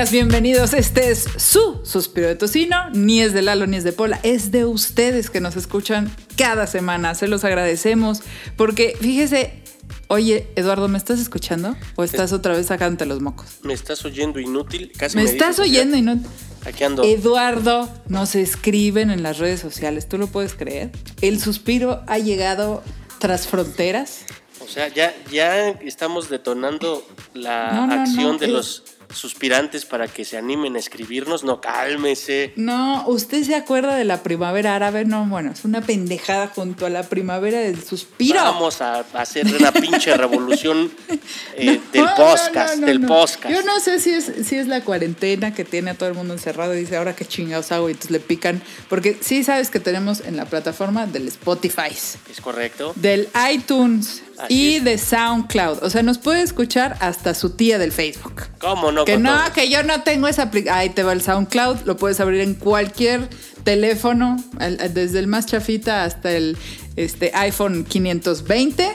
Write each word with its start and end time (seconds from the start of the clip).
Bienvenidas, 0.00 0.12
bienvenidos. 0.12 0.72
Este 0.72 1.10
es 1.10 1.26
su 1.36 1.80
suspiro 1.84 2.26
de 2.28 2.34
tocino. 2.34 2.88
Ni 2.94 3.20
es 3.20 3.34
de 3.34 3.42
Lalo 3.42 3.66
ni 3.66 3.76
es 3.76 3.84
de 3.84 3.92
Pola. 3.92 4.18
Es 4.22 4.50
de 4.50 4.64
ustedes 4.64 5.28
que 5.28 5.42
nos 5.42 5.56
escuchan 5.56 6.10
cada 6.38 6.66
semana. 6.66 7.14
Se 7.14 7.28
los 7.28 7.44
agradecemos 7.44 8.22
porque 8.56 8.96
fíjese. 8.98 9.62
Oye, 10.08 10.46
Eduardo, 10.56 10.88
¿me 10.88 10.96
estás 10.96 11.20
escuchando? 11.20 11.76
¿O 11.96 12.02
estás 12.02 12.32
otra 12.32 12.54
vez 12.56 12.68
sacándote 12.68 13.04
los 13.04 13.20
mocos? 13.20 13.58
Me 13.62 13.74
estás 13.74 14.02
oyendo 14.06 14.40
inútil. 14.40 14.90
Casi 14.96 15.18
¿Me, 15.18 15.24
me 15.24 15.30
estás 15.30 15.58
dices, 15.58 15.70
oyendo 15.70 15.96
sea, 15.98 16.30
Aquí 16.64 16.82
ando. 16.84 17.04
Eduardo, 17.04 17.86
nos 18.08 18.34
escriben 18.36 19.10
en 19.10 19.22
las 19.22 19.36
redes 19.36 19.60
sociales. 19.60 20.08
¿Tú 20.08 20.16
lo 20.16 20.28
puedes 20.28 20.54
creer? 20.54 20.92
El 21.20 21.40
suspiro 21.40 22.02
ha 22.06 22.16
llegado 22.18 22.82
tras 23.18 23.46
fronteras. 23.46 24.20
O 24.60 24.66
sea, 24.66 24.88
ya, 24.88 25.14
ya 25.30 25.68
estamos 25.68 26.30
detonando 26.30 27.06
la 27.34 27.72
No, 27.72 27.86
no, 27.86 27.96
no, 27.96 28.02
acción 28.02 28.38
de 28.38 28.46
es- 28.46 28.52
los 28.52 28.84
suspirantes 29.12 29.84
para 29.84 30.08
que 30.08 30.24
se 30.24 30.36
animen 30.36 30.76
a 30.76 30.78
escribirnos. 30.78 31.44
No, 31.44 31.60
cálmese. 31.60 32.52
No, 32.56 33.04
¿usted 33.08 33.42
se 33.44 33.54
acuerda 33.54 33.96
de 33.96 34.04
la 34.04 34.22
primavera 34.22 34.76
árabe? 34.76 35.04
No, 35.04 35.26
bueno, 35.26 35.52
es 35.52 35.64
una 35.64 35.80
pendejada 35.80 36.48
junto 36.48 36.86
a 36.86 36.90
la 36.90 37.02
primavera 37.04 37.58
del 37.60 37.82
suspiro. 37.82 38.40
Vamos 38.40 38.80
a 38.80 39.00
hacer 39.14 39.46
una 39.46 39.72
pinche 39.72 40.16
revolución 40.16 40.90
eh, 41.56 41.78
No, 41.78 41.90
del 41.92 42.08
podcast, 42.16 42.74
no, 42.76 42.80
no, 42.82 42.86
del 42.86 43.00
podcast. 43.02 43.50
Yo 43.54 43.62
no 43.62 43.80
sé 43.80 44.00
si 44.00 44.10
es, 44.10 44.32
si 44.44 44.56
es 44.56 44.66
la 44.66 44.82
cuarentena 44.82 45.54
que 45.54 45.64
tiene 45.64 45.90
a 45.90 45.94
todo 45.94 46.08
el 46.08 46.14
mundo 46.14 46.34
encerrado 46.34 46.74
y 46.74 46.80
dice, 46.80 46.96
ahora 46.96 47.14
qué 47.14 47.24
chingados 47.24 47.72
hago 47.72 47.88
y 47.88 47.92
entonces 47.92 48.10
le 48.10 48.20
pican. 48.20 48.62
Porque 48.88 49.16
sí 49.20 49.44
sabes 49.44 49.70
que 49.70 49.80
tenemos 49.80 50.20
en 50.20 50.36
la 50.36 50.46
plataforma 50.46 51.06
del 51.06 51.28
Spotify, 51.28 51.90
¿Es 51.90 52.40
correcto? 52.40 52.92
del 52.96 53.28
iTunes 53.52 54.22
Así 54.44 54.54
y 54.54 54.76
es. 54.76 54.84
de 54.84 54.98
SoundCloud. 54.98 55.82
O 55.82 55.90
sea, 55.90 56.02
nos 56.02 56.18
puede 56.18 56.42
escuchar 56.42 56.96
hasta 57.00 57.34
su 57.34 57.50
tía 57.50 57.78
del 57.78 57.92
Facebook. 57.92 58.42
¿Cómo 58.58 58.90
no? 58.92 59.04
Que 59.04 59.18
no, 59.18 59.38
que 59.54 59.70
yo 59.70 59.82
no 59.82 60.02
tengo 60.02 60.28
esa 60.28 60.44
aplicación. 60.44 60.78
Ahí 60.78 60.90
te 60.90 61.02
va 61.02 61.12
el 61.12 61.22
SoundCloud, 61.22 61.80
lo 61.84 61.96
puedes 61.96 62.20
abrir 62.20 62.40
en 62.40 62.54
cualquier 62.54 63.28
teléfono, 63.64 64.36
el- 64.60 64.78
desde 64.94 65.18
el 65.18 65.26
más 65.26 65.46
chafita 65.46 66.04
hasta 66.04 66.32
el 66.32 66.56
este, 66.96 67.30
iPhone 67.34 67.84
520. 67.84 68.90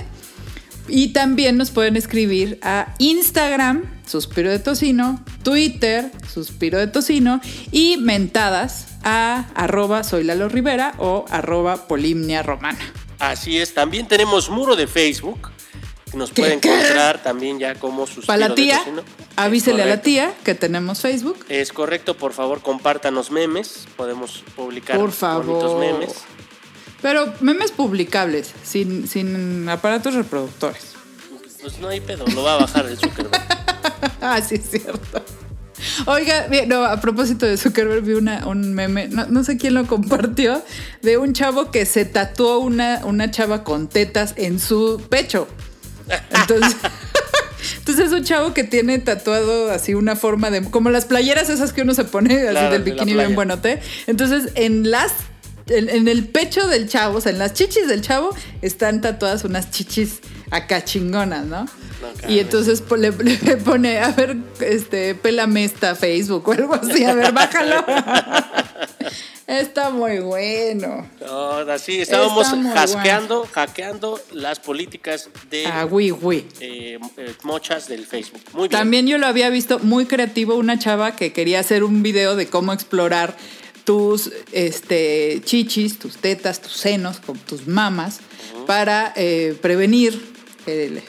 Y 0.88 1.10
también 1.14 1.58
nos 1.58 1.72
pueden 1.72 1.96
escribir 1.98 2.60
a 2.62 2.94
Instagram, 3.00 3.84
Suspiro 4.06 4.52
de 4.52 4.60
Tocino, 4.60 5.24
Twitter, 5.42 6.12
Suspiro 6.32 6.78
de 6.78 6.86
Tocino, 6.86 7.42
y 7.72 7.98
mentadas 7.98 8.86
a 9.04 9.46
arroba 9.56 10.04
soy 10.04 10.24
Lalo 10.24 10.48
Rivera 10.48 10.94
o 11.00 11.26
arroba 11.32 11.88
Polimnia 11.88 12.44
Romana. 12.44 12.78
Así 13.30 13.58
es. 13.60 13.74
También 13.74 14.08
tenemos 14.08 14.50
muro 14.50 14.76
de 14.76 14.88
Facebook. 14.88 15.50
Que 16.12 16.18
nos 16.18 16.32
¿Qué, 16.32 16.44
pueden 16.44 16.62
qué? 16.62 16.70
encontrar 16.70 17.24
también 17.24 17.60
ya 17.60 17.76
como 17.76 18.06
suspiro 18.06 18.28
Para 18.28 18.50
la 18.50 18.56
tía, 18.56 18.82
avísele 19.36 19.82
a 19.84 19.86
la 19.88 20.02
tía 20.02 20.34
que 20.44 20.54
tenemos 20.54 21.02
Facebook. 21.02 21.44
Es 21.50 21.74
correcto, 21.74 22.16
por 22.16 22.32
favor, 22.34 22.62
compártanos 22.62 23.32
memes. 23.32 23.88
Podemos 23.98 24.44
publicar 24.56 24.98
Por 25.00 25.12
favor. 25.12 25.46
bonitos 25.46 25.80
memes. 25.80 26.14
Pero 27.02 27.34
memes 27.42 27.72
publicables, 27.72 28.54
sin, 28.64 29.08
sin 29.08 29.68
aparatos 29.68 30.14
reproductores. 30.14 30.94
Pues 31.62 31.80
no 31.80 31.88
hay 31.88 32.00
pedo, 32.02 32.26
lo 32.28 32.44
va 32.44 32.56
a 32.56 32.58
bajar 32.58 32.86
el 32.86 32.98
Zuckerberg. 32.98 33.42
Ah, 34.22 34.42
sí, 34.42 34.56
es 34.56 34.70
cierto. 34.72 35.24
Oiga, 36.06 36.48
no, 36.68 36.84
a 36.86 37.00
propósito 37.00 37.46
de 37.46 37.58
Zuckerberg, 37.58 38.04
vi 38.04 38.14
una, 38.14 38.48
un 38.48 38.74
meme, 38.74 39.08
no, 39.08 39.26
no 39.28 39.44
sé 39.44 39.58
quién 39.58 39.74
lo 39.74 39.88
compartió, 39.88 40.64
de 41.02 41.18
un 41.18 41.34
chavo 41.34 41.72
que 41.72 41.86
se 41.86 42.06
tatuó 42.06 42.60
una, 42.60 43.02
una 43.06 43.32
chava 43.32 43.64
con 43.64 43.88
tetas 43.88 44.34
en 44.38 44.60
su 44.60 45.02
pecho. 45.10 45.48
Entonces, 46.32 46.76
entonces 47.80 48.08
es 48.08 48.12
un 48.12 48.24
chavo 48.24 48.54
que 48.54 48.64
tiene 48.64 49.00
tatuado 49.00 49.72
así 49.72 49.94
una 49.94 50.16
forma 50.16 50.52
de. 50.52 50.64
como 50.70 50.90
las 50.90 51.06
playeras 51.06 51.50
esas 51.50 51.74
que 51.74 51.82
uno 51.82 51.94
se 51.94 52.04
pone 52.04 52.36
así 52.36 52.50
Claro, 52.52 52.72
del 52.72 52.84
bikini 52.84 53.14
bien 53.14 53.36
buenote. 53.36 53.82
Entonces, 54.08 54.52
en 54.56 54.92
las. 54.92 55.14
En, 55.68 55.90
en 55.90 56.08
el 56.08 56.28
pecho 56.28 56.68
del 56.68 56.88
chavo, 56.88 57.18
o 57.18 57.22
sea, 57.22 57.32
en 57.32 57.40
las 57.40 57.54
chichis 57.54 57.88
del 57.88 58.02
chavo, 58.02 58.36
están 58.62 59.02
tatuadas 59.02 59.46
unas 59.46 59.72
chichis 59.72 60.20
acá 60.52 60.84
chingonas, 60.84 61.46
¿no? 61.46 61.66
No, 61.66 62.30
y 62.30 62.40
entonces 62.40 62.84
le, 62.98 63.12
le 63.44 63.58
pone, 63.58 64.00
a 64.00 64.12
ver, 64.12 64.38
este, 64.60 65.16
pélame 65.16 65.64
esta 65.64 65.96
Facebook 65.96 66.48
o 66.48 66.52
algo 66.52 66.76
así, 66.76 67.04
a 67.04 67.14
ver, 67.14 67.32
bájalo. 67.32 67.86
Está 69.48 69.92
muy 69.92 70.20
bueno. 70.20 71.08
No, 71.22 71.52
así 71.72 72.02
estábamos 72.02 72.48
hackeando, 72.48 73.48
hackeando 73.52 74.20
las 74.32 74.60
políticas 74.60 75.30
de 75.52 75.68
Ah, 75.68 75.86
oui, 75.90 76.10
oui. 76.12 76.48
eh, 76.60 76.98
eh, 77.18 77.34
mochas 77.44 77.88
del 77.88 78.08
Facebook. 78.08 78.42
Muy 78.54 78.70
bien. 78.70 78.72
También 78.72 79.06
yo 79.06 79.20
lo 79.20 79.28
había 79.28 79.52
visto 79.52 79.78
muy 79.80 80.08
creativo, 80.08 80.56
una 80.56 80.80
chava 80.80 81.16
que 81.16 81.32
quería 81.32 81.60
hacer 81.60 81.84
un 81.84 82.02
video 82.02 82.36
de 82.36 82.48
cómo 82.48 82.74
explorar 82.74 83.38
tus 83.84 84.32
este, 84.52 85.40
chichis, 85.46 86.00
tus 86.00 86.18
tetas, 86.18 86.60
tus 86.60 86.74
senos, 86.74 87.22
tus 87.48 87.68
mamas, 87.68 88.22
para 88.66 89.14
eh, 89.16 89.56
prevenir 89.62 90.35
el, 90.68 91.02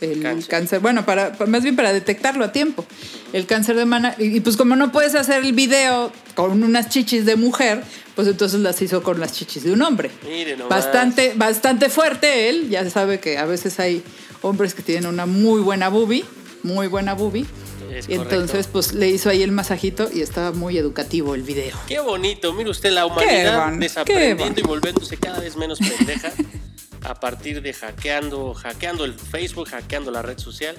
el 0.00 0.22
Cáncer. 0.22 0.48
cáncer. 0.50 0.80
Bueno, 0.80 1.04
para, 1.04 1.32
pa- 1.32 1.46
más 1.46 1.62
bien 1.62 1.76
para 1.76 1.92
detectarlo 1.92 2.44
a 2.44 2.52
tiempo. 2.52 2.84
El 3.32 3.46
cáncer 3.46 3.76
de 3.76 3.84
mama. 3.84 4.14
Y, 4.18 4.36
y 4.36 4.40
pues 4.40 4.56
como 4.56 4.76
no 4.76 4.92
puedes 4.92 5.14
hacer 5.14 5.44
el 5.44 5.52
video 5.52 6.12
con 6.34 6.62
unas 6.62 6.88
chichis 6.88 7.24
de 7.26 7.36
mujer, 7.36 7.82
pues 8.14 8.28
entonces 8.28 8.60
las 8.60 8.80
hizo 8.82 9.02
con 9.02 9.20
las 9.20 9.32
chichis 9.32 9.64
de 9.64 9.72
un 9.72 9.82
hombre. 9.82 10.10
Mire 10.26 10.56
nomás. 10.56 10.68
Bastante, 10.84 11.32
bastante 11.36 11.88
fuerte 11.88 12.48
él. 12.48 12.68
Ya 12.70 12.88
sabe 12.90 13.20
que 13.20 13.38
a 13.38 13.44
veces 13.46 13.78
hay 13.80 14.02
hombres 14.42 14.74
que 14.74 14.82
tienen 14.82 15.06
una 15.06 15.26
muy 15.26 15.60
buena 15.60 15.88
boobie, 15.88 16.24
muy 16.62 16.86
buena 16.88 17.14
boobie. 17.14 17.46
Es 17.94 18.08
y 18.08 18.14
entonces, 18.14 18.68
pues 18.68 18.94
le 18.94 19.10
hizo 19.10 19.28
ahí 19.28 19.42
el 19.42 19.52
masajito 19.52 20.08
y 20.10 20.22
estaba 20.22 20.52
muy 20.52 20.78
educativo 20.78 21.34
el 21.34 21.42
video. 21.42 21.76
Qué 21.86 22.00
bonito, 22.00 22.54
mire 22.54 22.70
usted 22.70 22.90
la 22.90 23.04
humanidad 23.04 23.66
bon- 23.66 23.78
desaprendiendo 23.80 24.44
bon- 24.46 24.54
y 24.58 24.62
volviéndose 24.62 25.18
cada 25.18 25.40
vez 25.40 25.56
menos 25.56 25.78
pendeja 25.78 26.32
a 27.04 27.14
partir 27.14 27.62
de 27.62 27.72
hackeando, 27.72 28.54
hackeando 28.54 29.04
el 29.04 29.14
Facebook, 29.14 29.68
hackeando 29.68 30.10
la 30.10 30.22
red 30.22 30.38
social 30.38 30.76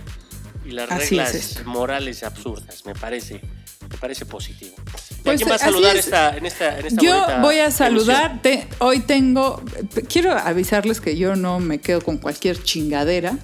y 0.65 0.71
las 0.71 0.89
Así 0.91 1.15
reglas 1.17 1.65
morales 1.65 2.23
absurdas. 2.23 2.85
Me 2.85 2.93
parece, 2.95 3.41
me 3.89 3.97
parece 3.97 4.25
positivo. 4.25 4.75
¿Y 4.77 4.81
a 4.81 5.23
Pues, 5.23 5.37
quién 5.37 5.51
va 5.51 5.55
a 5.55 5.59
saludar 5.59 5.95
es. 5.95 6.05
esta, 6.05 6.35
en 6.37 6.45
esta, 6.45 6.79
en 6.79 6.85
esta 6.87 7.01
Yo 7.01 7.25
voy 7.41 7.59
a 7.59 7.71
saludar. 7.71 8.41
te- 8.41 8.67
hoy 8.79 8.99
tengo. 9.01 9.61
Quiero 10.09 10.33
avisarles 10.37 10.99
que 11.01 11.17
yo 11.17 11.35
no 11.35 11.59
me 11.59 11.79
quedo 11.79 12.01
con 12.01 12.17
cualquier 12.17 12.61
chingadera. 12.61 13.37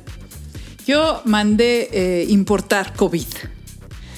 Yo 0.88 1.22
mandé 1.26 1.90
eh, 1.92 2.26
importar 2.30 2.94
COVID. 2.96 3.26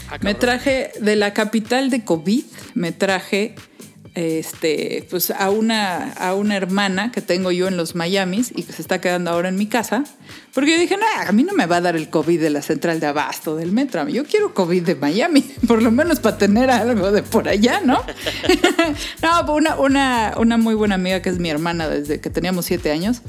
Ah, 0.10 0.18
Me 0.22 0.36
traje 0.36 0.92
de 1.00 1.16
la 1.16 1.34
capital 1.34 1.90
de 1.90 2.04
COVID, 2.04 2.44
me 2.76 2.92
traje 2.92 3.56
este, 4.14 5.08
pues 5.10 5.32
a 5.32 5.50
una, 5.50 6.12
a 6.14 6.34
una 6.36 6.58
hermana 6.58 7.12
que 7.12 7.22
tengo 7.22 7.52
yo 7.52 7.68
en 7.68 7.78
los 7.78 7.96
Miamis 7.96 8.52
y 8.54 8.64
que 8.64 8.74
se 8.74 8.82
está 8.82 9.00
quedando 9.00 9.32
ahora 9.32 9.50
en 9.50 9.56
mi 9.56 9.68
casa, 9.68 10.04
porque 10.54 10.72
yo 10.72 10.80
dije, 10.80 10.98
nah, 10.98 11.30
a 11.30 11.32
mí 11.32 11.44
no 11.44 11.54
me 11.54 11.66
va 11.66 11.78
a 11.78 11.82
dar 11.82 11.96
el 11.96 12.10
COVID 12.10 12.42
de 12.42 12.50
la 12.50 12.62
central 12.62 13.00
de 13.00 13.08
abasto 13.08 13.56
del 13.56 13.72
metro, 13.72 14.08
yo 14.10 14.26
quiero 14.26 14.54
COVID 14.54 14.84
de 14.84 14.96
Miami, 14.96 15.42
por 15.68 15.82
lo 15.82 15.92
menos 15.92 16.20
para 16.20 16.38
tener 16.38 16.70
algo 16.70 17.12
de 17.12 17.24
por 17.24 17.48
allá, 17.48 17.82
¿no? 17.86 18.04
no, 19.22 19.46
pues 19.46 19.58
una, 19.58 19.76
una, 19.80 20.34
una 20.38 20.58
muy 20.58 20.76
buena 20.76 20.96
amiga 20.96 21.22
que 21.22 21.30
es 21.30 21.40
mi 21.40 21.50
hermana 21.50 21.88
desde 21.88 22.20
que 22.20 22.30
teníamos 22.30 22.66
siete 22.66 22.92
años. 22.92 23.22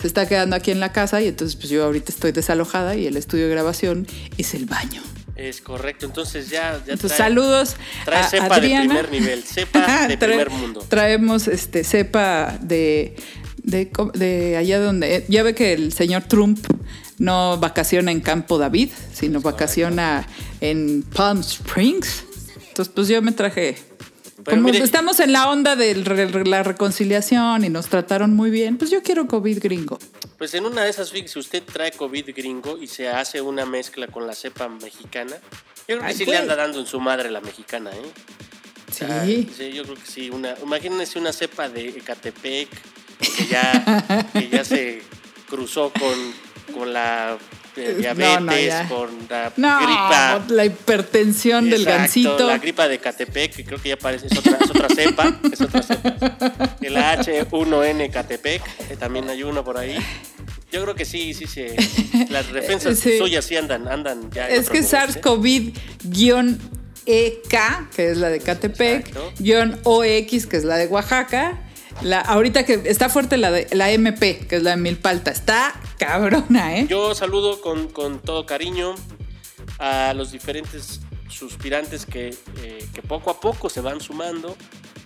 Se 0.00 0.06
está 0.06 0.28
quedando 0.28 0.54
aquí 0.54 0.70
en 0.70 0.78
la 0.78 0.92
casa 0.92 1.20
y 1.20 1.26
entonces 1.26 1.56
pues 1.56 1.70
yo 1.70 1.84
ahorita 1.84 2.12
estoy 2.12 2.30
desalojada 2.30 2.94
y 2.94 3.08
el 3.08 3.16
estudio 3.16 3.48
de 3.48 3.50
grabación 3.50 4.06
es 4.36 4.54
el 4.54 4.66
baño. 4.66 5.02
Es 5.38 5.60
correcto, 5.60 6.04
entonces 6.04 6.50
ya, 6.50 6.82
ya 6.84 6.96
saludos 6.96 7.76
trae 8.04 8.20
a 8.20 8.28
cepa 8.28 8.48
de 8.48 8.54
Adriana. 8.56 8.94
primer 9.02 9.12
nivel, 9.12 9.42
cepa 9.44 10.06
de 10.08 10.18
Trae- 10.18 10.28
primer 10.30 10.50
mundo. 10.50 10.84
Traemos 10.88 11.46
este 11.46 11.84
cepa 11.84 12.58
de, 12.60 13.14
de, 13.62 13.88
de 14.14 14.56
allá 14.56 14.80
donde. 14.80 15.24
Ya 15.28 15.44
ve 15.44 15.54
que 15.54 15.72
el 15.74 15.92
señor 15.92 16.24
Trump 16.24 16.58
no 17.18 17.56
vacaciona 17.58 18.10
en 18.10 18.20
Campo 18.20 18.58
David, 18.58 18.90
sino 19.12 19.40
vacaciona 19.40 20.26
en 20.60 21.02
Palm 21.14 21.38
Springs. 21.40 22.24
Entonces, 22.70 22.92
pues 22.92 23.06
yo 23.06 23.22
me 23.22 23.30
traje. 23.30 23.76
Pero 24.44 24.56
como 24.56 24.72
mire- 24.72 24.82
estamos 24.84 25.20
en 25.20 25.32
la 25.32 25.48
onda 25.50 25.76
de 25.76 25.94
la 26.46 26.62
reconciliación 26.64 27.64
y 27.64 27.68
nos 27.68 27.86
trataron 27.88 28.34
muy 28.34 28.50
bien, 28.50 28.76
pues 28.76 28.90
yo 28.90 29.02
quiero 29.04 29.28
COVID 29.28 29.60
gringo. 29.62 29.98
Pues 30.38 30.54
en 30.54 30.64
una 30.64 30.84
de 30.84 30.90
esas, 30.90 31.10
fíjese, 31.10 31.40
usted 31.40 31.64
trae 31.64 31.90
COVID 31.90 32.30
gringo 32.34 32.78
y 32.78 32.86
se 32.86 33.08
hace 33.08 33.40
una 33.40 33.66
mezcla 33.66 34.06
con 34.06 34.26
la 34.26 34.34
cepa 34.34 34.68
mexicana. 34.68 35.36
Yo 35.88 35.96
creo 35.96 36.00
que 36.00 36.06
Ay, 36.06 36.14
sí 36.14 36.24
güey. 36.24 36.36
le 36.36 36.42
anda 36.42 36.54
dando 36.54 36.78
en 36.78 36.86
su 36.86 37.00
madre 37.00 37.28
la 37.28 37.40
mexicana, 37.40 37.90
¿eh? 37.90 38.12
Sí. 38.92 39.04
Ah, 39.08 39.24
sí, 39.26 39.72
yo 39.72 39.82
creo 39.82 39.96
que 39.96 40.06
sí. 40.06 40.30
Una, 40.30 40.54
imagínense 40.62 41.18
una 41.18 41.32
cepa 41.32 41.68
de 41.68 41.88
Ecatepec 41.88 42.68
que 43.18 43.46
ya, 43.46 44.28
que 44.32 44.48
ya 44.48 44.64
se 44.64 45.02
cruzó 45.48 45.92
con, 45.92 46.34
con 46.72 46.92
la 46.92 47.36
eh, 47.80 47.92
No, 47.94 47.98
diabetes, 48.00 48.40
no, 48.42 48.56
ya. 48.56 48.88
con 48.88 49.10
la 49.28 49.52
No, 49.56 49.76
gripa. 49.78 50.44
la 50.48 50.64
hipertensión 50.64 51.70
del 51.70 51.84
gancito. 51.84 52.46
La 52.46 52.58
gripa 52.58 52.88
de 52.88 52.98
Catepec, 52.98 53.54
que 53.56 53.64
creo 53.64 53.80
que 53.80 53.90
ya 53.90 53.96
parece, 53.96 54.26
es 54.26 54.36
otra, 54.38 54.58
es 54.60 54.70
otra 54.70 54.88
cepa. 54.94 55.40
Es 55.52 55.60
otra 55.60 55.82
cepa. 55.82 56.76
El 56.80 56.96
H1N 56.96 58.10
Catepec, 58.10 58.62
que 58.88 58.96
también 58.96 59.28
hay 59.28 59.42
uno 59.42 59.62
por 59.64 59.78
ahí. 59.78 59.96
Yo 60.70 60.82
creo 60.82 60.94
que 60.94 61.04
sí, 61.06 61.32
sí, 61.34 61.46
sí. 61.46 61.64
Las 62.28 62.52
defensas 62.52 62.98
Sí. 62.98 63.16
suyas 63.18 63.44
sí 63.44 63.56
andan, 63.56 63.88
andan 63.88 64.30
ya. 64.30 64.48
Es 64.48 64.68
que 64.68 64.78
¿eh? 64.78 64.82
SARS-CoV-EK, 67.06 67.88
que 67.94 68.10
es 68.10 68.18
la 68.18 68.28
de 68.28 68.40
Catepec, 68.40 68.98
Exacto. 69.08 69.32
guion 69.38 69.80
OX, 69.84 70.46
que 70.46 70.56
es 70.58 70.64
la 70.64 70.76
de 70.76 70.86
Oaxaca. 70.88 71.58
La, 72.02 72.20
ahorita 72.20 72.64
que 72.64 72.82
está 72.84 73.08
fuerte 73.08 73.36
la 73.36 73.50
de 73.50 73.66
la 73.72 73.90
MP, 73.90 74.46
que 74.48 74.56
es 74.56 74.62
la 74.62 74.70
de 74.70 74.76
Milpalta. 74.76 75.30
Está 75.30 75.80
cabrona, 75.98 76.76
¿eh? 76.78 76.86
Yo 76.88 77.14
saludo 77.14 77.60
con, 77.60 77.88
con 77.88 78.20
todo 78.20 78.46
cariño 78.46 78.94
a 79.78 80.12
los 80.14 80.30
diferentes 80.32 81.00
suspirantes 81.28 82.06
que, 82.06 82.34
eh, 82.62 82.88
que 82.94 83.02
poco 83.02 83.30
a 83.30 83.40
poco 83.40 83.68
se 83.68 83.80
van 83.80 84.00
sumando. 84.00 84.56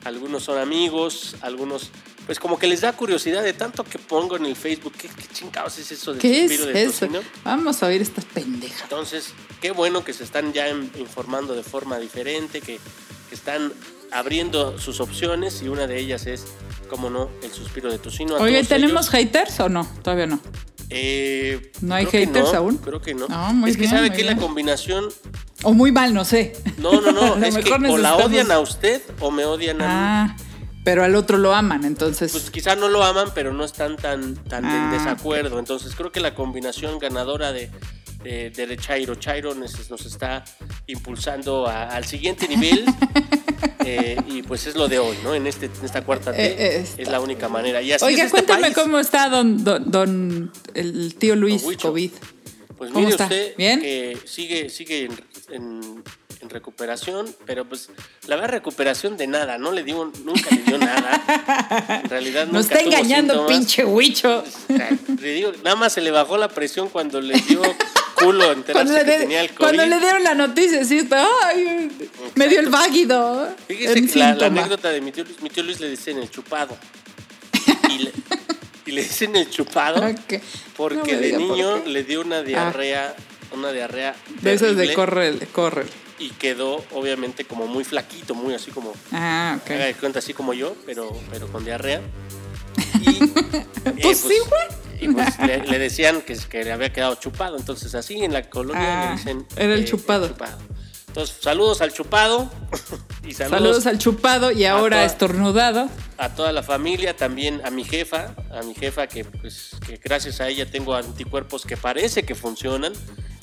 Algunos 0.05 0.43
son 0.43 0.59
amigos, 0.59 1.37
algunos, 1.43 1.91
pues 2.27 2.41
como 2.41 2.59
que 2.59 2.67
les 2.67 2.81
da 2.81 2.93
curiosidad 2.93 3.43
de 3.45 3.53
tanto 3.53 3.85
que 3.85 3.99
pongo 3.99 4.37
en 4.37 4.47
el 4.47 4.57
Facebook. 4.57 4.93
¿Qué, 4.99 5.09
qué 5.09 5.27
chingados 5.33 5.79
es 5.79 5.93
eso 5.93 6.13
del 6.13 6.21
¿Qué 6.21 6.45
es 6.45 6.51
suspiro 6.53 6.73
de 6.73 6.83
eso? 6.83 7.07
tocino? 7.07 7.21
Vamos 7.45 7.83
a 7.83 7.87
oír 7.87 8.03
estas 8.03 8.25
pendejas. 8.25 8.83
Entonces, 8.83 9.33
qué 9.61 9.71
bueno 9.71 10.05
que 10.05 10.13
se 10.13 10.25
están 10.25 10.53
ya 10.53 10.69
in- 10.69 10.91
informando 10.99 11.55
de 11.55 11.63
forma 11.63 11.99
diferente, 11.99 12.61
que, 12.61 12.81
que 13.29 13.35
están 13.35 13.73
abriendo 14.11 14.77
sus 14.79 15.01
opciones 15.01 15.63
y 15.63 15.69
una 15.69 15.87
de 15.87 15.99
ellas 16.01 16.27
es, 16.27 16.47
como 16.93 17.09
no, 17.11 17.31
el 17.43 17.51
suspiro 17.51 17.91
de 17.91 17.99
tocino. 17.99 18.37
Oye, 18.37 18.63
¿tenemos 18.65 19.07
ellos. 19.07 19.11
haters 19.11 19.59
o 19.61 19.69
no? 19.71 19.85
Todavía 20.03 20.27
no. 20.27 20.39
Eh, 20.91 21.73
¿No 21.81 21.95
hay 21.95 22.05
haters 22.05 22.53
no, 22.53 22.59
aún? 22.59 22.77
Creo 22.77 23.01
que 23.01 23.15
no. 23.15 23.27
Ah, 23.31 23.53
muy 23.55 23.71
es 23.71 23.77
que 23.77 23.85
bien, 23.85 23.95
sabe 23.95 24.13
que 24.13 24.25
la 24.25 24.37
combinación 24.37 25.07
O 25.63 25.73
muy 25.73 25.91
mal, 25.91 26.13
no 26.13 26.25
sé. 26.27 26.53
No, 26.77 27.01
no, 27.01 27.13
no. 27.13 27.37
es 27.47 27.57
que 27.57 27.73
o 27.73 27.97
la 27.97 28.17
odian 28.17 28.53
a 28.53 28.59
usted 28.61 29.01
o 29.21 29.31
me 29.31 29.47
odian 29.47 29.81
a 29.81 29.85
mí. 29.87 29.91
Ah, 29.91 30.37
pero 30.85 31.03
al 31.03 31.15
otro 31.17 31.39
lo 31.39 31.55
aman, 31.55 31.85
entonces. 31.85 32.31
Pues 32.33 32.51
quizá 32.51 32.77
no 32.77 32.89
lo 32.89 33.03
aman, 33.03 33.29
pero 33.35 33.55
no 33.55 33.65
están 33.65 33.97
tan, 33.97 34.35
tan 34.35 34.67
Ah, 34.67 34.91
en 34.93 34.99
desacuerdo. 34.99 35.59
Entonces 35.59 35.95
creo 35.97 36.13
que 36.13 36.21
la 36.21 36.35
combinación 36.35 36.99
ganadora 36.99 37.53
de, 37.53 37.71
de, 38.23 38.51
de 38.51 38.77
Chairo 38.77 39.15
Chairo 39.15 39.55
nos, 39.55 39.89
nos 39.91 40.05
está 40.05 40.45
impulsando 40.87 41.67
a- 41.67 41.85
al 41.85 42.05
siguiente 42.05 42.47
nivel. 42.49 42.85
eh, 43.85 44.17
y 44.27 44.43
pues 44.43 44.67
es 44.67 44.75
lo 44.77 44.89
de 44.89 44.99
hoy, 44.99 45.17
¿no? 45.23 45.35
En, 45.35 45.47
este, 45.47 45.67
en 45.67 45.85
esta 45.85 46.03
cuarta 46.05 46.33
T 46.33 46.45
Eh, 46.45 46.57
eh, 46.79 46.87
es 46.99 47.09
la 47.09 47.21
única 47.21 47.49
manera. 47.49 47.81
Y 47.83 47.93
así 47.93 48.05
Oiga, 48.05 48.25
es 48.25 48.27
este 48.27 48.39
cuéntame 48.45 48.63
país. 48.63 48.75
cómo 48.75 48.99
está 48.99 49.29
don, 49.29 49.63
don, 49.65 49.91
don- 49.91 50.53
el 50.75 51.15
tío 51.17 51.37
Luis. 51.37 51.63
COVID. 51.81 52.11
Pues 52.79 52.91
¿Cómo 52.91 53.01
mire 53.01 53.13
está? 53.13 53.25
usted 53.25 53.55
¿Bien? 53.57 53.81
que 53.81 54.19
sigue, 54.25 54.69
sigue 54.71 55.05
en, 55.05 55.13
en- 55.53 56.03
en 56.41 56.51
recuperación, 56.51 57.33
pero 57.47 57.65
pues 57.69 57.89
la 58.27 58.35
verdad 58.35 58.51
recuperación 58.51 59.17
de 59.17 59.29
nada, 59.29 59.59
no 59.59 59.71
le 59.71 59.85
dio, 59.85 60.11
nunca 60.25 60.51
le 60.51 60.63
dio 60.63 60.77
nada. 60.79 62.01
En 62.03 62.11
realidad 62.11 62.47
Nos 62.49 62.65
nunca 62.65 62.79
está 62.81 62.81
engañando, 62.81 63.35
síntomas. 63.35 63.57
pinche 63.59 63.85
huicho. 63.85 64.43
Le 65.21 65.33
digo, 65.35 65.53
nada 65.63 65.77
más 65.77 65.93
se 65.93 66.01
le 66.01 66.11
bajó 66.11 66.37
la 66.37 66.49
presión 66.49 66.89
cuando 66.89 67.21
le 67.21 67.35
dio 67.43 67.63
culo 68.25 68.53
enterarse 68.53 68.73
Cuando 68.73 68.93
le, 68.93 69.05
que 69.05 69.11
de- 69.11 69.19
tenía 69.19 69.41
el 69.43 69.49
COVID. 69.49 69.59
cuando 69.59 69.87
le 69.87 70.01
dieron 70.01 70.25
la 70.25 70.35
noticia, 70.35 70.85
sí, 70.85 71.09
ay, 71.45 71.91
me 72.35 72.49
dio 72.49 72.61
el 72.61 72.69
váguido. 72.71 73.49
Fíjese 73.69 74.07
que 74.07 74.19
la, 74.19 74.31
anécdota 74.47 74.91
de 74.91 75.01
mi 75.01 75.13
tío, 75.13 75.25
Luis- 75.25 75.41
mi 75.43 75.51
tío 75.51 75.63
Luis 75.63 75.81
le 75.81 75.89
dicen 75.91 76.19
el 76.19 76.31
chupado. 76.31 76.77
Y 77.91 77.99
le, 77.99 78.13
y 78.87 78.93
le 78.93 79.03
dicen 79.03 79.37
el 79.37 79.49
chupado 79.51 80.01
Ok. 80.07 80.41
porque 80.77 81.13
No 81.15 81.21
de 81.21 81.31
por 81.31 81.41
niño 81.41 81.83
le 81.87 82.05
dio 82.05 82.21
una 82.23 82.43
diarrea, 82.43 83.15
una 83.53 83.71
diarrea 83.73 84.15
De 84.41 84.53
esas 84.55 84.71
de 84.71 84.75
terrible 84.77 84.95
correr, 84.95 85.49
correr. 85.49 85.87
y 86.19 86.31
quedó 86.31 86.85
obviamente 86.93 87.45
como 87.45 87.67
muy 87.67 87.85
flaquito, 87.85 88.35
muy 88.35 88.55
así 88.55 88.71
como 88.71 88.93
Ah, 89.13 89.59
haga 89.65 89.85
de 89.85 89.93
ok. 89.93 90.01
cuenta 90.01 90.19
así 90.21 90.33
como 90.35 90.53
yo, 90.55 90.75
pero, 90.87 91.17
pero 91.31 91.47
con 91.53 91.65
diarrea. 91.65 92.01
Y, 93.03 93.25
eh, 93.25 93.67
Pues 94.03 94.19
sí, 94.19 94.35
güey. 94.49 94.82
Y 95.03 95.09
pues 95.09 95.39
le, 95.47 95.59
le 95.67 95.79
decían 95.79 96.23
que, 96.23 96.37
que 96.37 96.65
le 96.65 96.73
había 96.73 96.93
quedado 96.93 97.15
chupado. 97.17 97.57
Entonces 97.59 97.95
así 97.95 98.25
en 98.25 98.33
la 98.33 98.43
colonia 98.49 99.03
Ah, 99.03 99.11
le 99.11 99.17
dicen... 99.17 99.47
era 99.57 99.75
el 99.75 99.85
chupado. 99.85 100.31
Entonces 101.09 101.37
saludos 101.43 101.83
al 101.83 101.93
chupado 101.93 102.51
y 103.27 103.33
saludos, 103.35 103.59
Saludos 103.61 103.87
al 103.87 103.99
chupado 103.99 104.51
y 104.51 104.65
ahora 104.65 104.97
toda- 104.97 105.05
estornudado. 105.07 105.89
a 106.17 106.29
toda 106.31 106.53
la 106.53 106.63
familia, 106.63 107.15
también 107.17 107.61
a 107.65 107.71
mi 107.71 107.85
jefa, 107.85 108.35
a 108.51 108.63
mi 108.63 108.75
jefa 108.75 109.07
que, 109.09 109.25
pues, 109.27 109.73
que 109.87 109.99
gracias 110.03 110.41
a 110.41 110.49
ella 110.49 110.71
tengo 110.71 110.95
anticuerpos 110.95 111.67
que 111.67 111.77
parece 111.77 112.23
que 112.23 112.35
funcionan. 112.35 112.93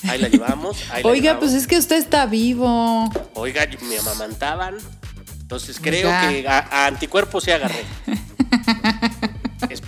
Ahí 0.07 0.17
la 0.19 0.29
llevamos. 0.29 0.77
ahí 0.91 1.03
la 1.03 1.09
Oiga, 1.11 1.21
llevamos. 1.33 1.43
pues 1.43 1.53
es 1.53 1.67
que 1.67 1.77
usted 1.77 1.97
está 1.97 2.25
vivo. 2.25 3.07
Oiga, 3.35 3.67
me 3.87 3.99
amamantaban. 3.99 4.77
Entonces 5.41 5.79
creo 5.81 6.09
que 6.29 6.47
a, 6.47 6.59
a 6.59 6.85
anticuerpos 6.87 7.43
se 7.43 7.53
agarré. 7.53 7.83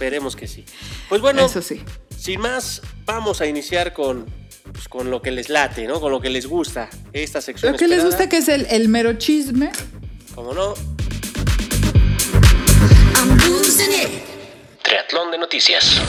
Esperemos 0.02 0.36
que 0.36 0.48
sí. 0.48 0.66
Pues 1.10 1.22
bueno, 1.22 1.46
Eso 1.46 1.62
sí. 1.62 1.80
sin 2.18 2.42
más, 2.42 2.82
vamos 3.06 3.40
a 3.40 3.46
iniciar 3.46 3.94
con, 3.94 4.26
pues, 4.74 4.88
con 4.88 5.12
lo 5.12 5.22
que 5.22 5.30
les 5.30 5.48
late, 5.50 5.86
¿no? 5.86 6.02
Con 6.02 6.12
lo 6.12 6.20
que 6.20 6.32
les 6.32 6.48
gusta. 6.48 6.90
Esta 7.14 7.40
sección 7.40 7.74
Lo 7.74 7.78
que 7.78 7.88
les 7.88 8.04
gusta 8.04 8.28
que 8.28 8.38
es 8.38 8.48
el, 8.48 8.66
el 8.72 8.90
mero 8.90 9.14
chisme. 9.20 9.72
Como 10.34 10.56
no. 10.56 10.74
Triatlón 14.82 15.30
de 15.30 15.38
noticias. 15.38 16.02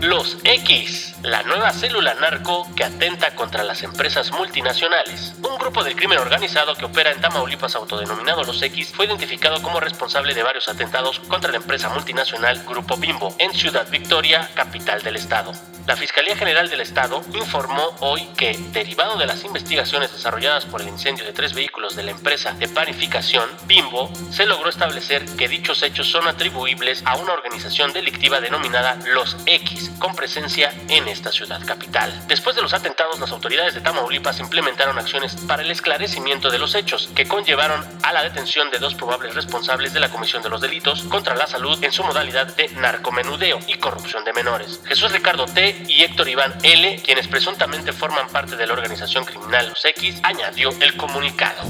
Los 0.00 0.38
X, 0.44 1.15
la 1.26 1.42
nueva 1.42 1.72
célula 1.72 2.14
narco 2.14 2.68
que 2.76 2.84
atenta 2.84 3.34
contra 3.34 3.64
las 3.64 3.82
empresas 3.82 4.30
multinacionales. 4.30 5.34
Un 5.42 5.58
grupo 5.58 5.82
del 5.82 5.96
crimen 5.96 6.18
organizado 6.18 6.76
que 6.76 6.84
opera 6.84 7.10
en 7.10 7.20
Tamaulipas 7.20 7.74
autodenominado 7.74 8.44
Los 8.44 8.62
X 8.62 8.92
fue 8.94 9.06
identificado 9.06 9.60
como 9.60 9.80
responsable 9.80 10.34
de 10.34 10.44
varios 10.44 10.68
atentados 10.68 11.18
contra 11.18 11.50
la 11.50 11.56
empresa 11.56 11.88
multinacional 11.88 12.62
Grupo 12.64 12.96
Bimbo 12.96 13.34
en 13.40 13.52
Ciudad 13.52 13.90
Victoria, 13.90 14.48
capital 14.54 15.02
del 15.02 15.16
estado. 15.16 15.52
La 15.86 15.96
Fiscalía 15.96 16.36
General 16.36 16.68
del 16.68 16.80
Estado 16.80 17.22
informó 17.32 17.94
hoy 18.00 18.26
que, 18.36 18.58
derivado 18.72 19.18
de 19.18 19.26
las 19.26 19.44
investigaciones 19.44 20.10
desarrolladas 20.10 20.64
por 20.64 20.80
el 20.80 20.88
incendio 20.88 21.24
de 21.24 21.32
tres 21.32 21.54
vehículos 21.54 21.94
de 21.94 22.02
la 22.02 22.10
empresa 22.10 22.52
de 22.54 22.66
panificación 22.66 23.48
Bimbo, 23.66 24.10
se 24.32 24.46
logró 24.46 24.68
establecer 24.68 25.24
que 25.36 25.46
dichos 25.46 25.84
hechos 25.84 26.08
son 26.08 26.26
atribuibles 26.26 27.04
a 27.06 27.16
una 27.16 27.34
organización 27.34 27.92
delictiva 27.92 28.40
denominada 28.40 28.98
Los 29.06 29.36
X, 29.46 29.92
con 30.00 30.16
presencia 30.16 30.74
en 30.88 31.06
esta 31.16 31.32
ciudad 31.32 31.60
capital. 31.64 32.12
Después 32.28 32.54
de 32.54 32.62
los 32.62 32.74
atentados, 32.74 33.18
las 33.18 33.32
autoridades 33.32 33.74
de 33.74 33.80
Tamaulipas 33.80 34.38
implementaron 34.38 34.98
acciones 34.98 35.34
para 35.48 35.62
el 35.62 35.70
esclarecimiento 35.70 36.50
de 36.50 36.58
los 36.58 36.74
hechos, 36.74 37.08
que 37.14 37.26
conllevaron 37.26 37.84
a 38.02 38.12
la 38.12 38.22
detención 38.22 38.70
de 38.70 38.78
dos 38.78 38.94
probables 38.94 39.34
responsables 39.34 39.94
de 39.94 40.00
la 40.00 40.10
comisión 40.10 40.42
de 40.42 40.50
los 40.50 40.60
delitos 40.60 41.02
contra 41.02 41.34
la 41.34 41.46
salud 41.46 41.82
en 41.82 41.92
su 41.92 42.04
modalidad 42.04 42.54
de 42.54 42.68
narcomenudeo 42.68 43.58
y 43.66 43.74
corrupción 43.74 44.24
de 44.24 44.34
menores. 44.34 44.80
Jesús 44.86 45.10
Ricardo 45.10 45.46
T. 45.46 45.84
y 45.88 46.02
Héctor 46.02 46.28
Iván 46.28 46.54
L., 46.62 47.00
quienes 47.02 47.26
presuntamente 47.28 47.92
forman 47.92 48.28
parte 48.28 48.56
de 48.56 48.66
la 48.66 48.74
organización 48.74 49.24
criminal 49.24 49.68
Los 49.70 49.84
X, 49.84 50.20
añadió 50.22 50.70
el 50.80 50.96
comunicado. 50.96 51.62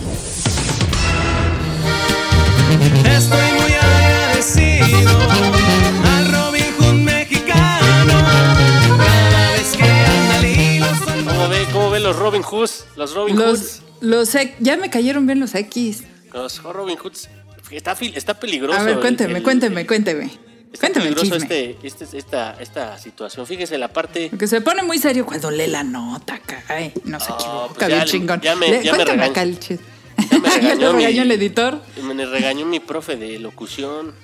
Los 12.07 12.17
Robin 12.19 12.43
Hoods? 12.43 12.85
Los 12.97 13.15
Robin 13.15 13.37
Los, 13.39 13.59
Hoods. 13.61 13.83
los 14.01 14.35
X- 14.35 14.55
ya 14.61 14.77
me 14.77 14.91
cayeron 14.91 15.27
bien 15.27 15.41
los 15.41 15.55
X. 15.55 16.05
Los 16.33 16.63
Robin 16.63 16.97
Hoods. 16.97 17.29
Está, 17.71 17.95
peligroso. 18.39 18.79
A 18.79 18.83
ver, 18.85 18.95
el- 18.95 19.01
cuénteme, 19.01 19.39
el- 19.39 19.43
cuénteme, 19.43 19.81
el- 19.81 19.87
cuénteme. 19.87 20.25
Está 20.73 20.89
Cuénteme 20.89 21.09
el 21.09 21.15
peligroso 21.15 21.41
chisme. 21.41 21.71
este, 21.71 21.87
este- 21.87 22.19
esta, 22.19 22.57
esta 22.61 22.99
situación. 22.99 23.47
Fíjese 23.47 23.79
la 23.79 23.89
parte. 23.89 24.29
Porque 24.31 24.47
se 24.47 24.61
pone 24.61 24.83
muy 24.83 24.99
serio 24.99 25.25
cuando 25.27 25.51
lee 25.51 25.67
la 25.69 25.83
nota, 25.83 26.39
caray. 26.39 26.93
No 27.05 27.19
se 27.19 27.33
equivoca, 27.33 27.69
pues 27.75 27.81
ya 27.81 27.87
bien 27.89 27.99
le- 28.01 28.07
chingón. 28.07 28.41
ya 28.41 28.57
me- 28.57 28.69
Le- 28.69 28.85
ya 28.85 28.93
me 28.93 28.99
cuéntame 28.99 29.13
regañó. 29.19 29.31
acá 29.33 29.43
el 29.43 29.59
chisme. 29.59 29.87
Ya 30.31 30.39
me 30.39 30.49
¿Ya 30.49 30.57
regañó, 30.57 30.93
mi- 30.93 31.05
regañó 31.05 31.23
el 31.23 31.33
editor? 31.33 31.81
Me 32.03 32.27
regañó 32.27 32.67
mi 32.67 32.81
profe 32.81 33.17
de 33.17 33.39
locución. 33.39 34.15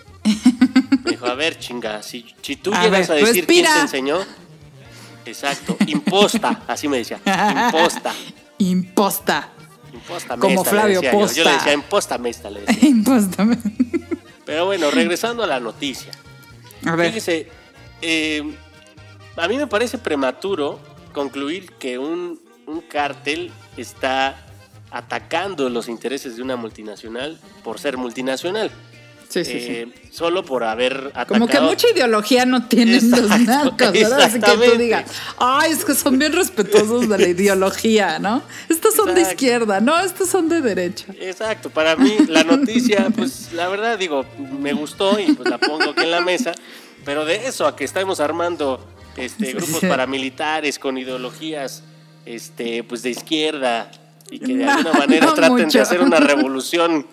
Me 1.05 1.11
dijo, 1.12 1.27
a 1.27 1.35
ver, 1.35 1.59
chinga, 1.59 2.03
si, 2.03 2.27
si 2.43 2.57
tú 2.57 2.73
A 2.75 2.83
llegas 2.85 3.09
ver, 3.09 3.11
a 3.11 3.15
decir 3.27 3.45
respira. 3.45 3.69
quién 3.69 3.75
te 3.77 3.81
enseñó. 3.83 4.19
Exacto, 5.25 5.76
imposta, 5.87 6.62
así 6.67 6.88
me 6.88 6.99
decía. 6.99 7.21
Imposta. 7.25 8.12
Imposta. 8.59 9.49
Imposta 9.93 10.37
Como 10.37 10.55
mesta, 10.55 10.64
le 10.64 10.71
Flavio 10.71 11.00
decía 11.00 11.12
yo. 11.12 11.19
Yo 11.19 11.26
le 11.26 11.50
Posta. 11.50 11.52
decía 11.52 11.73
imposta 11.73 12.19
mesta, 12.19 12.50
le 12.50 12.61
decía. 12.61 12.88
Impóstame. 12.88 13.59
Pero 14.45 14.67
bueno, 14.67 14.91
regresando 14.91 15.43
a 15.43 15.47
la 15.47 15.61
noticia. 15.61 16.12
A 16.87 16.97
ver. 16.97 17.09
Fíjese, 17.09 17.49
eh, 18.00 18.43
a 19.37 19.49
mí 19.49 19.57
me 19.57 19.67
parece 19.67 19.99
prematuro 19.99 20.81
concluir 21.12 21.73
que 21.73 21.99
un, 21.99 22.41
un 22.67 22.81
cártel 22.81 23.52
está 23.76 24.47
atacando 24.91 25.69
los 25.69 25.88
intereses 25.88 26.37
de 26.37 26.43
una 26.43 26.57
multinacional 26.57 27.38
por 27.64 27.79
ser 27.79 27.97
multinacional. 27.97 28.71
Sí, 29.33 29.47
sí, 29.47 29.61
sí. 29.61 29.67
Eh, 29.71 29.89
Solo 30.11 30.45
por 30.45 30.62
haber 30.62 31.07
atacado. 31.15 31.29
Como 31.29 31.47
que 31.47 31.59
mucha 31.59 31.89
ideología 31.89 32.45
no 32.45 32.67
tienen 32.69 33.11
los 33.11 33.21
Exacto, 33.21 33.45
narcos, 33.47 33.93
¿verdad? 33.93 34.21
Así 34.21 34.41
que 34.41 34.53
tú 34.53 34.77
digas, 34.77 35.11
ay, 35.39 35.73
es 35.73 35.87
que 35.87 35.95
son 35.95 36.19
bien 36.19 36.35
respetuosos 36.35 37.09
de 37.09 37.17
la 37.17 37.29
ideología, 37.29 38.19
¿no? 38.19 38.43
Estos 38.69 38.95
son 38.95 39.15
de 39.15 39.23
izquierda, 39.23 39.81
no, 39.81 39.99
estos 40.01 40.29
son 40.29 40.51
de 40.51 40.61
derecha. 40.61 41.07
Exacto, 41.19 41.71
para 41.71 41.97
mí 41.97 42.15
la 42.29 42.45
noticia, 42.45 43.07
pues 43.17 43.55
la 43.55 43.69
verdad 43.69 43.99
digo, 43.99 44.27
me 44.61 44.75
gustó 44.75 45.19
y 45.19 45.33
pues 45.33 45.49
la 45.49 45.57
pongo 45.57 45.93
aquí 45.93 46.03
en 46.03 46.11
la 46.11 46.21
mesa. 46.21 46.53
Pero 47.07 47.25
de 47.25 47.47
eso 47.47 47.67
a 47.67 47.75
que 47.75 47.85
estamos 47.85 48.21
armando 48.21 48.87
este, 49.17 49.55
grupos 49.55 49.81
paramilitares 49.81 50.79
con 50.79 50.99
ideologías 50.99 51.85
este, 52.27 52.85
pues 52.85 53.03
de 53.03 53.11
izquierda 53.11 53.91
y 54.31 54.41
que 54.41 54.57
de 54.57 54.65
alguna 54.69 54.93
manera 54.93 55.25
no 55.25 55.33
traten 55.33 55.65
mucho. 55.65 55.79
de 55.79 55.83
hacer 55.83 56.03
una 56.03 56.21
revolución 56.21 57.07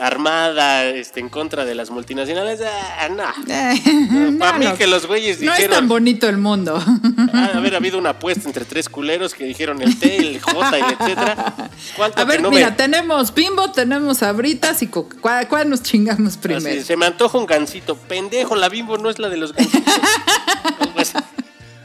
armada 0.00 0.84
este, 0.86 1.20
en 1.20 1.28
contra 1.28 1.64
de 1.64 1.74
las 1.74 1.90
multinacionales, 1.90 2.60
ah, 2.62 3.08
no. 3.08 4.38
Para 4.38 4.58
mí 4.58 4.64
no, 4.66 4.76
que 4.76 4.86
los 4.86 5.06
güeyes 5.06 5.40
no 5.40 5.50
es 5.52 5.58
dijeron, 5.58 5.76
tan 5.78 5.88
bonito 5.88 6.28
el 6.28 6.38
mundo. 6.38 6.78
de 6.78 7.38
haber 7.58 7.74
habido 7.74 7.98
una 7.98 8.10
apuesta 8.10 8.46
entre 8.48 8.64
tres 8.64 8.88
culeros 8.88 9.34
que 9.34 9.44
dijeron 9.44 9.82
el 9.82 9.98
T, 9.98 10.16
el 10.16 10.40
J 10.40 10.76
el 10.76 10.84
etcétera. 10.84 11.70
¿Cuánto 11.96 12.20
A 12.20 12.24
ver, 12.24 12.40
no 12.42 12.50
mira, 12.50 12.70
me- 12.70 12.76
tenemos 12.76 13.34
bimbo, 13.34 13.70
tenemos 13.72 14.22
abritas 14.22 14.82
y 14.82 14.86
coca. 14.86 15.16
¿Cuál, 15.20 15.48
cuál 15.48 15.68
nos 15.70 15.82
chingamos 15.82 16.34
Así, 16.34 16.38
primero? 16.38 16.82
se 16.84 16.96
me 16.96 17.06
antoja 17.06 17.36
un 17.38 17.46
gansito. 17.46 17.96
Pendejo, 17.96 18.56
la 18.56 18.68
bimbo 18.68 18.98
no 18.98 19.10
es 19.10 19.18
la 19.18 19.28
de 19.28 19.36
los 19.36 19.52
gansitos. 19.52 19.94
Algo 20.80 21.00
así. 21.00 21.12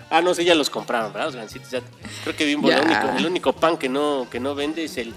ah, 0.10 0.22
no 0.22 0.34
sé, 0.34 0.46
ya 0.46 0.55
los 0.55 0.70
compraron, 0.70 1.12
¿verdad? 1.13 1.27
Los 1.27 1.36
gansitos. 1.36 1.72
ya- 1.72 1.82
creo 2.24 2.36
que 2.36 2.46
bimbo, 2.46 2.70
lo 2.70 2.82
único- 2.82 3.10
el 3.17 3.25
único 3.25 3.53
pan 3.53 3.77
que 3.77 3.89
no, 3.89 4.27
que 4.29 4.39
no 4.39 4.55
vende 4.55 4.84
es 4.86 4.98
el. 4.98 5.13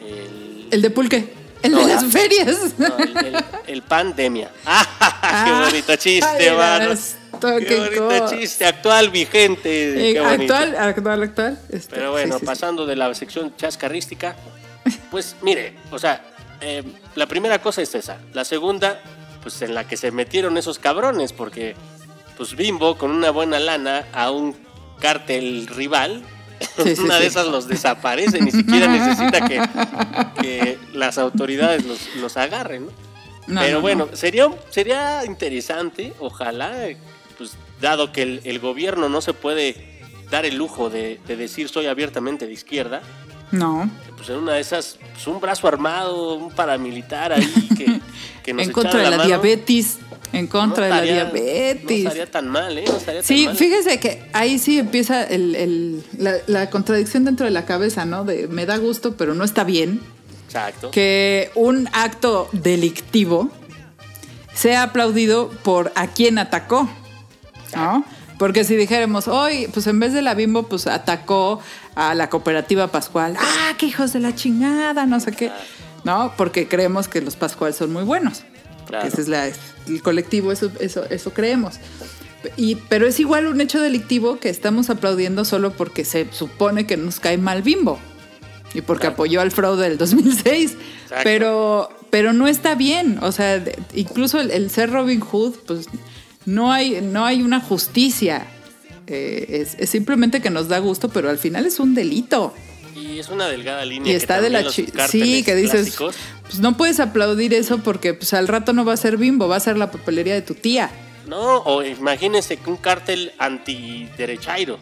El, 0.00 0.68
El 0.70 0.82
de 0.82 0.90
pulque. 0.90 1.43
El 1.64 1.72
No, 1.72 1.78
de 1.80 1.86
la- 1.88 1.94
las 1.94 2.04
ferias. 2.12 2.58
no, 2.78 2.96
el, 2.98 3.16
el- 3.26 3.44
el 3.66 3.82
pandemia. 3.82 4.50
¡Ah! 4.66 4.86
¡Qué 5.44 5.50
Ah, 5.50 5.62
bonito 5.66 5.96
chiste, 5.96 6.52
mano! 6.52 6.90
¡Qué 7.40 7.64
qué 7.66 8.00
bonito 8.00 8.30
chiste! 8.30 8.64
Actual, 8.66 9.10
vigente. 9.10 10.10
Eh, 10.10 10.12
qué 10.14 10.20
bonito. 10.20 10.54
actual, 10.54 10.76
actual, 10.76 11.22
actual. 11.24 11.58
Este, 11.70 11.94
Pero 11.96 12.12
bueno, 12.12 12.34
sí, 12.34 12.40
sí, 12.40 12.40
sí. 12.40 12.46
pasando 12.46 12.86
de 12.86 12.96
la 12.96 13.12
sección 13.14 13.54
chascarrística, 13.56 14.36
pues 15.10 15.34
mire, 15.42 15.74
o 15.90 15.98
sea, 15.98 16.22
eh, 16.60 16.82
la 17.16 17.26
primera 17.26 17.60
cosa 17.60 17.82
es 17.82 17.94
esa. 17.94 18.18
La 18.32 18.44
segunda, 18.44 19.00
pues 19.42 19.60
en 19.62 19.74
la 19.74 19.86
que 19.86 19.96
se 19.96 20.10
metieron 20.10 20.56
esos 20.56 20.78
cabrones, 20.78 21.32
porque 21.32 21.74
pues 22.36 22.54
Bimbo 22.56 22.96
con 22.98 23.10
una 23.10 23.30
buena 23.30 23.58
lana 23.58 24.06
a 24.12 24.30
un 24.30 24.56
cártel 25.00 25.66
rival, 25.68 26.22
Sí, 26.82 26.96
sí, 26.96 27.02
una 27.02 27.18
de 27.18 27.26
esas 27.26 27.46
los 27.46 27.68
desaparece, 27.68 28.40
ni 28.40 28.50
siquiera 28.50 28.88
necesita 28.88 29.46
que, 29.46 29.60
que 30.40 30.78
las 30.92 31.18
autoridades 31.18 31.84
los, 31.84 32.14
los 32.16 32.36
agarren, 32.36 32.86
¿no? 32.86 32.92
No, 33.46 33.60
Pero 33.60 33.76
no, 33.76 33.80
bueno, 33.82 34.08
no. 34.10 34.16
sería, 34.16 34.48
sería 34.70 35.24
interesante, 35.24 36.12
ojalá, 36.18 36.72
pues 37.38 37.52
dado 37.80 38.10
que 38.12 38.22
el, 38.22 38.40
el 38.44 38.58
gobierno 38.58 39.08
no 39.08 39.20
se 39.20 39.34
puede 39.34 40.00
dar 40.30 40.46
el 40.46 40.56
lujo 40.56 40.90
de, 40.90 41.20
de 41.26 41.36
decir 41.36 41.68
soy 41.68 41.86
abiertamente 41.86 42.46
de 42.46 42.52
izquierda, 42.54 43.02
No. 43.52 43.88
Pues 44.26 44.36
en 44.36 44.42
una 44.42 44.54
de 44.54 44.60
esas, 44.60 44.98
pues 45.12 45.26
un 45.26 45.40
brazo 45.40 45.68
armado, 45.68 46.34
un 46.34 46.50
paramilitar 46.50 47.32
ahí 47.32 47.68
que, 47.76 48.00
que 48.42 48.52
nos 48.54 48.66
En 48.66 48.72
contra 48.72 49.02
de 49.02 49.16
la, 49.16 49.24
diabetes. 49.26 49.98
En 50.32 50.46
contra 50.48 50.88
no 50.88 50.94
de 50.94 51.00
la 51.00 51.06
estaría- 51.06 51.24
No 51.24 51.32
diabetes. 51.32 51.98
estaría 51.98 52.30
tan 52.30 52.48
mal, 52.48 52.78
¿eh? 52.78 52.84
No 52.88 52.96
estaría 52.96 53.20
tan 53.20 53.26
Sí, 53.28 53.46
mal. 53.46 53.56
fíjese 53.56 54.00
que 54.00 54.22
ahí 54.32 54.58
sí 54.58 54.78
empieza 54.78 55.22
el- 55.24 55.54
el- 55.54 56.04
la, 56.18 56.34
la 56.46 56.70
contradicción 56.70 57.24
dentro 57.24 57.44
de 57.46 57.52
la 57.52 57.64
cabeza, 57.66 58.04
¿no? 58.04 58.24
De 58.24 58.48
me 58.48 58.66
da 58.66 58.76
gusto, 58.78 59.16
pero 59.16 59.34
no 59.34 59.44
está 59.44 59.62
bien 59.62 60.00
Exacto. 60.46 60.90
que 60.90 61.50
un 61.54 61.88
acto 61.92 62.48
delictivo 62.52 63.50
sea 64.54 64.84
aplaudido 64.84 65.50
por 65.62 65.92
a 65.94 66.06
quien 66.08 66.38
atacó, 66.38 66.88
¿no? 67.76 68.04
Porque 68.38 68.64
si 68.64 68.74
dijéramos, 68.76 69.28
hoy, 69.28 69.68
pues 69.72 69.86
en 69.86 70.00
vez 70.00 70.12
de 70.12 70.20
la 70.22 70.34
bimbo, 70.34 70.64
pues 70.64 70.86
atacó 70.86 71.60
a 71.94 72.14
la 72.14 72.28
cooperativa 72.30 72.88
Pascual. 72.88 73.36
¡Ah, 73.38 73.74
qué 73.78 73.86
hijos 73.86 74.12
de 74.12 74.20
la 74.20 74.34
chingada! 74.34 75.06
No 75.06 75.20
sé 75.20 75.32
qué. 75.32 75.50
¿No? 76.04 76.32
Porque 76.36 76.66
creemos 76.68 77.06
que 77.08 77.20
los 77.20 77.36
Pascual 77.36 77.72
son 77.74 77.92
muy 77.92 78.02
buenos. 78.02 78.42
Claro. 78.86 79.06
ese 79.08 79.22
es 79.22 79.28
la- 79.28 79.46
el 79.46 80.02
colectivo, 80.02 80.52
eso, 80.52 80.70
eso, 80.80 81.04
eso 81.08 81.32
creemos. 81.32 81.76
Y, 82.58 82.74
pero 82.74 83.06
es 83.06 83.18
igual 83.20 83.46
un 83.46 83.60
hecho 83.62 83.80
delictivo 83.80 84.38
que 84.38 84.50
estamos 84.50 84.90
aplaudiendo 84.90 85.46
solo 85.46 85.72
porque 85.72 86.04
se 86.04 86.28
supone 86.30 86.86
que 86.86 86.96
nos 86.98 87.18
cae 87.20 87.38
mal 87.38 87.62
bimbo. 87.62 87.98
Y 88.74 88.82
porque 88.82 89.06
apoyó 89.06 89.40
al 89.40 89.52
fraude 89.52 89.88
del 89.88 89.96
2006. 89.98 90.72
Exacto. 91.04 91.22
Pero, 91.24 91.88
pero 92.10 92.32
no 92.34 92.46
está 92.48 92.74
bien. 92.74 93.18
O 93.22 93.30
sea, 93.32 93.62
incluso 93.94 94.40
el, 94.40 94.50
el 94.50 94.68
ser 94.70 94.90
Robin 94.90 95.20
Hood, 95.20 95.54
pues 95.66 95.86
no 96.46 96.72
hay, 96.72 97.00
no 97.02 97.24
hay 97.24 97.42
una 97.42 97.60
justicia. 97.60 98.46
Eh, 99.06 99.46
es, 99.62 99.76
es 99.78 99.90
simplemente 99.90 100.40
que 100.40 100.50
nos 100.50 100.68
da 100.68 100.78
gusto, 100.78 101.08
pero 101.10 101.28
al 101.30 101.38
final 101.38 101.66
es 101.66 101.78
un 101.78 101.94
delito. 101.94 102.54
Y 102.96 103.18
es 103.18 103.28
una 103.28 103.46
delgada 103.48 103.84
línea. 103.84 104.08
Y 104.08 104.12
que 104.12 104.16
está 104.16 104.40
de 104.40 104.50
la 104.50 104.62
los 104.62 104.74
Sí, 104.74 105.42
que 105.42 105.54
dices, 105.54 105.96
pues 105.96 106.60
no 106.60 106.76
puedes 106.76 107.00
aplaudir 107.00 107.52
eso 107.52 107.78
porque 107.78 108.14
pues 108.14 108.32
al 108.34 108.48
rato 108.48 108.72
no 108.72 108.84
va 108.84 108.92
a 108.94 108.96
ser 108.96 109.16
bimbo, 109.16 109.48
va 109.48 109.56
a 109.56 109.60
ser 109.60 109.76
la 109.76 109.90
papelería 109.90 110.34
de 110.34 110.42
tu 110.42 110.54
tía. 110.54 110.90
No, 111.26 111.58
o 111.58 111.82
imagínense 111.82 112.56
que 112.58 112.70
un 112.70 112.76
cártel 112.76 113.32
antiderechairo. 113.38 114.78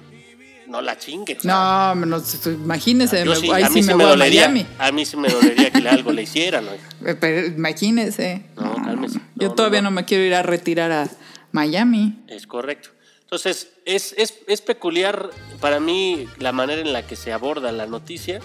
No 0.68 0.80
la 0.80 0.96
chingue. 0.96 1.36
No, 1.42 1.94
no, 1.94 2.22
imagínese, 2.46 3.24
me- 3.26 3.36
sí, 3.36 3.50
ahí 3.50 3.62
a 3.64 3.68
sí 3.68 3.74
mí 3.74 3.82
me 3.82 3.92
sí 3.92 3.94
me 3.94 4.04
a 4.04 4.06
dolería. 4.08 4.48
Miami. 4.48 4.66
A 4.78 4.90
mí 4.92 5.04
sí 5.04 5.16
me 5.16 5.28
dolería 5.28 5.70
que 5.70 5.86
algo 5.88 6.12
le 6.12 6.22
hicieran. 6.22 6.66
oiga. 6.68 7.16
Pero 7.20 7.46
imagínese. 7.48 8.42
No, 8.56 8.74
cálmese. 8.76 9.18
Yo 9.36 9.48
No, 9.48 9.54
todavía 9.54 9.82
no, 9.82 9.90
no, 9.90 9.90
no. 9.90 9.96
me 9.96 10.04
quiero 10.06 10.24
ir 10.24 10.34
a 10.34 10.42
retirar 10.42 10.90
a 10.92 11.08
Miami. 11.52 12.22
Es 12.28 12.46
correcto. 12.46 12.90
Entonces, 13.20 13.70
es, 13.86 14.14
es, 14.18 14.34
es 14.46 14.60
peculiar 14.60 15.30
para 15.60 15.80
mí 15.80 16.26
la 16.38 16.52
manera 16.52 16.80
en 16.82 16.92
la 16.92 17.06
que 17.06 17.16
se 17.16 17.32
aborda 17.32 17.72
la 17.72 17.86
noticia, 17.86 18.40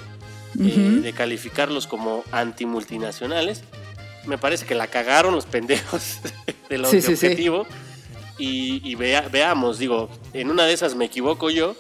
eh, 0.60 1.00
de 1.04 1.14
calificarlos 1.14 1.88
como 1.88 2.24
antimultinacionales. 2.32 3.64
Me 4.26 4.38
parece 4.38 4.66
que 4.66 4.76
la 4.76 4.88
cagaron 4.88 5.34
los 5.36 5.46
pendejos 5.46 6.20
de 6.70 6.78
lo 6.78 6.90
Sí, 6.90 7.02
sí, 7.02 7.16
sí. 7.16 7.26
objetivo. 7.26 7.66
Y, 8.38 8.82
y 8.90 8.96
vea- 8.96 9.28
veamos, 9.32 9.80
digo, 9.80 10.10
en 10.34 10.52
una 10.52 10.66
de 10.66 10.74
esas 10.74 10.96
me 10.96 11.06
equivoco 11.06 11.50
yo. 11.50 11.76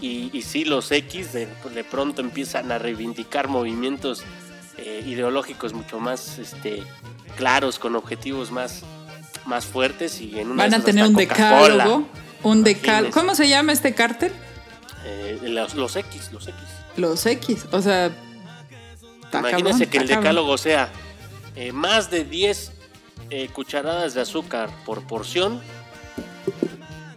Y, 0.00 0.30
y 0.32 0.42
sí, 0.42 0.64
los 0.64 0.92
X 0.92 1.32
de, 1.32 1.46
de 1.74 1.84
pronto 1.84 2.20
empiezan 2.20 2.70
a 2.70 2.78
reivindicar 2.78 3.48
movimientos 3.48 4.22
eh, 4.78 5.02
ideológicos 5.06 5.72
mucho 5.72 5.98
más 6.00 6.38
este, 6.38 6.82
claros, 7.36 7.78
con 7.78 7.96
objetivos 7.96 8.50
más, 8.50 8.82
más 9.46 9.64
fuertes. 9.66 10.20
Y 10.20 10.38
en 10.38 10.50
una 10.50 10.64
Van 10.64 10.74
a 10.74 10.80
tener 10.84 11.06
un 11.06 11.14
decálogo. 11.14 12.06
Un 12.42 12.62
decálogo. 12.64 13.12
¿Cómo 13.12 13.34
se 13.34 13.48
llama 13.48 13.72
este 13.72 13.94
cártel? 13.94 14.32
Eh, 15.04 15.38
los, 15.42 15.74
los 15.74 15.96
X, 15.96 16.30
los 16.32 16.48
X. 16.48 16.60
Los 16.96 17.26
X. 17.26 17.66
O 17.72 17.80
sea. 17.80 18.10
Imagínense 19.32 19.86
que 19.88 19.98
el 19.98 20.06
decálogo 20.08 20.56
sea 20.56 20.88
eh, 21.56 21.72
más 21.72 22.10
de 22.10 22.24
10 22.24 22.72
eh, 23.30 23.48
cucharadas 23.52 24.14
de 24.14 24.20
azúcar 24.20 24.70
por 24.84 25.02
porción. 25.02 25.60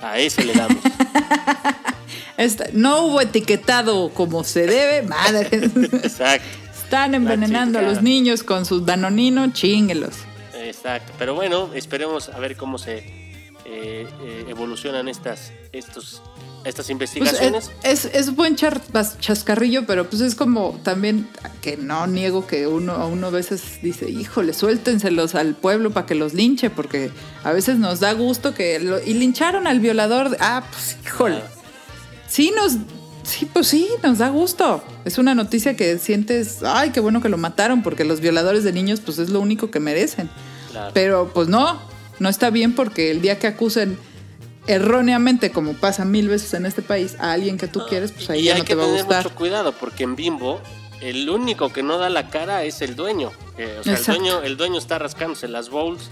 A 0.01 0.17
ese 0.17 0.43
le 0.45 0.53
damos. 0.53 0.77
Esta- 2.37 2.67
no 2.73 3.03
hubo 3.03 3.21
etiquetado 3.21 4.09
como 4.13 4.43
se 4.43 4.65
debe. 4.65 5.07
Madre. 5.07 5.49
Exacto, 6.03 6.45
Están 6.73 7.13
envenenando 7.13 7.79
a 7.79 7.81
los 7.81 8.01
niños 8.01 8.43
con 8.43 8.65
sus 8.65 8.85
danonino. 8.85 9.51
Chinguelos. 9.51 10.15
Exacto. 10.63 11.13
Pero 11.17 11.35
bueno, 11.35 11.71
esperemos 11.73 12.29
a 12.29 12.39
ver 12.39 12.55
cómo 12.57 12.77
se 12.77 12.97
eh, 13.65 14.07
eh, 14.23 14.45
evolucionan 14.47 15.07
estas, 15.07 15.51
estos, 15.73 16.21
estas 16.63 16.85
Pues, 16.85 16.89
investigaciones. 16.89 17.71
es, 17.83 18.05
es, 18.05 18.15
es 18.15 18.35
buen 18.35 18.55
char- 18.55 18.81
chascarrillo, 19.19 19.85
pero 19.85 20.09
pues 20.09 20.21
es 20.21 20.33
como 20.35 20.79
también 20.83 21.27
que 21.61 21.77
no 21.77 22.07
niego 22.07 22.47
que 22.47 22.65
uno 22.67 22.93
a 22.93 23.05
uno 23.05 23.27
a 23.27 23.29
veces 23.29 23.79
dice, 23.83 24.09
híjole, 24.09 24.53
suéltenselos 24.53 25.35
al 25.35 25.55
pueblo 25.55 25.91
para 25.91 26.05
que 26.07 26.15
los 26.15 26.33
linche, 26.33 26.69
porque 26.69 27.11
a 27.43 27.51
veces 27.51 27.77
nos 27.77 27.99
da 27.99 28.13
gusto 28.13 28.53
que 28.55 28.79
lo- 28.79 29.03
y 29.03 29.13
lincharon 29.13 29.67
al 29.67 29.79
violador. 29.79 30.35
Ah, 30.39 30.63
pues 30.71 30.97
híjole. 31.05 31.35
Claro. 31.41 31.51
Sí 32.27 32.51
nos 32.55 32.73
sí, 33.29 33.45
pues 33.51 33.67
sí, 33.67 33.87
nos 34.03 34.17
da 34.17 34.29
gusto. 34.29 34.83
Es 35.05 35.17
una 35.17 35.35
noticia 35.35 35.75
que 35.75 35.97
sientes, 35.97 36.63
ay, 36.63 36.91
qué 36.91 36.99
bueno 36.99 37.21
que 37.21 37.29
lo 37.29 37.37
mataron, 37.37 37.83
porque 37.83 38.03
los 38.03 38.19
violadores 38.19 38.63
de 38.63 38.73
niños 38.73 39.01
pues 39.01 39.19
es 39.19 39.29
lo 39.29 39.39
único 39.39 39.71
que 39.71 39.79
merecen. 39.79 40.29
Claro. 40.71 40.91
Pero 40.93 41.31
pues 41.33 41.47
no, 41.47 41.79
no 42.19 42.29
está 42.29 42.49
bien 42.49 42.73
porque 42.73 43.11
el 43.11 43.21
día 43.21 43.39
que 43.39 43.47
acusen 43.47 43.97
erróneamente, 44.67 45.51
como 45.51 45.73
pasa 45.73 46.05
mil 46.05 46.27
veces 46.27 46.53
en 46.53 46.65
este 46.65 46.81
país, 46.81 47.15
a 47.19 47.31
alguien 47.31 47.57
que 47.57 47.67
tú 47.67 47.81
quieres, 47.87 48.11
pues 48.11 48.29
ahí 48.29 48.41
y 48.41 48.43
ya 48.45 48.53
hay 48.53 48.59
no 48.59 48.65
que 48.65 48.73
te 48.73 48.75
va 48.75 48.83
a 48.83 48.87
tener 48.87 49.03
gustar. 49.03 49.23
mucho 49.23 49.35
cuidado 49.35 49.71
porque 49.73 50.03
en 50.03 50.15
Bimbo 50.15 50.61
el 51.01 51.29
único 51.29 51.71
que 51.71 51.81
no 51.81 51.97
da 51.97 52.09
la 52.09 52.29
cara 52.29 52.63
es 52.63 52.81
el 52.81 52.95
dueño. 52.95 53.31
Eh, 53.57 53.77
o 53.79 53.83
sea, 53.83 53.95
el 53.95 54.03
dueño, 54.05 54.41
el 54.43 54.57
dueño 54.57 54.77
está 54.77 54.99
rascándose 54.99 55.47
las 55.47 55.69
bowls 55.69 56.09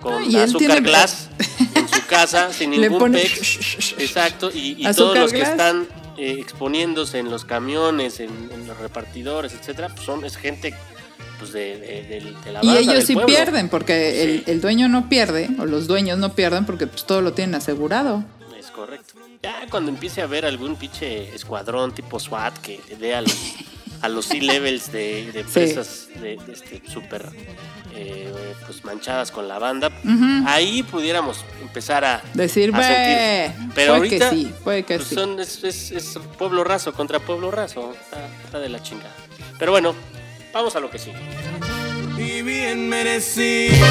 con 0.00 0.22
él 0.22 0.36
azúcar 0.36 0.82
glass 0.82 1.30
en 1.74 1.88
su 1.88 2.06
casa 2.06 2.52
sin 2.52 2.70
ningún 2.70 2.98
pone- 2.98 3.22
pex. 3.22 3.94
Exacto, 3.98 4.50
y, 4.52 4.86
todos 4.92 5.18
los 5.18 5.32
que 5.32 5.42
están 5.42 5.88
eh, 6.18 6.36
exponiéndose 6.38 7.18
en 7.18 7.30
los 7.30 7.44
camiones, 7.44 8.20
en, 8.20 8.30
en 8.52 8.66
los 8.66 8.76
repartidores, 8.78 9.52
etcétera, 9.54 9.88
pues 9.88 10.04
son 10.04 10.24
es 10.24 10.36
gente 10.36 10.74
pues 11.38 11.52
de, 11.52 11.76
de- 11.78 12.02
de- 12.20 12.34
de 12.44 12.52
la 12.52 12.60
Y 12.64 12.76
ellos 12.78 13.04
sí 13.04 13.12
pueblo. 13.14 13.26
pierden, 13.34 13.68
porque 13.68 14.22
el, 14.22 14.38
Sí. 14.44 14.50
el 14.50 14.60
dueño 14.62 14.88
no 14.88 15.08
pierde, 15.10 15.50
o 15.58 15.66
los 15.66 15.86
dueños 15.86 16.16
no 16.18 16.32
pierden, 16.34 16.64
porque 16.64 16.86
pues 16.86 17.04
todo 17.04 17.20
lo 17.20 17.32
tienen 17.34 17.54
asegurado. 17.56 18.24
Es 18.58 18.70
correcto. 18.70 19.14
Ya 19.42 19.66
cuando 19.70 19.90
empiece 19.90 20.22
a 20.22 20.24
haber 20.24 20.46
algún 20.46 20.76
pinche 20.76 21.34
escuadrón 21.34 21.92
tipo 21.92 22.18
SWAT 22.18 22.56
que 22.58 22.80
le 22.88 22.96
dé 22.96 23.14
a 23.14 23.20
los, 23.20 23.32
a 24.06 24.08
los 24.08 24.26
C-levels 24.26 24.92
de, 24.92 25.30
de 25.32 25.40
empresas 25.40 26.06
de, 26.20 26.36
de 26.46 26.52
este 26.52 26.80
super 26.88 27.28
eh, 27.94 28.32
pues 28.66 28.84
manchadas 28.84 29.30
con 29.30 29.48
lavanda, 29.48 29.90
ahí 30.46 30.82
pudiéramos 30.82 31.44
empezar 31.62 32.04
a 32.04 32.22
Decir, 32.34 32.70
a 32.74 32.78
"Ve, 32.78 32.84
sentir". 33.54 33.72
Pero 33.74 33.96
puede 33.96 34.08
que 34.08 34.16
ahorita 34.24 34.30
sí, 34.30 34.52
puede 34.64 34.82
que 34.84 34.96
pues 34.96 35.08
sí. 35.08 35.14
son- 35.14 35.40
es, 35.40 35.64
es- 35.64 35.90
es 35.92 36.18
pueblo 36.38 36.62
raso 36.64 36.92
contra 36.92 37.18
pueblo 37.20 37.50
raso, 37.50 37.94
está, 38.00 38.26
está 38.44 38.58
de 38.60 38.68
la 38.68 38.82
chingada. 38.82 39.14
Pero 39.58 39.72
bueno, 39.72 39.94
vamos 40.52 40.76
a 40.76 40.80
lo 40.80 40.90
que 40.90 40.98
sigue. 40.98 41.16
y 42.18 42.42
bien 42.42 42.88
merecido. 42.88 43.86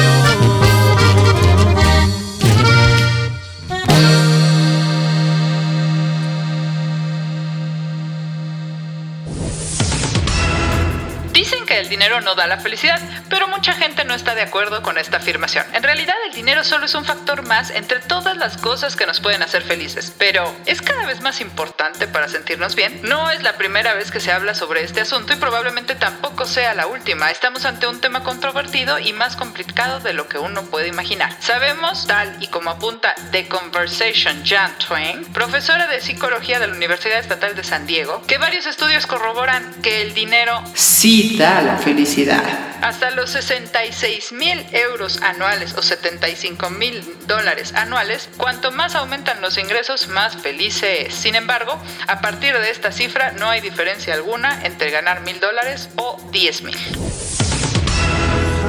El 11.86 11.90
dinero 11.90 12.20
no 12.20 12.34
da 12.34 12.48
la 12.48 12.58
felicidad, 12.58 13.00
pero 13.30 13.46
mucha 13.46 13.72
gente 13.72 14.04
no 14.04 14.14
está 14.14 14.34
de 14.34 14.42
acuerdo 14.42 14.82
con 14.82 14.98
esta 14.98 15.18
afirmación. 15.18 15.64
En 15.72 15.84
realidad 15.84 16.16
el 16.26 16.34
dinero 16.34 16.64
solo 16.64 16.86
es 16.86 16.96
un 16.96 17.04
factor 17.04 17.46
más 17.46 17.70
entre 17.70 18.00
todas 18.00 18.36
las 18.36 18.56
cosas 18.56 18.96
que 18.96 19.06
nos 19.06 19.20
pueden 19.20 19.40
hacer 19.44 19.62
felices, 19.62 20.12
pero 20.18 20.52
es 20.66 20.82
cada 20.82 21.06
vez 21.06 21.20
más 21.20 21.40
importante 21.40 22.08
para 22.08 22.28
sentirnos 22.28 22.74
bien. 22.74 22.98
No 23.04 23.30
es 23.30 23.44
la 23.44 23.56
primera 23.56 23.94
vez 23.94 24.10
que 24.10 24.18
se 24.18 24.32
habla 24.32 24.54
sobre 24.54 24.82
este 24.82 25.00
asunto 25.00 25.32
y 25.32 25.36
probablemente 25.36 25.94
tampoco 25.94 26.44
sea 26.44 26.74
la 26.74 26.88
última. 26.88 27.30
Estamos 27.30 27.64
ante 27.64 27.86
un 27.86 28.00
tema 28.00 28.24
controvertido 28.24 28.98
y 28.98 29.12
más 29.12 29.36
complicado 29.36 30.00
de 30.00 30.12
lo 30.12 30.26
que 30.26 30.38
uno 30.38 30.62
puede 30.62 30.88
imaginar. 30.88 31.36
Sabemos, 31.38 32.08
tal 32.08 32.36
y 32.40 32.48
como 32.48 32.70
apunta 32.70 33.14
The 33.30 33.46
Conversation 33.46 34.44
Jan 34.44 34.76
Twain, 34.78 35.24
profesora 35.26 35.86
de 35.86 36.00
psicología 36.00 36.58
de 36.58 36.66
la 36.66 36.74
Universidad 36.74 37.20
Estatal 37.20 37.54
de 37.54 37.62
San 37.62 37.86
Diego, 37.86 38.22
que 38.26 38.38
varios 38.38 38.66
estudios 38.66 39.06
corroboran 39.06 39.72
que 39.82 40.02
el 40.02 40.14
dinero 40.14 40.64
sí 40.74 41.36
da 41.38 41.62
la 41.62 41.75
felicidad. 41.78 42.42
Hasta 42.82 43.10
los 43.10 43.30
66 43.30 44.32
mil 44.32 44.64
euros 44.72 45.20
anuales 45.22 45.74
o 45.74 45.82
75 45.82 46.70
mil 46.70 47.02
dólares 47.26 47.74
anuales, 47.74 48.28
cuanto 48.36 48.70
más 48.70 48.94
aumentan 48.94 49.40
los 49.40 49.58
ingresos, 49.58 50.08
más 50.08 50.36
feliz 50.36 50.74
se 50.74 51.06
es. 51.06 51.14
Sin 51.14 51.34
embargo, 51.34 51.78
a 52.06 52.20
partir 52.20 52.56
de 52.58 52.70
esta 52.70 52.92
cifra 52.92 53.32
no 53.32 53.48
hay 53.48 53.60
diferencia 53.60 54.14
alguna 54.14 54.60
entre 54.64 54.90
ganar 54.90 55.22
mil 55.22 55.40
dólares 55.40 55.88
o 55.96 56.16
10 56.30 56.62
mil. 56.62 56.76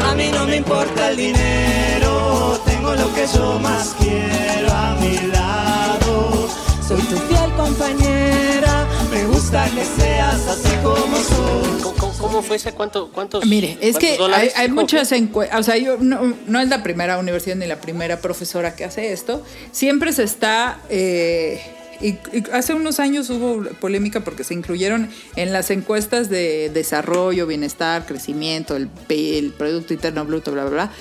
A 0.10 0.16
mí 0.16 0.30
no 0.32 0.46
me 0.46 0.56
importa 0.58 1.10
el 1.10 1.18
dinero, 1.18 2.62
tengo 2.66 2.96
lo 2.96 3.14
que 3.14 3.28
yo 3.28 3.60
más 3.60 3.96
quiero 4.00 4.72
a 4.74 4.96
mi 4.96 5.18
lado. 5.28 6.50
Soy 6.88 7.02
tu 7.02 7.18
fiel 7.18 7.52
compañera, 7.58 8.88
me 9.12 9.26
gusta 9.26 9.66
que 9.66 9.84
seas 9.84 10.48
así 10.48 10.76
como 10.82 11.18
soy. 11.18 11.97
¿Cómo, 12.20 12.42
fue 12.42 12.56
ese? 12.58 12.72
¿Cuánto, 12.74 13.12
¿Cuántos 13.12 13.46
Mire, 13.46 13.78
es 13.82 13.92
cuántos 13.94 14.00
que 14.00 14.12
hay, 14.12 14.18
dólares? 14.18 14.54
hay 14.56 14.68
¿Cómo 14.70 14.82
muchas 14.82 15.12
encuestas, 15.12 15.60
o 15.60 15.64
sea, 15.64 15.78
yo 15.78 15.98
no, 16.00 16.36
no 16.48 16.60
es 16.60 16.68
la 16.70 16.84
primera 16.84 17.18
universidad 17.20 17.56
ni 17.56 17.66
la 17.68 17.80
primera 17.80 18.20
profesora 18.20 18.76
que 18.76 18.86
hace 18.86 19.14
esto. 19.14 19.44
Siempre 19.72 20.12
se 20.14 20.24
está... 20.24 20.80
eh, 20.90 21.62
y, 22.00 22.10
y 22.10 22.44
hace 22.54 22.76
unos 22.76 23.00
años 23.00 23.28
hubo 23.32 23.64
polémica 23.80 24.20
porque 24.24 24.44
se 24.44 24.54
incluyeron 24.54 25.10
en 25.36 25.52
las 25.52 25.72
encuestas 25.72 26.30
de 26.30 26.70
desarrollo, 26.72 27.48
bienestar, 27.48 28.06
crecimiento, 28.06 28.76
el, 28.76 28.90
el 29.10 29.52
Producto 29.52 29.94
Interno 29.96 30.24
Bruto, 30.24 30.52
bla, 30.52 30.64
bla, 30.66 30.72
bla. 30.72 30.92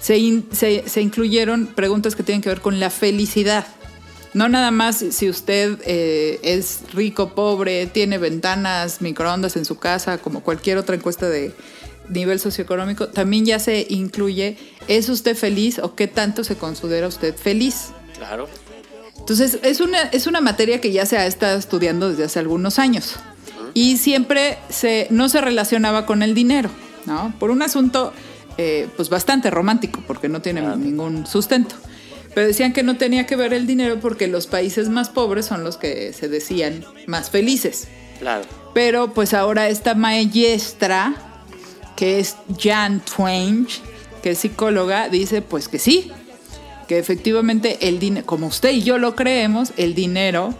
Se, 0.00 0.16
in- 0.16 0.48
se, 0.52 0.88
se 0.88 1.02
incluyeron 1.02 1.66
preguntas 1.66 2.14
que 2.16 2.22
tienen 2.22 2.40
que 2.40 2.48
ver 2.48 2.60
con 2.62 2.80
la 2.80 2.88
felicidad. 2.88 3.66
No 4.38 4.48
nada 4.48 4.70
más 4.70 5.04
si 5.10 5.28
usted 5.28 5.80
eh, 5.84 6.38
es 6.44 6.82
rico, 6.94 7.30
pobre, 7.30 7.88
tiene 7.88 8.18
ventanas, 8.18 9.02
microondas 9.02 9.56
en 9.56 9.64
su 9.64 9.80
casa, 9.80 10.18
como 10.18 10.44
cualquier 10.44 10.78
otra 10.78 10.94
encuesta 10.94 11.28
de 11.28 11.52
nivel 12.08 12.38
socioeconómico, 12.38 13.08
también 13.08 13.44
ya 13.46 13.58
se 13.58 13.84
incluye, 13.90 14.56
¿es 14.86 15.08
usted 15.08 15.36
feliz 15.36 15.80
o 15.80 15.96
qué 15.96 16.06
tanto 16.06 16.44
se 16.44 16.54
considera 16.54 17.08
usted 17.08 17.34
feliz? 17.34 17.88
Claro. 18.16 18.48
Entonces, 19.18 19.58
es 19.64 19.80
una, 19.80 20.02
es 20.02 20.28
una 20.28 20.40
materia 20.40 20.80
que 20.80 20.92
ya 20.92 21.04
se 21.04 21.18
ha 21.18 21.26
estado 21.26 21.58
estudiando 21.58 22.08
desde 22.08 22.22
hace 22.22 22.38
algunos 22.38 22.78
años. 22.78 23.16
Y 23.74 23.96
siempre 23.96 24.56
se, 24.68 25.08
no 25.10 25.28
se 25.28 25.40
relacionaba 25.40 26.06
con 26.06 26.22
el 26.22 26.36
dinero, 26.36 26.70
¿no? 27.06 27.34
Por 27.40 27.50
un 27.50 27.62
asunto, 27.62 28.12
eh, 28.56 28.88
pues 28.94 29.08
bastante 29.08 29.50
romántico, 29.50 30.00
porque 30.06 30.28
no 30.28 30.40
tiene 30.40 30.60
ningún 30.76 31.26
sustento. 31.26 31.74
Pero 32.38 32.46
decían 32.46 32.72
que 32.72 32.84
no 32.84 32.96
tenía 32.96 33.26
que 33.26 33.34
ver 33.34 33.52
el 33.52 33.66
dinero 33.66 33.98
porque 33.98 34.28
los 34.28 34.46
países 34.46 34.88
más 34.88 35.08
pobres 35.08 35.44
son 35.44 35.64
los 35.64 35.76
que 35.76 36.12
se 36.12 36.28
decían 36.28 36.84
más 37.08 37.30
felices. 37.30 37.88
Claro. 38.20 38.44
Pero 38.74 39.12
pues 39.12 39.34
ahora 39.34 39.66
esta 39.68 39.96
maestra, 39.96 41.16
que 41.96 42.20
es 42.20 42.36
Jan 42.56 43.00
Twain, 43.00 43.66
que 44.22 44.30
es 44.30 44.38
psicóloga, 44.38 45.08
dice 45.08 45.42
pues 45.42 45.66
que 45.66 45.80
sí, 45.80 46.12
que 46.86 47.00
efectivamente 47.00 47.88
el 47.88 47.98
dinero, 47.98 48.24
como 48.24 48.46
usted 48.46 48.70
y 48.70 48.82
yo 48.84 48.98
lo 48.98 49.16
creemos, 49.16 49.72
el 49.76 49.96
dinero 49.96 50.54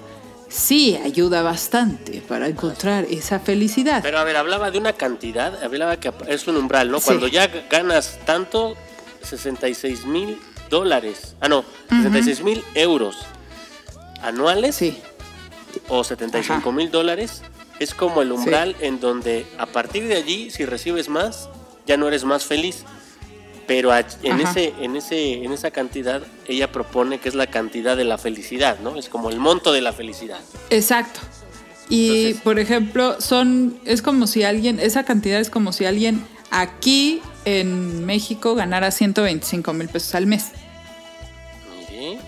sí 0.48 0.96
ayuda 0.96 1.42
bastante 1.42 2.24
para 2.26 2.48
encontrar 2.48 3.04
esa 3.08 3.38
felicidad. 3.38 4.00
Pero 4.02 4.18
a 4.18 4.24
ver, 4.24 4.36
hablaba 4.36 4.72
de 4.72 4.78
una 4.78 4.94
cantidad, 4.94 5.62
hablaba 5.62 6.00
que 6.00 6.12
es 6.26 6.48
un 6.48 6.56
umbral, 6.56 6.90
¿no? 6.90 6.98
Sí. 6.98 7.04
Cuando 7.04 7.28
ya 7.28 7.46
ganas 7.70 8.18
tanto, 8.26 8.76
66 9.22 10.06
mil 10.06 10.40
dólares. 10.68 11.34
Ah, 11.40 11.48
no, 11.48 11.64
66 11.90 12.42
mil 12.42 12.62
euros 12.74 13.16
anuales 14.22 14.76
Sí, 14.76 14.98
o 15.88 16.04
75 16.04 16.72
mil 16.72 16.90
dólares. 16.90 17.42
Es 17.78 17.94
como 17.94 18.22
el 18.22 18.32
umbral 18.32 18.74
en 18.80 18.98
donde 18.98 19.46
a 19.56 19.66
partir 19.66 20.08
de 20.08 20.16
allí, 20.16 20.50
si 20.50 20.64
recibes 20.64 21.08
más, 21.08 21.48
ya 21.86 21.96
no 21.96 22.08
eres 22.08 22.24
más 22.24 22.44
feliz. 22.44 22.84
Pero 23.68 23.94
en, 23.94 24.06
Ajá. 24.40 24.50
ese, 24.50 24.72
en, 24.80 24.96
ese, 24.96 25.44
en 25.44 25.52
esa 25.52 25.70
cantidad, 25.70 26.22
ella 26.46 26.72
propone 26.72 27.18
que 27.20 27.28
es 27.28 27.34
la 27.34 27.48
cantidad 27.48 27.96
de 27.98 28.04
la 28.04 28.16
felicidad, 28.16 28.78
¿no? 28.80 28.96
Es 28.96 29.08
como 29.10 29.28
el 29.30 29.38
monto 29.38 29.72
de 29.72 29.82
la 29.82 29.92
felicidad. 29.92 30.40
exacto. 30.70 31.20
Y 31.90 32.08
Entonces- 32.28 32.42
por 32.42 32.58
ejemplo, 32.58 33.20
son 33.20 33.78
es 33.84 34.02
como 34.02 34.26
si 34.26 34.42
alguien, 34.42 34.80
esa 34.80 35.04
cantidad 35.04 35.38
es 35.40 35.50
como 35.50 35.72
si 35.72 35.84
alguien 35.84 36.26
aquí 36.50 37.20
en 37.60 38.04
México 38.06 38.54
ganara 38.54 38.90
125 38.90 39.72
mil 39.72 39.88
pesos 39.88 40.14
al 40.14 40.26
mes. 40.26 40.52
Mire. 41.90 42.18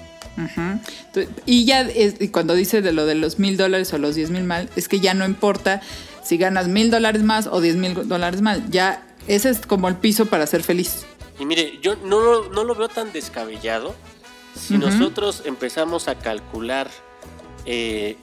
Y 1.46 1.64
ya 1.64 1.83
es- 1.83 2.20
y 2.20 2.28
cuando 2.28 2.54
dice 2.54 2.80
de 2.83 2.92
lo 2.92 3.04
de 3.06 3.14
los 3.14 3.38
mil 3.38 3.56
dólares 3.56 3.92
o 3.92 3.98
los 3.98 4.14
diez 4.14 4.30
mil 4.30 4.44
mal, 4.44 4.68
es 4.76 4.88
que 4.88 5.00
ya 5.00 5.12
no 5.14 5.24
importa 5.24 5.80
si 6.24 6.37
ganas 6.38 6.68
mil 6.68 6.90
dólares 6.90 7.22
más 7.22 7.46
o 7.46 7.61
diez 7.61 7.76
mil 7.76 8.09
dólares 8.09 8.40
más. 8.40 8.61
Ya 8.70 9.06
ese 9.26 9.50
es 9.50 9.66
como 9.66 9.88
el 9.88 9.96
piso 9.96 10.26
para 10.26 10.46
ser 10.46 10.62
feliz. 10.62 11.04
Y 11.38 11.44
mire, 11.46 11.78
yo 11.83 11.96
no, 11.96 12.20
lo- 12.20 12.48
no 12.50 12.64
lo 12.64 12.74
veo 12.74 12.88
tan 12.88 13.12
descabellado 13.12 13.94
si 14.54 14.76
nosotros 14.78 15.42
empezamos 15.46 16.09
a 16.09 16.14
calcular 16.16 16.90
eh, 17.66 18.16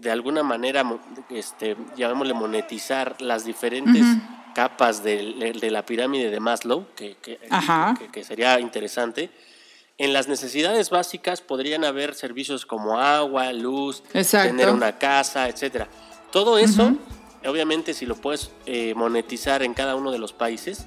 de 0.00 0.10
alguna 0.10 0.42
manera, 0.42 0.84
este, 1.30 1.76
llamémosle 1.96 2.34
monetizar 2.34 3.16
las 3.22 3.44
diferentes 3.44 4.04
capas 4.60 5.02
del- 5.04 5.60
de, 5.60 5.70
la 5.70 5.84
pirámide 5.84 6.30
de 6.30 6.40
Maslow, 6.40 6.86
que, 6.96 7.16
que- 7.20 7.38
que- 7.98 8.08
que 8.10 8.24
sería 8.24 8.58
interesante. 8.58 9.28
En 9.98 10.14
las 10.14 10.28
necesidades 10.28 10.88
básicas 10.88 11.42
podrían 11.42 11.84
haber 11.84 12.14
servicios 12.14 12.64
como 12.64 12.98
agua, 12.98 13.52
luz, 13.52 14.02
Exacto. 14.14 14.48
tener 14.56 14.70
una 14.70 14.96
casa, 14.98 15.46
etcétera. 15.50 15.88
Todo 16.32 16.56
eso, 16.56 16.94
obviamente, 17.46 17.92
si 17.92 18.06
lo 18.06 18.16
puedes 18.16 18.50
eh, 18.64 18.94
monetizar 18.94 19.62
en 19.62 19.74
cada 19.74 19.94
uno 19.94 20.10
de 20.10 20.18
los 20.18 20.32
países, 20.32 20.86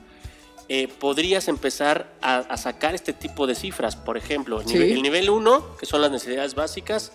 eh, 0.68 0.88
podrías 0.88 1.48
empezar 1.48 2.12
a, 2.22 2.38
a 2.40 2.58
sacar 2.58 2.96
este 2.96 3.14
tipo 3.14 3.46
de 3.46 3.54
cifras. 3.54 3.96
Por 3.96 4.18
ejemplo, 4.18 4.62
el 4.62 4.68
Sí. 4.68 4.74
nivel- 4.74 4.92
el 4.94 5.02
nivel 5.04 5.30
1, 5.30 5.78
que 5.80 5.86
son 5.86 6.02
las 6.02 6.10
necesidades 6.12 6.56
básicas, 6.56 7.12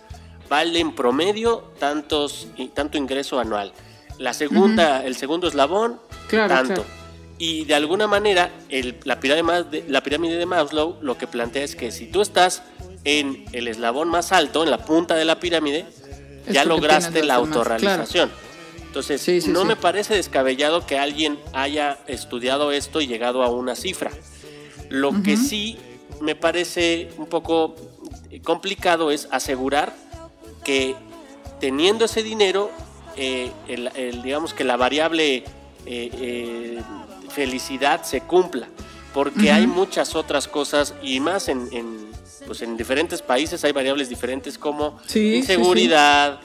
vale 0.49 0.79
en 0.79 0.95
promedio 0.95 1.71
tantos, 1.79 2.47
tanto 2.73 2.97
ingreso 2.97 3.39
anual. 3.39 3.73
La 4.19 4.33
segunda, 4.33 5.03
el 5.05 5.15
segundo 5.17 5.47
eslabón, 5.47 5.99
Claro, 6.27 6.53
tanto. 6.53 6.73
claro. 6.83 6.89
Y 7.37 7.65
de 7.65 7.75
alguna 7.75 8.07
manera, 8.07 8.49
el- 8.69 8.95
la, 9.03 9.19
pirámide 9.19 9.83
la 9.87 10.01
pirámide 10.01 10.37
de 10.37 10.45
Maslow 10.45 10.97
lo 11.01 11.17
que 11.17 11.27
plantea 11.27 11.63
es 11.63 11.75
que 11.75 11.91
si 11.91 12.07
tú 12.07 12.21
estás 12.21 12.63
en 13.03 13.45
el 13.51 13.67
eslabón 13.67 14.07
más 14.09 14.31
alto, 14.31 14.63
en 14.63 14.71
la 14.71 14.77
punta 14.79 15.15
de 15.15 15.25
la 15.25 15.39
pirámide, 15.39 15.85
Es 16.47 16.53
ya 16.53 16.63
lograste 16.65 17.23
la 17.23 17.35
autorrealización. 17.35 18.31
Entonces, 18.87 19.21
Sí, 19.21 19.41
sí, 19.41 19.49
no 19.51 19.61
sí. 19.61 19.67
me 19.67 19.75
parece 19.75 20.15
descabellado 20.15 20.85
que 20.85 20.97
alguien 20.97 21.37
haya 21.53 21.99
estudiado 22.07 22.71
esto 22.71 23.01
y 23.01 23.07
llegado 23.07 23.43
a 23.43 23.49
una 23.49 23.75
cifra. 23.75 24.09
Lo 24.89 25.21
que 25.21 25.35
sí 25.35 25.77
me 26.21 26.35
parece 26.35 27.09
un 27.17 27.25
poco 27.27 27.75
complicado 28.43 29.11
es 29.11 29.27
asegurar 29.31 29.93
que 30.63 30.95
teniendo 31.59 32.05
ese 32.05 32.23
dinero, 32.23 32.71
eh, 33.17 33.51
el- 33.67 33.91
el- 33.95 34.21
digamos 34.23 34.53
que 34.53 34.63
la 34.63 34.77
variable 34.77 35.43
eh, 35.85 36.09
eh, 36.13 36.81
felicidad 37.29 38.03
se 38.03 38.21
cumpla. 38.21 38.67
Porque 39.13 39.49
hay 39.51 39.65
muchas 39.65 40.13
otras 40.13 40.47
cosas 40.47 40.93
y 41.01 41.21
más 41.21 41.47
en, 41.47 41.69
en, 41.71 42.07
pues 42.47 42.61
en 42.61 42.75
diferentes 42.75 43.21
países 43.21 43.63
hay 43.63 43.71
variables 43.71 44.09
diferentes 44.09 44.57
como 44.57 44.99
Sí, 45.05 45.07
sí, 45.07 45.29
sí. 45.31 45.35
inseguridad. 45.37 46.39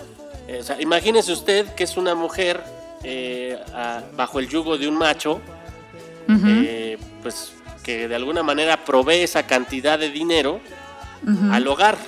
eh, 0.46 0.58
o 0.60 0.62
sea, 0.62 0.80
imagínese 0.80 1.32
usted 1.32 1.66
que 1.74 1.82
es 1.84 1.96
una 1.96 2.14
mujer 2.14 2.62
a- 3.74 4.02
bajo 4.16 4.38
el 4.38 4.48
yugo 4.48 4.78
de 4.78 4.86
un 4.86 4.94
macho, 4.96 5.40
eh, 6.46 6.96
pues 7.22 7.52
que 7.82 8.06
de 8.06 8.14
alguna 8.14 8.42
manera 8.44 8.84
provee 8.84 9.22
esa 9.22 9.46
cantidad 9.48 9.98
de 9.98 10.10
dinero 10.10 10.60
al 11.50 11.66
hogar. 11.66 11.98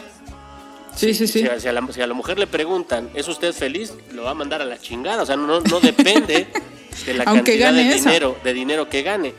Sí, 0.94 1.12
sí, 1.14 1.26
sí. 1.26 1.40
Si, 1.40 1.46
a- 1.48 1.58
si 1.58 1.66
a 1.66 1.72
la, 1.72 1.84
si 1.92 2.00
a 2.02 2.06
la 2.06 2.14
mujer 2.14 2.38
le 2.38 2.46
preguntan, 2.46 3.10
¿es 3.14 3.26
usted 3.26 3.52
feliz? 3.52 3.92
Lo 4.12 4.24
va 4.24 4.30
a 4.30 4.34
mandar 4.34 4.62
a 4.62 4.64
la 4.64 4.78
chingada. 4.78 5.22
O 5.22 5.26
sea, 5.26 5.36
no, 5.36 5.60
no 5.60 5.80
depende 5.80 6.46
de 7.06 7.14
la 7.14 7.24
Aunque 7.24 7.58
cantidad 7.58 7.72
de 7.72 7.88
esa. 7.88 8.10
dinero, 8.10 8.36
de 8.42 8.52
dinero 8.52 8.88
que 8.88 9.02
gane. 9.02 9.34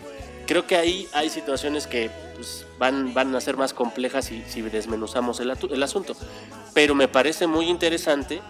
Creo 0.45 0.67
que 0.67 0.75
ahí 0.75 1.07
hay 1.13 1.29
situaciones 1.29 1.87
que 1.87 2.11
pues, 2.35 2.65
van, 2.77 3.13
van 3.13 3.33
a 3.35 3.41
ser 3.41 3.55
más 3.57 3.73
complejas 3.73 4.25
si, 4.25 4.43
si 4.47 4.61
desmenuzamos 4.61 5.39
el, 5.39 5.51
el 5.71 5.83
asunto. 5.83 6.15
Pero 6.73 6.95
me 6.95 7.07
parece 7.07 7.47
muy 7.47 7.69
interesante 7.69 8.41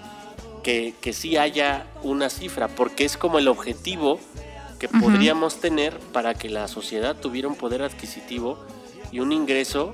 que, 0.64 0.96
que 1.02 1.14
sí 1.14 1.38
haya 1.38 1.86
una 2.02 2.30
cifra, 2.30 2.68
porque 2.70 3.06
es 3.06 3.18
como 3.18 3.38
el 3.38 3.48
objetivo 3.48 4.20
que 4.80 4.88
podríamos 4.90 5.62
tener 5.62 5.98
para 5.98 6.34
que 6.34 6.50
la 6.50 6.68
sociedad 6.68 7.16
tuviera 7.16 7.48
un 7.48 7.56
poder 7.56 7.84
adquisitivo 7.84 8.60
y 9.14 9.22
un 9.22 9.32
ingreso 9.32 9.94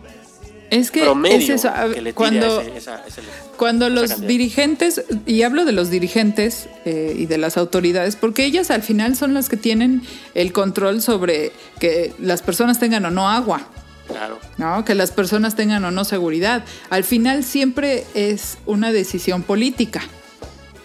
Es 0.69 0.91
que 0.91 1.01
promedio 1.01 1.37
es 1.55 1.65
eso. 1.65 1.69
que 1.93 2.01
le 2.01 2.13
cuando, 2.13 2.61
ese- 2.61 2.77
esa- 2.77 3.03
ese- 3.07 3.21
Cuando 3.57 3.89
los 3.89 4.09
cantidad. 4.09 4.27
dirigentes, 4.27 5.03
y 5.25 5.41
hablo 5.43 5.65
de 5.65 5.71
los 5.71 5.89
dirigentes 5.89 6.69
eh, 6.85 7.15
y 7.17 7.25
de 7.25 7.37
las 7.37 7.57
autoridades, 7.57 8.15
porque 8.15 8.45
ellas 8.45 8.69
al 8.71 8.83
final 8.83 9.15
son 9.15 9.33
las 9.33 9.49
que 9.49 9.57
tienen 9.57 10.01
el 10.35 10.53
control 10.53 11.01
sobre 11.01 11.51
que 11.79 12.13
las 12.19 12.41
personas 12.41 12.79
tengan 12.79 13.03
o 13.05 13.09
no 13.11 13.29
agua, 13.29 13.67
Claro. 14.07 14.39
¿no? 14.57 14.85
que 14.85 14.95
las 14.95 15.11
personas 15.11 15.55
tengan 15.55 15.83
o 15.85 15.91
no 15.91 16.03
seguridad. 16.05 16.63
Al 16.89 17.03
final 17.03 17.43
siempre 17.43 18.05
es 18.13 18.57
una 18.65 18.91
decisión 18.91 19.43
política 19.43 20.01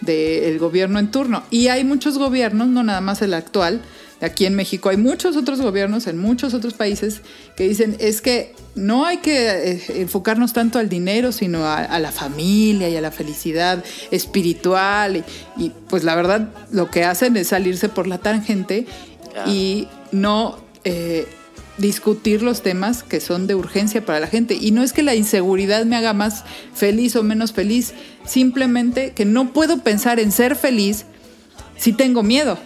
del 0.01 0.59
gobierno 0.59 0.99
en 0.99 1.09
turno. 1.11 1.43
Y 1.49 1.67
hay 1.69 1.83
muchos 1.83 2.17
gobiernos, 2.17 2.67
no 2.67 2.83
nada 2.83 3.01
más 3.01 3.21
el 3.21 3.33
actual, 3.33 3.81
aquí 4.21 4.45
en 4.45 4.55
México 4.55 4.89
hay 4.89 4.97
muchos 4.97 5.35
otros 5.35 5.61
gobiernos 5.61 6.07
en 6.07 6.17
muchos 6.17 6.53
otros 6.53 6.73
países 6.73 7.21
que 7.55 7.67
dicen 7.67 7.95
es 7.99 8.21
que 8.21 8.53
no 8.75 9.05
hay 9.05 9.17
que 9.17 9.71
eh, 9.71 9.83
enfocarnos 10.01 10.53
tanto 10.53 10.79
al 10.79 10.89
dinero, 10.89 11.31
sino 11.31 11.65
a, 11.65 11.77
a 11.77 11.99
la 11.99 12.11
familia 12.11 12.89
y 12.89 12.95
a 12.97 13.01
la 13.01 13.11
felicidad 13.11 13.83
espiritual. 14.11 15.17
Y, 15.17 15.63
y, 15.63 15.71
pues 15.89 16.03
la 16.03 16.15
verdad 16.15 16.49
lo 16.71 16.89
que 16.89 17.03
hacen 17.03 17.37
es 17.37 17.47
salirse 17.49 17.89
por 17.89 18.07
la 18.07 18.17
tangente 18.17 18.85
y 19.45 19.87
no... 20.11 20.57
eh, 20.83 21.27
discutir 21.77 22.41
los 22.41 22.61
temas 22.61 23.03
que 23.03 23.19
son 23.19 23.47
de 23.47 23.55
urgencia 23.55 24.05
para 24.05 24.21
la 24.21 24.27
gente. 24.27 24.53
Y 24.53 24.71
no 24.71 24.81
es 24.81 24.93
que 24.93 25.03
la 25.03 25.15
inseguridad 25.15 25.83
me 25.85 25.97
haga 25.97 26.13
más 26.13 26.45
feliz 26.73 27.15
o 27.17 27.23
menos 27.23 27.51
feliz, 27.51 27.93
simplemente 28.25 29.11
que 29.11 29.25
no 29.25 29.51
puedo 29.51 29.79
pensar 29.79 30.19
en 30.19 30.31
ser 30.31 30.55
feliz 30.55 31.05
si 31.77 31.91
tengo 31.91 32.23
miedo. 32.23 32.57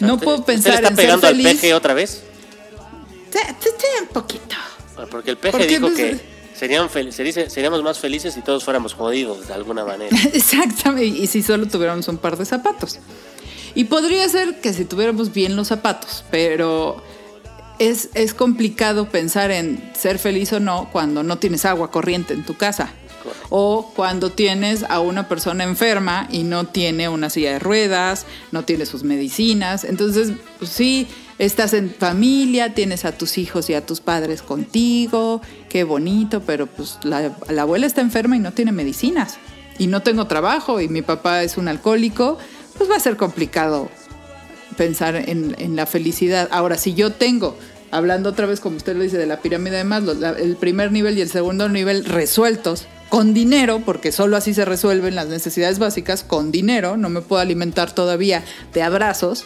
No 0.00 0.14
¿usted- 0.14 0.24
puedo 0.24 0.38
usted 0.38 0.52
pensar 0.54 0.70
le 0.72 0.76
está 0.76 0.88
en 0.88 0.96
ser 0.96 1.04
pegando 1.04 1.26
al 1.26 1.36
peje 1.42 1.74
otra 1.74 1.94
vez? 1.94 2.22
Sí, 3.32 3.38
sí, 3.60 3.68
sí, 3.78 3.86
un 4.02 4.08
poquito. 4.08 4.56
Bueno, 4.94 5.10
Porque 5.10 5.30
el 5.32 5.36
peje 5.36 5.52
Porque, 5.52 5.66
dijo 5.68 5.94
que 5.94 6.18
serían 6.56 6.88
se 6.90 7.22
dice- 7.22 7.50
seríamos 7.50 7.82
más 7.82 7.98
felices 7.98 8.34
si 8.34 8.40
todos 8.42 8.64
fuéramos 8.64 8.94
jodidos 8.94 9.46
de 9.48 9.54
alguna 9.54 9.84
manera. 9.84 10.16
Exactamente, 10.32 11.18
y 11.18 11.26
si 11.26 11.42
solo 11.42 11.66
tuviéramos 11.68 12.08
un 12.08 12.18
par 12.18 12.36
de 12.36 12.44
zapatos. 12.44 12.98
Y 13.74 13.84
podría 13.84 14.28
ser 14.28 14.60
que 14.60 14.72
si 14.72 14.84
tuviéramos 14.84 15.32
bien 15.32 15.54
los 15.54 15.68
zapatos, 15.68 16.24
pero 16.30 17.02
es, 17.78 18.08
es 18.14 18.34
complicado 18.34 19.08
pensar 19.08 19.50
en 19.52 19.92
ser 19.96 20.18
feliz 20.18 20.52
o 20.52 20.58
no 20.58 20.88
cuando 20.90 21.22
no 21.22 21.38
tienes 21.38 21.64
agua 21.64 21.90
corriente 21.90 22.34
en 22.34 22.44
tu 22.44 22.56
casa. 22.56 22.90
O 23.50 23.92
cuando 23.94 24.30
tienes 24.30 24.84
a 24.88 25.00
una 25.00 25.28
persona 25.28 25.64
enferma 25.64 26.28
y 26.30 26.44
no 26.44 26.66
tiene 26.66 27.08
una 27.08 27.30
silla 27.30 27.52
de 27.52 27.58
ruedas, 27.58 28.26
no 28.52 28.64
tiene 28.64 28.86
sus 28.86 29.04
medicinas. 29.04 29.84
Entonces, 29.84 30.32
pues 30.58 30.70
sí, 30.70 31.06
estás 31.38 31.72
en 31.72 31.90
familia, 31.90 32.74
tienes 32.74 33.04
a 33.04 33.12
tus 33.12 33.38
hijos 33.38 33.70
y 33.70 33.74
a 33.74 33.86
tus 33.86 34.00
padres 34.00 34.42
contigo, 34.42 35.40
qué 35.68 35.84
bonito, 35.84 36.42
pero 36.44 36.66
pues 36.66 36.98
la, 37.02 37.36
la 37.48 37.62
abuela 37.62 37.86
está 37.86 38.00
enferma 38.00 38.36
y 38.36 38.40
no 38.40 38.52
tiene 38.52 38.72
medicinas. 38.72 39.38
Y 39.78 39.86
no 39.86 40.02
tengo 40.02 40.26
trabajo 40.26 40.80
y 40.80 40.88
mi 40.88 41.02
papá 41.02 41.42
es 41.42 41.56
un 41.56 41.68
alcohólico, 41.68 42.38
pues 42.76 42.90
va 42.90 42.96
a 42.96 43.00
ser 43.00 43.16
complicado 43.16 43.88
pensar 44.76 45.16
en, 45.16 45.54
en 45.58 45.76
la 45.76 45.86
felicidad. 45.86 46.48
Ahora, 46.50 46.76
si 46.76 46.94
yo 46.94 47.12
tengo, 47.12 47.56
hablando 47.90 48.30
otra 48.30 48.46
vez 48.46 48.60
como 48.60 48.76
usted 48.76 48.96
lo 48.96 49.02
dice, 49.02 49.18
de 49.18 49.26
la 49.26 49.40
pirámide 49.40 49.76
de 49.76 49.84
Maslow, 49.84 50.16
el 50.36 50.56
primer 50.56 50.90
nivel 50.90 51.16
y 51.18 51.20
el 51.20 51.28
segundo 51.28 51.68
nivel 51.68 52.04
resueltos 52.04 52.86
con 53.08 53.34
dinero, 53.34 53.82
porque 53.84 54.12
solo 54.12 54.36
así 54.36 54.54
se 54.54 54.64
resuelven 54.64 55.14
las 55.14 55.28
necesidades 55.28 55.78
básicas, 55.78 56.24
con 56.24 56.50
dinero, 56.52 56.96
no 56.96 57.08
me 57.08 57.20
puedo 57.20 57.40
alimentar 57.40 57.94
todavía 57.94 58.44
de 58.74 58.82
abrazos, 58.82 59.44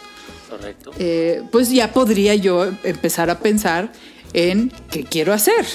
Correcto. 0.50 0.90
eh, 0.98 1.42
pues 1.52 1.70
ya 1.70 1.92
podría 1.92 2.34
yo 2.34 2.66
empezar 2.82 3.30
a 3.30 3.38
pensar 3.38 3.92
en 4.32 4.72
qué 4.90 5.04
quiero 5.04 5.32
hacer, 5.32 5.66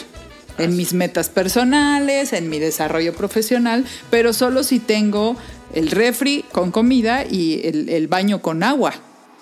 en 0.58 0.76
mis 0.76 0.94
metas 0.94 1.30
personales, 1.30 2.34
en 2.34 2.50
mi 2.50 2.60
desarrollo 2.60 3.14
profesional, 3.14 3.86
pero 4.10 4.34
solo 4.34 4.64
si 4.64 4.80
tengo 4.80 5.38
el 5.74 5.92
refri 5.92 6.44
con 6.52 6.72
comida 6.72 7.26
y 7.26 7.66
el, 7.66 7.90
el 7.90 8.08
baño 8.08 8.42
con 8.42 8.64
agua. 8.64 8.94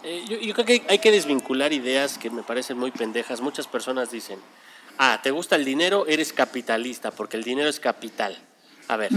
Eh, 0.03 0.23
yo, 0.29 0.37
yo 0.39 0.53
creo 0.53 0.65
que 0.65 0.83
hay 0.87 0.99
que 0.99 1.11
desvincular 1.11 1.73
ideas 1.73 2.17
que 2.19 2.29
me 2.29 2.43
parecen 2.43 2.77
muy 2.77 2.91
pendejas. 2.91 3.41
Muchas 3.41 3.65
personas 3.65 4.11
dicen, 4.11 4.37
ah, 4.97 5.19
¿te 5.23 5.31
gusta 5.31 5.55
el 5.55 5.65
dinero? 5.65 6.05
Eres 6.07 6.33
capitalista, 6.33 7.11
porque 7.11 7.37
el 7.37 7.43
dinero 7.43 7.69
es 7.69 7.79
capital. 7.79 8.37
A 8.87 8.97
ver, 8.97 9.11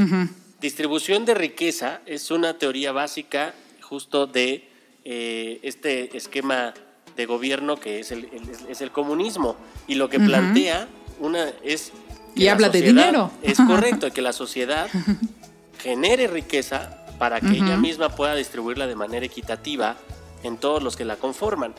distribución 0.60 1.24
de 1.24 1.34
riqueza 1.34 2.00
es 2.06 2.30
una 2.30 2.54
teoría 2.58 2.92
básica 2.92 3.54
justo 3.82 4.26
de 4.26 4.68
eh, 5.04 5.60
este 5.62 6.16
esquema 6.16 6.74
de 7.16 7.26
gobierno 7.26 7.76
que 7.80 8.00
es 8.00 8.10
el, 8.12 8.24
el- 8.32 8.70
es 8.70 8.80
el 8.80 8.90
comunismo. 8.90 9.56
Y 9.86 9.94
lo 9.96 10.08
que 10.08 10.18
plantea 10.20 10.88
una 11.20 11.48
es... 11.64 11.92
que 12.34 12.42
Y 12.42 12.44
la 12.46 12.52
habla 12.52 12.68
de 12.68 12.80
dinero. 12.82 13.30
Es 13.42 13.58
correcto, 13.58 14.10
que 14.12 14.22
la 14.22 14.32
sociedad 14.32 14.88
genere 15.82 16.26
riqueza 16.28 17.04
para 17.18 17.40
que 17.40 17.48
ella 17.56 17.76
misma 17.76 18.10
pueda 18.14 18.34
distribuirla 18.36 18.86
de 18.86 18.94
manera 18.94 19.26
equitativa 19.26 19.96
en 20.44 20.56
todos 20.58 20.82
los 20.82 20.96
que 20.96 21.04
la 21.04 21.16
conforman. 21.16 21.74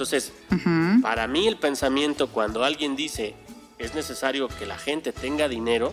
Entonces, 0.00 0.32
para 1.02 1.26
mí 1.26 1.46
el 1.46 1.58
pensamiento 1.58 2.28
cuando 2.28 2.64
alguien 2.64 2.96
dice 2.96 3.34
es 3.78 3.94
necesario 3.94 4.48
que 4.48 4.64
la 4.64 4.78
gente 4.78 5.12
tenga 5.12 5.46
dinero, 5.46 5.92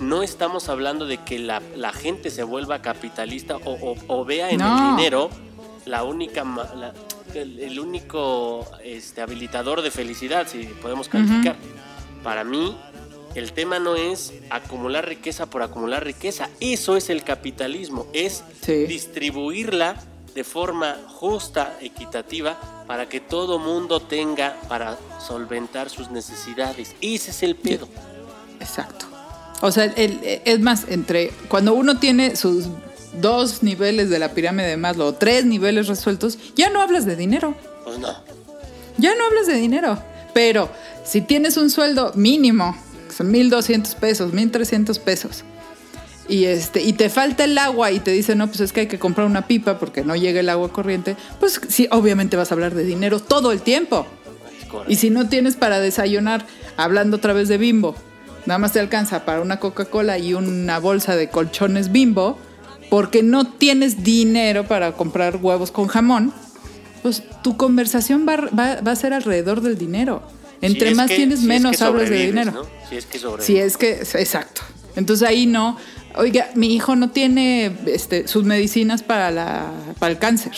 no 0.00 0.24
estamos 0.24 0.68
hablando 0.68 1.06
de 1.06 1.18
que 1.18 1.38
la, 1.38 1.62
la 1.76 1.92
gente 1.92 2.30
se 2.30 2.42
vuelva 2.42 2.82
capitalista 2.82 3.56
o, 3.58 3.70
o- 3.74 3.96
o 4.08 4.24
vea 4.24 4.50
en 4.50 4.58
No. 4.58 4.90
el 4.90 4.96
dinero 4.96 5.30
la 5.84 6.02
única 6.02 6.42
la- 6.44 6.92
el, 7.34 7.60
el 7.60 7.78
único 7.78 8.66
este, 8.82 9.20
habilitador 9.22 9.82
de 9.82 9.92
felicidad, 9.92 10.48
si 10.48 10.64
podemos 10.82 11.08
calificar. 11.08 11.54
Para 12.24 12.42
mí, 12.42 12.76
el 13.36 13.52
tema 13.52 13.78
no 13.78 13.94
es 13.94 14.32
acumular 14.50 15.06
riqueza 15.06 15.46
por 15.46 15.62
acumular 15.62 16.04
riqueza. 16.04 16.48
Eso 16.58 16.96
es 16.96 17.10
el 17.10 17.22
capitalismo, 17.22 18.06
es 18.12 18.42
Sí. 18.62 18.86
distribuirla 18.86 20.02
de 20.36 20.44
forma 20.44 20.94
justa, 21.08 21.76
equitativa, 21.80 22.84
para 22.86 23.08
que 23.08 23.20
todo 23.20 23.58
mundo 23.58 24.00
tenga 24.00 24.54
para 24.68 24.96
solventar 25.18 25.90
sus 25.90 26.10
necesidades. 26.10 26.94
Ese 27.00 27.30
es 27.32 27.42
el 27.42 27.56
pedo. 27.56 27.88
Exacto. 28.60 29.06
O 29.62 29.72
sea, 29.72 29.84
el- 29.84 30.20
es 30.44 30.60
más, 30.60 30.84
entre 30.88 31.30
cuando 31.48 31.72
uno 31.74 31.98
tiene 31.98 32.36
sus 32.36 32.66
dos 33.20 33.62
niveles 33.62 34.10
de 34.10 34.18
la 34.18 34.32
pirámide 34.32 34.68
de 34.68 34.76
Maslow, 34.76 35.14
tres 35.14 35.46
niveles 35.46 35.88
resueltos, 35.88 36.38
ya 36.54 36.68
no 36.68 36.82
hablas 36.82 37.06
de 37.06 37.16
dinero. 37.16 37.54
Pues 37.82 37.98
no. 37.98 38.14
Ya 38.98 39.14
no 39.14 39.24
hablas 39.24 39.46
de 39.46 39.54
dinero. 39.54 39.98
Pero 40.34 40.68
si 41.04 41.22
tienes 41.22 41.56
un 41.56 41.70
sueldo 41.70 42.12
mínimo, 42.14 42.76
que 43.08 43.14
son 43.14 43.32
1.200 43.32 43.94
pesos, 43.94 44.32
1.300 44.34 44.98
pesos, 44.98 45.44
y, 46.28 46.44
este, 46.44 46.82
y 46.82 46.92
te 46.92 47.08
falta 47.10 47.44
el 47.44 47.56
agua 47.58 47.90
y 47.92 48.00
te 48.00 48.10
dicen, 48.10 48.38
no, 48.38 48.46
pues 48.48 48.60
es 48.60 48.72
que 48.72 48.80
hay 48.80 48.86
que 48.86 48.98
comprar 48.98 49.26
una 49.26 49.46
pipa 49.46 49.78
porque 49.78 50.02
no 50.04 50.16
llega 50.16 50.40
el 50.40 50.48
agua 50.48 50.72
corriente, 50.72 51.16
pues 51.40 51.60
sí, 51.68 51.88
obviamente 51.90 52.36
vas 52.36 52.50
a 52.50 52.54
hablar 52.54 52.74
de 52.74 52.84
dinero 52.84 53.20
todo 53.20 53.52
el 53.52 53.60
tiempo. 53.62 54.06
Y 54.88 54.96
si 54.96 55.10
no 55.10 55.28
tienes 55.28 55.56
para 55.56 55.78
desayunar, 55.80 56.44
hablando 56.76 57.16
otra 57.18 57.32
vez 57.32 57.48
de 57.48 57.56
bimbo, 57.58 57.94
nada 58.44 58.58
más 58.58 58.72
te 58.72 58.80
alcanza 58.80 59.24
para 59.24 59.40
una 59.40 59.58
Coca-Cola 59.60 60.18
y 60.18 60.34
una 60.34 60.78
bolsa 60.78 61.16
de 61.16 61.30
colchones 61.30 61.92
bimbo, 61.92 62.38
porque 62.90 63.22
no 63.22 63.46
tienes 63.46 64.04
dinero 64.04 64.64
para 64.66 64.92
comprar 64.92 65.36
huevos 65.40 65.70
con 65.70 65.86
jamón, 65.88 66.32
pues 67.02 67.22
tu 67.42 67.56
conversación 67.56 68.26
va, 68.28 68.36
va- 68.36 68.80
va 68.80 68.92
a 68.92 68.96
ser 68.96 69.12
alrededor 69.12 69.60
del 69.60 69.78
dinero. 69.78 70.22
Entre 70.60 70.90
Si 70.90 70.94
más 70.94 71.08
que- 71.08 71.16
tienes, 71.16 71.38
si 71.40 71.44
es 71.44 71.48
menos 71.48 71.76
que 71.76 71.84
hablas 71.84 72.10
de 72.10 72.26
dinero. 72.26 72.52
¿no? 72.52 72.62
Si 72.88 72.96
es 72.96 73.06
que. 73.06 73.18
Si 73.40 73.56
es 73.58 73.76
que, 73.76 73.90
exacto. 74.20 74.62
Entonces 74.96 75.26
ahí 75.28 75.46
no, 75.46 75.76
oiga, 76.16 76.50
mi 76.54 76.74
hijo 76.74 76.96
no 76.96 77.10
tiene 77.10 77.76
este, 77.86 78.26
sus 78.28 78.44
medicinas 78.44 79.02
para, 79.02 79.30
la, 79.30 79.70
para 79.98 80.12
el 80.12 80.18
cáncer, 80.18 80.52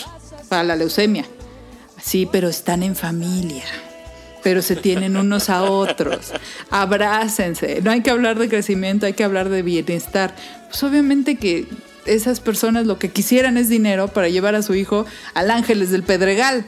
para 0.47 0.63
la 0.63 0.75
leucemia. 0.75 1.25
Sí, 2.01 2.27
pero 2.31 2.47
están 2.47 2.83
en 2.83 2.95
familia. 2.95 3.65
Pero 4.41 4.61
se 4.61 4.77
tienen 4.77 5.17
unos 5.17 5.49
a 5.49 5.63
otros. 5.63 6.31
Abrácense. 6.69 7.81
No 7.81 7.91
hay 7.91 8.01
que 8.01 8.09
hablar 8.09 8.39
de 8.39 8.47
crecimiento, 8.47 9.05
hay 9.05 9.13
que 9.13 9.25
hablar 9.25 9.49
de 9.49 9.61
bienestar. 9.63 10.33
Pues 10.69 10.81
obviamente 10.83 11.35
que 11.35 11.67
esas 12.05 12.39
personas 12.39 12.85
lo 12.85 12.97
que 12.97 13.11
quisieran 13.11 13.57
es 13.57 13.67
dinero 13.67 14.07
para 14.07 14.29
llevar 14.29 14.55
a 14.55 14.61
su 14.61 14.75
hijo 14.75 15.05
al 15.33 15.51
Ángeles 15.51 15.91
del 15.91 16.03
Pedregal. 16.03 16.65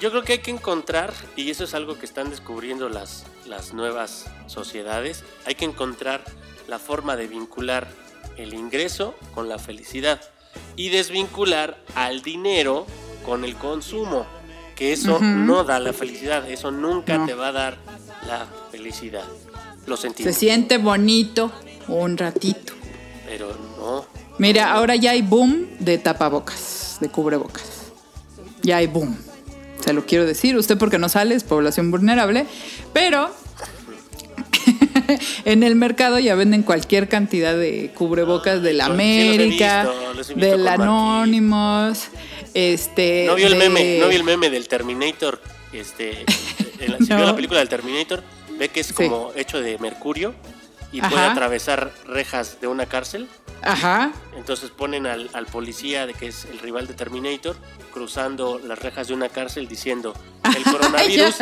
Yo 0.00 0.10
creo 0.10 0.22
que 0.22 0.34
hay 0.34 0.38
que 0.40 0.50
encontrar, 0.50 1.14
y 1.34 1.48
eso 1.50 1.64
es 1.64 1.74
algo 1.74 1.98
que 1.98 2.04
están 2.04 2.28
descubriendo 2.28 2.90
las, 2.90 3.24
las 3.46 3.72
nuevas 3.72 4.26
sociedades, 4.46 5.24
hay 5.46 5.54
que 5.54 5.64
encontrar 5.64 6.24
la 6.68 6.78
forma 6.78 7.16
de 7.16 7.26
vincular 7.26 7.88
el 8.36 8.54
ingreso 8.54 9.14
con 9.34 9.48
la 9.48 9.58
felicidad 9.58 10.20
y 10.76 10.88
desvincular 10.90 11.76
al 11.94 12.22
dinero 12.22 12.86
con 13.24 13.44
el 13.44 13.54
consumo, 13.56 14.26
que 14.76 14.92
eso 14.92 15.18
no 15.20 15.64
da 15.64 15.78
la 15.80 15.92
felicidad, 15.92 16.48
eso 16.50 16.70
nunca 16.70 17.18
No. 17.18 17.26
te 17.26 17.34
va 17.34 17.48
a 17.48 17.52
dar 17.52 17.76
la 18.26 18.46
felicidad. 18.70 19.24
Lo 19.86 19.96
Se 19.96 20.02
sentimos, 20.02 20.34
siente 20.34 20.78
bonito 20.78 21.50
un 21.88 22.16
ratito. 22.16 22.72
pero 23.26 23.54
no. 23.78 24.04
Mira, 24.38 24.72
ahora 24.72 24.96
ya 24.96 25.12
hay 25.12 25.22
boom 25.22 25.66
de 25.78 25.98
tapabocas, 25.98 26.96
de 27.00 27.08
cubrebocas. 27.08 27.92
Ya 28.62 28.78
hay 28.78 28.86
boom. 28.86 29.16
Se 29.84 29.92
lo 29.92 30.06
quiero 30.06 30.24
decir, 30.24 30.56
usted 30.56 30.78
porque 30.78 30.98
no 30.98 31.08
sale, 31.08 31.34
es 31.34 31.44
población 31.44 31.90
vulnerable, 31.90 32.46
pero 32.92 33.30
en 35.44 35.62
el 35.62 35.74
mercado 35.76 36.18
ya 36.18 36.34
venden 36.34 36.62
cualquier 36.62 37.08
cantidad 37.08 37.56
de 37.56 37.90
cubrebocas 37.94 38.62
del 38.62 38.76
Sí, 38.76 38.78
los 38.78 38.88
he 38.88 38.92
América, 38.92 39.88
del. 40.36 40.68
Anonymous, 40.68 42.08
este... 42.54 43.24
¿No 43.26 43.34
vio 43.34 43.46
el 43.46 43.52
de- 43.54 43.58
meme, 43.58 43.98
no 44.00 44.08
vio 44.08 44.16
el 44.18 44.24
meme 44.24 44.50
del 44.50 44.68
Terminator? 44.68 45.40
Este, 45.72 46.24
en 46.80 46.92
la- 46.92 46.98
si 46.98 47.04
vio 47.06 47.24
la 47.24 47.34
película 47.34 47.60
del 47.60 47.68
Terminator, 47.68 48.22
ve 48.58 48.68
que 48.68 48.80
es 48.80 48.86
Sí. 48.88 48.94
como 48.94 49.32
hecho 49.36 49.60
de 49.60 49.78
mercurio 49.78 50.34
y 50.94 51.00
puede 51.00 51.22
atravesar 51.22 51.92
rejas 52.06 52.60
de 52.60 52.68
una 52.68 52.86
cárcel. 52.86 53.28
Ajá, 53.62 54.12
Entonces 54.36 54.70
ponen 54.70 55.06
al, 55.06 55.28
al 55.32 55.46
policía, 55.46 56.06
de 56.06 56.14
que 56.14 56.28
es 56.28 56.44
el 56.44 56.58
rival 56.58 56.86
de 56.86 56.94
Terminator, 56.94 57.56
cruzando 57.92 58.60
las 58.64 58.78
rejas 58.78 59.08
de 59.08 59.14
una 59.14 59.28
cárcel 59.28 59.66
diciendo 59.66 60.14
el 60.56 60.62
coronavirus 60.70 61.36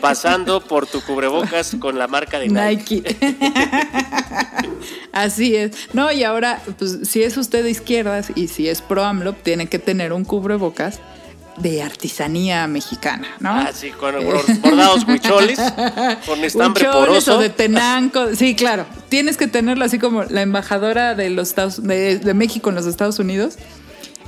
pasando 0.00 0.60
por 0.60 0.86
tu 0.86 1.02
cubrebocas 1.02 1.76
con 1.78 1.98
la 1.98 2.08
marca 2.08 2.40
de 2.40 2.48
Nike. 2.48 3.02
Nike. 3.02 3.16
Así 5.12 5.54
es. 5.54 5.94
No, 5.94 6.10
y 6.10 6.24
ahora, 6.24 6.60
pues 6.78 6.98
si 7.04 7.22
es 7.22 7.36
usted 7.36 7.62
de 7.62 7.70
izquierdas 7.70 8.32
y 8.34 8.48
si 8.48 8.68
es 8.68 8.82
pro 8.82 9.04
AMLO, 9.04 9.34
tiene 9.34 9.68
que 9.68 9.78
tener 9.78 10.12
un 10.12 10.24
cubrebocas 10.24 11.00
de 11.58 11.82
artesanía 11.82 12.66
mexicana, 12.66 13.28
¿no? 13.40 13.50
Ah, 13.50 13.70
sí, 13.74 13.90
con 13.90 14.14
bor- 14.14 14.60
bordados 14.60 15.04
huicholes, 15.08 15.58
con 16.26 16.44
estambre 16.44 16.84
Huicholes 16.84 17.06
poroso. 17.08 17.38
o 17.38 17.40
de 17.40 17.48
Tenanco. 17.50 18.34
Sí, 18.34 18.54
claro. 18.54 18.84
Tienes 19.08 19.36
que 19.36 19.46
tenerlo 19.46 19.84
así 19.84 19.98
como 19.98 20.24
la 20.24 20.42
embajadora 20.42 21.14
de 21.14 21.30
los 21.30 21.48
Estados, 21.48 21.82
de, 21.82 22.18
de 22.18 22.34
México 22.34 22.68
en 22.68 22.74
los 22.74 22.86
Estados 22.86 23.18
Unidos, 23.18 23.54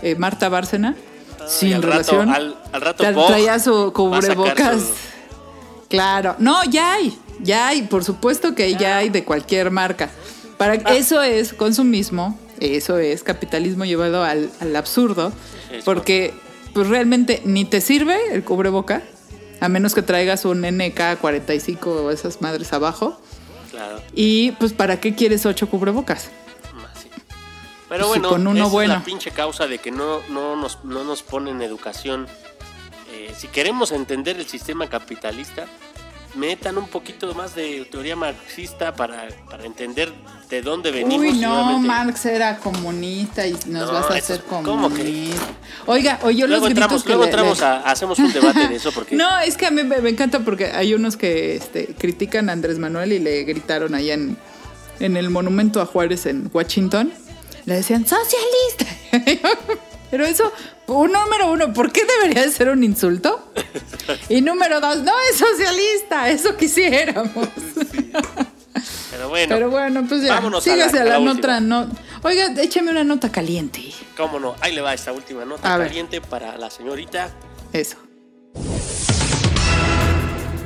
eh, 0.02 0.14
Marta 0.16 0.48
Bárcena, 0.48 0.94
y 1.38 1.50
sin 1.50 1.74
al 1.74 1.82
rato- 1.82 1.92
relación. 1.92 2.28
al- 2.30 2.56
al 2.72 2.80
rato 2.80 3.04
tra- 3.04 3.26
traía 3.26 3.58
su 3.58 3.92
cubrebocas. 3.92 4.80
su- 4.80 5.88
Claro. 5.88 6.36
No, 6.38 6.62
ya 6.64 6.94
hay. 6.94 7.16
Ya 7.40 7.68
hay. 7.68 7.82
Por 7.82 8.04
supuesto 8.04 8.54
que 8.54 8.74
ya 8.74 8.98
hay 8.98 9.08
de 9.08 9.24
cualquier 9.24 9.70
marca. 9.70 10.10
Para 10.58 10.74
Ah. 10.84 10.94
eso 10.96 11.22
es 11.22 11.52
consumismo. 11.52 12.38
Eso 12.60 12.98
es 12.98 13.22
capitalismo 13.22 13.84
llevado 13.84 14.24
al, 14.24 14.50
al 14.60 14.74
absurdo. 14.76 15.32
Porque 15.84 16.34
pues 16.78 16.90
realmente 16.90 17.42
ni 17.44 17.64
te 17.64 17.80
sirve 17.80 18.16
el 18.32 18.44
cubreboca, 18.44 19.02
a 19.60 19.68
menos 19.68 19.96
que 19.96 20.02
traigas 20.02 20.44
un 20.44 20.62
NK45 20.62 21.86
o 21.86 22.10
esas 22.12 22.40
madres 22.40 22.72
abajo. 22.72 23.20
Claro. 23.72 24.00
Y 24.14 24.52
pues 24.52 24.74
¿para 24.74 25.00
qué 25.00 25.16
quieres 25.16 25.44
ocho 25.44 25.68
cubrebocas? 25.68 26.30
Sí. 27.02 27.10
Pero 27.88 28.06
Pues 28.06 28.20
bueno, 28.20 28.28
con 28.28 28.46
uno 28.46 28.68
esa 28.68 28.82
es 28.84 28.88
la 28.90 29.04
pinche 29.04 29.32
causa 29.32 29.66
de 29.66 29.78
que 29.78 29.90
no, 29.90 30.20
no, 30.28 30.54
nos, 30.54 30.84
no 30.84 31.02
nos 31.02 31.24
ponen 31.24 31.62
educación. 31.62 32.28
Eh, 33.10 33.34
si 33.36 33.48
queremos 33.48 33.90
entender 33.90 34.38
el 34.38 34.46
sistema 34.46 34.88
capitalista, 34.88 35.66
metan 36.34 36.76
un 36.78 36.86
poquito 36.88 37.34
más 37.34 37.54
de 37.54 37.86
teoría 37.90 38.14
marxista 38.16 38.94
para, 38.94 39.28
para 39.50 39.64
entender 39.64 40.12
de 40.50 40.62
dónde 40.62 40.90
venimos. 40.90 41.18
Uy, 41.26 41.32
no, 41.38 41.78
Marx 41.78 42.24
era 42.26 42.58
comunista 42.58 43.46
y 43.46 43.52
nos 43.52 43.66
No, 43.88 43.92
vas 43.92 44.10
a 44.10 44.14
hacer 44.14 44.42
¿cómo 44.42 44.88
que? 44.90 45.00
comunista. 45.00 45.42
Oiga, 45.86 46.18
o 46.22 46.30
yo 46.30 46.46
Luego 46.46 46.66
los 46.66 46.74
gritos 46.74 46.84
entramos, 46.84 47.02
que 47.02 47.08
luego 47.08 47.22
le- 47.24 47.30
entramos 47.30 47.60
le- 47.60 47.66
a, 47.66 47.76
hacemos 47.80 48.18
un 48.18 48.32
debate 48.32 48.68
de 48.68 48.76
eso 48.76 48.92
porque 48.92 49.16
No, 49.16 49.38
es 49.40 49.56
que 49.56 49.66
a 49.66 49.70
mí 49.70 49.82
me, 49.82 49.98
me 49.98 50.10
encanta 50.10 50.40
porque 50.40 50.66
hay 50.66 50.94
unos 50.94 51.16
que 51.16 51.56
este, 51.56 51.94
critican 51.98 52.48
a 52.48 52.52
Andrés 52.52 52.78
Manuel 52.78 53.12
y 53.12 53.18
le 53.18 53.44
gritaron 53.44 53.94
allá 53.94 54.14
en, 54.14 54.36
en 55.00 55.16
el 55.16 55.30
monumento 55.30 55.80
a 55.80 55.86
Juárez 55.86 56.26
en 56.26 56.50
Washington. 56.52 57.12
Le 57.66 57.74
decían, 57.74 58.06
socialista. 58.06 58.86
Pero 60.10 60.24
eso, 60.24 60.50
un 60.88 61.12
número 61.12 61.50
uno, 61.52 61.72
¿por 61.72 61.92
qué 61.92 62.02
debería 62.04 62.42
de 62.42 62.50
ser 62.50 62.68
un 62.70 62.82
insulto? 62.82 63.52
Y 64.28 64.40
número 64.40 64.80
dos, 64.80 64.98
no 64.98 65.12
es 65.30 65.36
socialista, 65.38 66.28
eso 66.28 66.56
quisiéramos. 66.56 67.48
Pero 69.10 69.28
bueno, 69.28 69.54
Pero 69.54 69.70
bueno, 69.70 70.04
pues 70.08 70.22
ya, 70.22 70.34
Vámonos 70.34 70.66
a 70.66 70.70
la- 70.70 70.74
sígase 70.74 71.00
a 71.00 71.04
la, 71.04 71.16
a 71.16 71.18
la 71.18 71.24
nota. 71.34 71.60
No, 71.60 71.88
oiga, 72.22 72.52
échame 72.62 72.90
una 72.92 73.02
nota 73.04 73.30
caliente. 73.32 73.92
cómo 74.16 74.38
no, 74.38 74.54
ahí 74.60 74.72
le 74.74 74.80
va 74.80 74.94
esta 74.94 75.12
última 75.12 75.44
nota 75.44 75.74
A 75.74 75.76
ver. 75.78 75.88
caliente 75.88 76.20
para 76.20 76.56
la 76.56 76.70
señorita. 76.70 77.30
Eso. 77.72 77.96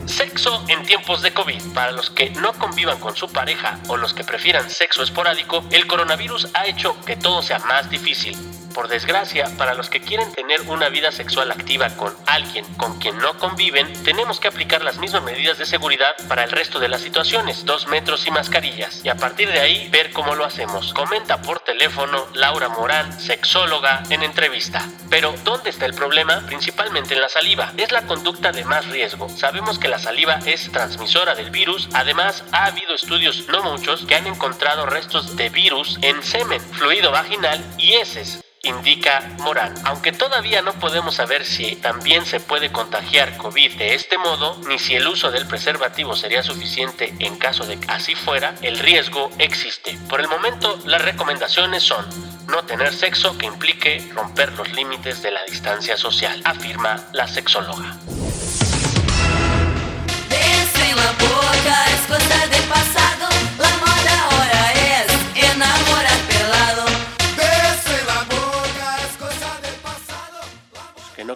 Sexo 0.07 0.63
en 0.69 0.83
tiempos 0.85 1.23
de 1.23 1.33
COVID. 1.33 1.63
Para 1.75 1.93
los 1.93 2.11
que 2.11 2.31
no 2.31 2.53
convivan 2.55 2.99
con 3.01 3.17
su 3.17 3.29
pareja 3.29 3.79
o 3.89 3.97
los 3.97 4.13
que 4.13 4.25
prefieran 4.25 4.69
sexo 4.69 5.03
esporádico, 5.03 5.65
el 5.71 5.87
coronavirus 5.87 6.49
ha 6.55 6.67
hecho 6.67 6.95
que 7.07 7.17
todo 7.17 7.43
sea 7.43 7.59
más 7.61 7.89
difícil. 7.89 8.37
Por 8.75 8.89
desgracia, 8.89 9.51
para 9.59 9.75
los 9.75 9.91
que 9.91 10.01
quieren 10.01 10.33
tener 10.33 10.63
una 10.63 10.89
vida 10.89 11.13
sexual 11.13 11.51
activa 11.51 11.91
con 11.91 12.17
alguien 12.27 12.65
con 12.75 12.99
quien 12.99 13.19
no 13.19 13.39
conviven, 13.39 13.93
tenemos 14.03 14.41
que 14.41 14.49
aplicar 14.49 14.83
las 14.83 14.99
mismas 14.99 15.23
medidas 15.23 15.59
de 15.59 15.67
seguridad 15.67 16.15
para 16.29 16.45
el 16.45 16.51
resto 16.51 16.79
de 16.79 16.89
las 16.89 17.03
situaciones, 17.03 17.65
dos 17.67 17.87
metros 17.89 18.27
y 18.27 18.31
mascarillas. 18.31 19.05
Y 19.05 19.09
a 19.11 19.17
partir 19.17 19.51
de 19.51 19.61
ahí, 19.61 19.89
ver 19.91 20.13
cómo 20.13 20.35
lo 20.35 20.45
hacemos. 20.45 20.95
Comenta 20.95 21.43
por 21.43 21.61
teléfono 21.61 22.27
Laura 22.35 22.69
Morán, 22.71 23.21
sexóloga, 23.21 24.03
en 24.09 24.23
entrevista. 24.23 24.89
Pero, 25.11 25.35
¿dónde 25.45 25.71
está 25.71 25.85
el 25.85 25.95
problema? 25.95 26.43
Principalmente 26.47 27.15
en 27.15 27.21
la 27.21 27.29
saliva. 27.29 27.73
Es 27.77 27.93
la 27.93 28.07
conducta 28.07 28.53
de 28.53 28.65
más 28.65 28.87
riesgo. 28.89 29.29
Sabemos 29.29 29.79
que 29.79 29.89
la 29.89 29.99
saliva 29.99 30.39
es 30.47 30.73
transmisora 30.73 31.35
del 31.35 31.51
virus. 31.51 31.89
Además, 31.93 32.45
ha 32.53 32.67
habido 32.67 32.95
estudios, 32.95 33.49
no 33.49 33.63
muchos, 33.63 34.07
que 34.07 34.15
han 34.15 34.27
encontrado 34.27 34.87
restos 34.87 35.37
de 35.37 35.51
virus 35.51 35.99
en 36.01 36.23
semen, 36.23 36.61
fluido 36.61 37.11
vaginal 37.11 37.63
y 37.77 37.95
heces 37.95 38.43
indica 38.65 39.29
Morán. 39.41 39.75
Aunque 39.85 40.13
todavía 40.13 40.63
no 40.63 40.73
podemos 40.75 41.17
saber 41.17 41.45
si 41.45 41.75
también 41.75 42.25
se 42.25 42.39
puede 42.39 42.71
contagiar 42.71 43.37
COVID 43.37 43.73
de 43.77 43.95
este 43.95 44.19
modo, 44.19 44.57
ni 44.69 44.79
si 44.79 44.95
el 44.95 45.09
uso 45.09 45.33
del 45.33 45.49
preservativo 45.49 46.15
sería 46.15 46.45
suficiente 46.45 47.13
en 47.19 47.37
caso 47.39 47.67
de 47.67 47.81
que 47.81 47.91
así 47.91 48.15
fuera, 48.15 48.55
el 48.63 48.79
riesgo 48.79 49.31
existe. 49.39 49.99
Por 50.09 50.21
el 50.21 50.29
momento, 50.29 50.79
las 50.87 51.03
recomendaciones 51.03 51.83
son 51.83 52.07
no 52.47 52.63
tener 52.63 52.95
sexo 52.95 53.37
que 53.37 53.47
implique 53.47 54.09
romper 54.15 54.53
los 54.53 54.71
límites 54.73 55.23
de 55.23 55.33
la 55.33 55.43
distancia 55.45 55.97
social, 55.97 56.41
afirma 56.45 57.09
la 57.13 57.27
sexóloga. 57.27 57.97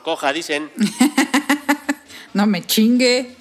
Coja, 0.02 0.32
dicen. 0.32 0.70
No 2.34 2.46
me 2.46 2.62
chingue. 2.66 3.34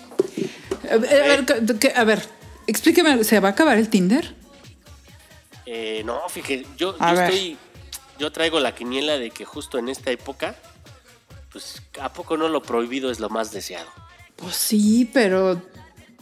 A 0.90 0.96
ver, 0.96 1.22
a 1.24 1.28
ver, 1.28 1.46
¿qué- 1.46 1.80
qué- 1.80 1.94
a 1.94 2.06
ver, 2.06 2.26
explíqueme, 2.66 3.22
¿se 3.26 3.42
va 3.42 3.50
a 3.50 3.52
acabar 3.52 3.78
el 3.78 3.90
Tinder? 3.90 4.34
Eh, 5.66 6.02
no, 6.06 6.22
fíjate, 6.30 6.66
yo, 6.78 6.98
yo 6.98 7.22
estoy. 7.22 7.58
Yo 8.20 8.32
traigo 8.32 8.62
la 8.62 8.74
quiniela 8.74 9.18
de 9.18 9.32
que 9.32 9.44
justo 9.44 9.78
en 9.78 9.90
esta 9.90 10.12
época, 10.12 10.56
pues, 11.52 11.82
¿a 12.00 12.14
poco 12.14 12.38
no 12.38 12.48
lo 12.48 12.62
prohibido 12.62 13.12
es 13.12 13.20
lo 13.20 13.30
más 13.30 13.52
deseado? 13.52 13.90
Pues 14.38 14.56
sí, 14.56 15.10
pero 15.14 15.62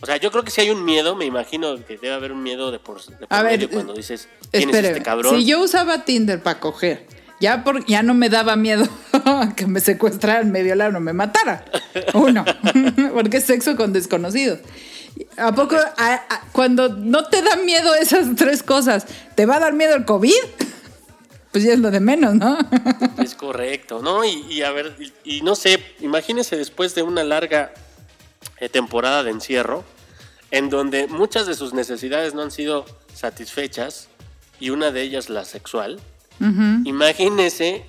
O 0.02 0.06
sea, 0.08 0.18
yo 0.18 0.32
creo 0.32 0.44
que 0.44 0.50
si 0.50 0.62
hay 0.62 0.72
un 0.72 0.84
miedo, 0.84 1.16
me 1.16 1.26
imagino 1.26 1.76
que 1.86 1.98
debe 1.98 2.14
haber 2.16 2.32
un 2.32 2.42
miedo 2.42 2.72
de 2.72 2.80
por, 2.80 3.06
de 3.06 3.28
por 3.28 3.28
A 3.30 3.44
ver, 3.44 3.60
medio 3.60 3.70
cuando 3.70 3.94
dices, 3.94 4.28
¿quién 4.52 4.70
es 4.72 4.76
este 4.84 5.04
cabrón? 5.04 5.38
si 5.38 5.46
yo 5.46 5.62
usaba 5.62 6.06
Tinder 6.06 6.42
para 6.42 6.60
coger, 6.60 7.06
ya, 7.44 7.62
por, 7.66 7.86
ya 7.86 8.04
no 8.04 8.14
me 8.14 8.30
daba 8.30 8.56
miedo 8.56 8.88
que 9.58 9.68
me 9.68 9.82
secuestraran, 9.82 10.50
me 10.50 10.64
violaran 10.64 10.96
o 10.96 11.02
me 11.02 11.12
mataran. 11.12 11.62
Uno, 12.14 12.46
porque 13.14 13.38
es 13.38 13.44
sexo 13.44 13.76
con 13.76 13.92
desconocidos. 13.92 14.60
¿A 15.36 15.54
poco 15.54 15.76
cuando 16.54 16.88
no 16.88 17.26
te 17.26 17.42
da 17.42 17.58
miedo 17.58 17.94
esas 17.96 18.34
tres 18.38 18.64
cosas, 18.64 19.06
te 19.36 19.46
va 19.46 19.58
a 19.58 19.60
dar 19.60 19.74
miedo 19.74 19.94
el 19.96 20.06
COVID? 20.06 20.32
Pues 21.52 21.66
ya 21.66 21.74
es 21.74 21.80
lo 21.80 21.92
de 21.92 22.00
menos, 22.00 22.34
¿no? 22.34 22.58
Es 23.22 23.36
correcto, 23.36 24.02
¿no? 24.02 24.26
Y, 24.26 24.64
a 24.64 24.72
ver, 24.72 24.96
y, 25.24 25.42
no 25.42 25.54
sé, 25.54 25.80
imagínense 26.00 26.58
después 26.58 26.96
de 26.96 27.04
una 27.04 27.24
larga 27.24 27.72
eh, 28.58 28.70
temporada 28.70 29.22
de 29.22 29.30
encierro, 29.30 29.84
en 30.50 30.72
donde 30.72 31.06
muchas 31.06 31.46
de 31.46 31.54
sus 31.54 31.76
necesidades 31.76 32.34
no 32.34 32.42
han 32.42 32.50
sido 32.50 32.86
satisfechas, 33.14 34.08
y 34.60 34.72
una 34.72 34.90
de 34.90 35.04
ellas 35.04 35.30
la 35.30 35.46
sexual, 35.46 36.00
Imagínese 36.86 37.86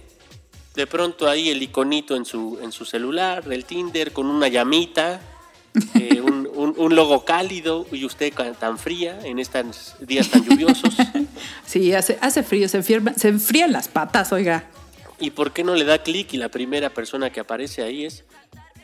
de 0.75 0.87
pronto 0.87 1.29
ahí 1.29 1.51
el 1.51 1.63
iconito 1.63 2.17
en 2.17 2.25
su, 2.25 2.59
en 2.63 2.73
su 2.73 2.85
celular 2.85 3.45
del 3.45 3.65
Tinder 3.65 4.13
con 4.13 4.27
una 4.27 4.49
llamita, 4.49 5.21
eh, 5.95 6.21
un, 6.21 6.49
un- 6.55 6.75
un 6.77 6.95
logo 6.97 7.25
cálido 7.25 7.87
y 7.93 8.05
usted 8.05 8.33
tan 8.59 8.79
fría 8.79 9.19
en 9.25 9.39
estos 9.39 9.95
días 10.01 10.29
tan 10.29 10.45
lluviosos. 10.45 10.95
Sí, 11.67 11.93
hace, 11.95 12.19
hace 12.21 12.43
frío, 12.43 12.69
se, 12.69 12.79
enfierma- 12.81 13.15
se 13.17 13.29
enfrían 13.29 13.73
las 13.73 13.89
patas, 13.89 14.33
oiga. 14.33 14.65
¿Y 15.19 15.31
por 15.31 15.53
qué 15.53 15.65
no 15.65 15.75
le 15.75 15.85
da 15.85 15.99
clic 16.03 16.33
y 16.35 16.37
la 16.37 16.49
primera 16.49 16.91
persona 16.91 17.31
que 17.31 17.41
aparece 17.41 17.83
ahí 17.83 18.05
es 18.05 18.25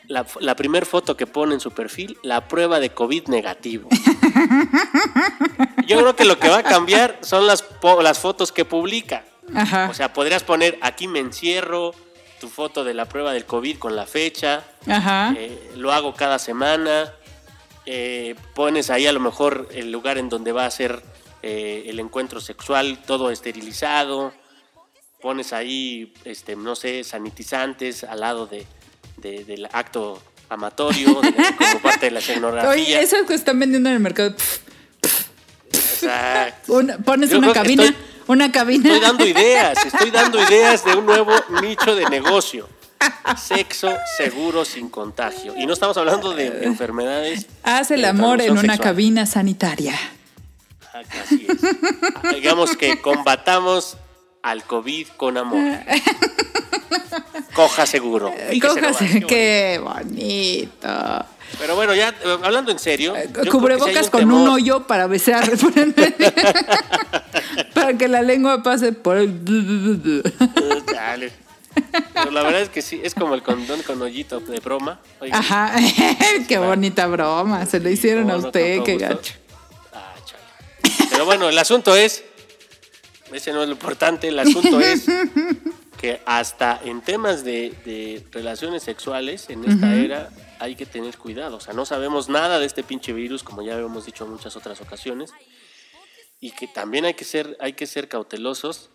la, 0.07 0.25
la 0.41 0.55
primera 0.55 0.85
foto 0.85 1.15
que 1.15 1.27
pone 1.27 1.53
en 1.53 1.59
su 1.59 1.71
perfil, 1.71 2.17
la 2.23 2.47
prueba 2.47 2.79
de 2.79 2.89
COVID 2.89 3.27
negativo? 3.27 3.87
Yo 5.87 5.99
creo 5.99 6.15
que 6.15 6.25
lo 6.25 6.39
que 6.39 6.49
va 6.49 6.59
a 6.59 6.63
cambiar 6.63 7.17
son 7.21 7.47
las, 7.47 7.63
las 8.01 8.19
fotos 8.19 8.51
que 8.51 8.65
publica. 8.65 9.23
Ajá. 9.55 9.87
O 9.89 9.93
sea, 9.93 10.13
podrías 10.13 10.43
poner 10.43 10.77
aquí 10.81 11.07
me 11.07 11.19
encierro, 11.19 11.93
tu 12.39 12.49
foto 12.49 12.83
de 12.83 12.93
la 12.93 13.05
prueba 13.05 13.33
del 13.33 13.45
COVID 13.45 13.77
con 13.77 13.95
la 13.95 14.05
fecha, 14.05 14.63
Ajá. 14.87 15.33
eh, 15.37 15.71
lo 15.75 15.91
hago 15.91 16.15
cada 16.15 16.39
semana, 16.39 17.13
eh, 17.85 18.35
pones 18.55 18.89
ahí 18.89 19.05
a 19.07 19.11
lo 19.13 19.19
mejor 19.19 19.67
el 19.73 19.91
lugar 19.91 20.17
en 20.17 20.29
donde 20.29 20.51
va 20.51 20.65
a 20.65 20.71
ser 20.71 21.01
eh, 21.43 21.83
el 21.87 21.99
encuentro 21.99 22.39
sexual, 22.41 22.99
todo 23.05 23.31
esterilizado, 23.31 24.33
pones 25.21 25.53
ahí, 25.53 26.13
este, 26.25 26.55
no 26.55 26.75
sé, 26.75 27.03
sanitizantes 27.03 28.03
al 28.03 28.21
lado 28.21 28.47
de, 28.47 28.65
de- 29.17 29.43
del 29.45 29.67
acto 29.71 30.21
amatorio, 30.49 31.21
de- 31.21 31.33
como 31.57 31.79
parte 31.81 32.07
de 32.07 32.11
la 32.11 32.19
escenografía. 32.19 32.69
Oye, 32.69 33.01
eso 33.01 33.17
que 33.27 33.33
están 33.35 33.59
vendiendo 33.59 33.89
en 33.89 33.95
el 33.95 34.01
mercado. 34.01 34.35
Exacto. 35.71 36.73
una- 36.73 36.97
pones 36.97 37.29
Yo 37.29 37.37
una 37.39 37.53
cabina, 37.53 37.83
estoy- 37.83 37.97
una 38.31 38.51
cabina. 38.51 38.89
Estoy 38.89 39.01
dando 39.01 39.25
ideas, 39.25 39.85
estoy 39.85 40.11
dando 40.11 40.41
ideas 40.41 40.83
de 40.85 40.95
un 40.95 41.05
nuevo 41.05 41.33
nicho 41.61 41.95
de 41.95 42.09
negocio. 42.09 42.67
Sexo 43.37 43.93
seguro 44.17 44.63
sin 44.63 44.89
contagio. 44.89 45.53
Y 45.57 45.65
no 45.65 45.73
estamos 45.73 45.97
hablando 45.97 46.33
de 46.33 46.63
enfermedades. 46.65 47.47
Haz 47.63 47.91
el 47.91 48.05
amor 48.05 48.41
en 48.41 48.51
una 48.51 48.61
sexual. 48.61 48.79
cabina 48.79 49.25
sanitaria. 49.25 49.95
Ah, 50.93 51.01
Así 51.23 51.47
es. 51.47 52.35
Digamos 52.35 52.77
que 52.77 53.01
combatamos 53.01 53.97
al 54.43 54.63
COVID 54.63 55.07
con 55.17 55.37
amor. 55.37 55.79
Coja 57.53 57.85
seguro. 57.85 58.29
Nomás, 58.29 58.75
Cójase, 58.75 59.19
qué 59.21 59.25
qué 59.27 59.81
bonito. 59.83 61.25
Pero 61.59 61.75
bueno, 61.75 61.93
ya 61.93 62.13
hablando 62.43 62.71
en 62.71 62.79
serio. 62.79 63.13
Cubrebocas 63.49 64.09
con 64.09 64.21
temor. 64.21 64.41
un 64.41 64.47
hoyo 64.49 64.87
para 64.87 65.07
besar. 65.07 65.49
para 67.73 67.97
que 67.97 68.07
la 68.07 68.21
lengua 68.21 68.63
pase 68.63 68.93
por 68.93 69.17
el. 69.17 70.21
Eh, 70.23 70.81
chale. 70.91 71.31
Pero 72.13 72.31
la 72.31 72.43
verdad 72.43 72.61
es 72.61 72.69
que 72.69 72.81
sí, 72.81 72.99
es 73.03 73.15
como 73.15 73.33
el 73.33 73.43
condón 73.43 73.81
con 73.83 74.01
hoyito 74.01 74.39
de 74.41 74.59
broma. 74.59 74.99
Ajá, 75.31 75.73
qué 76.47 76.57
bonita 76.57 77.07
broma. 77.07 77.65
Se 77.65 77.79
le 77.79 77.91
hicieron 77.91 78.27
No, 78.27 78.33
a 78.33 78.37
no, 78.37 78.45
usted, 78.47 78.77
con 78.77 78.85
qué 78.85 78.93
todo 78.97 79.09
gacho. 79.09 79.17
gusto. 79.17 79.33
Ah, 79.93 80.13
chale. 80.25 81.07
Pero 81.09 81.25
bueno, 81.25 81.47
el 81.49 81.57
asunto 81.57 81.95
es, 81.95 82.23
ese 83.31 83.53
no 83.53 83.61
es 83.61 83.67
lo 83.69 83.73
importante, 83.73 84.27
el 84.27 84.39
asunto 84.39 84.79
es 84.81 85.05
que 85.97 86.21
hasta 86.25 86.81
en 86.83 87.01
temas 87.01 87.43
de, 87.45 87.73
de 87.85 88.23
relaciones 88.31 88.83
sexuales 88.83 89.45
en 89.49 89.63
esta 89.69 89.95
era 89.95 90.29
hay 90.61 90.75
que 90.75 90.85
tener 90.85 91.17
cuidado. 91.17 91.57
O 91.57 91.59
sea, 91.59 91.73
no 91.73 91.85
sabemos 91.85 92.29
nada 92.29 92.59
de 92.59 92.65
este 92.65 92.83
pinche 92.83 93.11
virus, 93.13 93.43
como 93.43 93.61
ya 93.63 93.77
hemos 93.77 94.05
dicho 94.05 94.23
en 94.25 94.31
muchas 94.31 94.55
otras 94.55 94.79
ocasiones, 94.79 95.33
y 96.39 96.51
que 96.51 96.67
también 96.67 97.03
hay 97.05 97.15
que 97.15 97.25
ser, 97.25 97.57
hay 97.59 97.73
que 97.73 97.85
ser 97.87 98.07
cautelosos. 98.07 98.89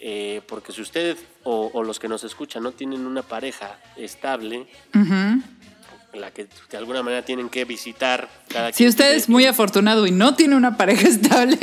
eh, 0.00 0.42
porque 0.46 0.72
si 0.72 0.80
usted 0.82 1.16
o, 1.44 1.70
o 1.72 1.82
los 1.82 1.98
que 1.98 2.06
nos 2.08 2.22
escuchan 2.24 2.62
no 2.62 2.70
tienen 2.72 3.04
una 3.06 3.22
pareja 3.22 3.80
estable, 3.96 4.66
la 6.14 6.30
que 6.32 6.46
de 6.70 6.76
alguna 6.78 7.02
manera 7.02 7.24
tienen 7.24 7.48
que 7.48 7.64
visitar 7.64 8.28
cada 8.48 8.72
Si 8.72 8.86
usted 8.86 9.12
es 9.14 9.28
muy 9.28 9.44
afortunado 9.46 10.06
y 10.06 10.10
no 10.10 10.34
tiene 10.34 10.56
una 10.56 10.76
pareja 10.76 11.06
estable, 11.14 11.58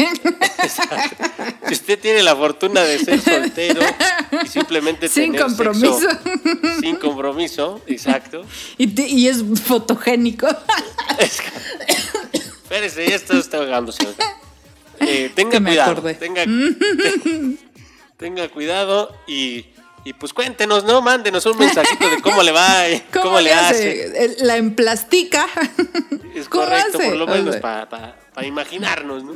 Si 1.67 1.74
usted 1.74 2.00
tiene 2.00 2.24
la 2.24 2.36
fortuna 2.36 2.82
de 2.82 3.00
ser 3.00 3.19
soltero 3.21 3.82
y 4.43 4.48
simplemente 4.48 5.08
Sin 5.10 5.32
tener 5.32 5.41
compromiso. 5.41 6.00
sexo 6.00 6.19
sin 6.82 6.95
compromiso, 6.98 7.82
exacto. 7.88 8.43
y, 8.78 8.88
te- 8.88 9.08
y 9.08 9.28
es 9.28 9.43
fotogénico, 9.63 10.48
Es 11.19 11.39
Espérese, 12.63 13.08
ya 13.08 13.15
está 13.15 13.38
usted 13.38 13.58
ahogándose. 13.60 14.08
Eh, 15.00 15.32
tenga 15.36 15.60
cuidado. 15.62 16.02
Tenga, 16.15 16.43
ten- 16.43 17.60
tenga 18.17 18.48
cuidado 18.50 19.15
y, 19.28 19.67
y 20.04 20.13
pues 20.13 20.34
cuéntenos, 20.34 20.84
¿no? 20.84 21.02
Mándenos 21.02 21.45
un 21.45 21.58
mensajito 21.60 22.10
de 22.10 22.21
cómo 22.21 22.41
le 22.41 22.52
va, 22.52 22.89
y 22.89 23.02
¿cómo, 23.13 23.26
cómo, 23.26 23.39
le 23.41 23.54
hace? 23.54 24.26
El- 24.26 24.36
La 24.48 24.58
emplastica. 24.58 25.45
Es 26.34 26.50
¿Cómo 26.50 26.65
correcto, 26.65 26.98
hace? 26.98 27.08
por 27.10 27.17
lo 27.17 27.28
menos 27.28 27.56
para 27.58 28.15
imaginarnos, 28.45 29.24
¿no? 29.24 29.36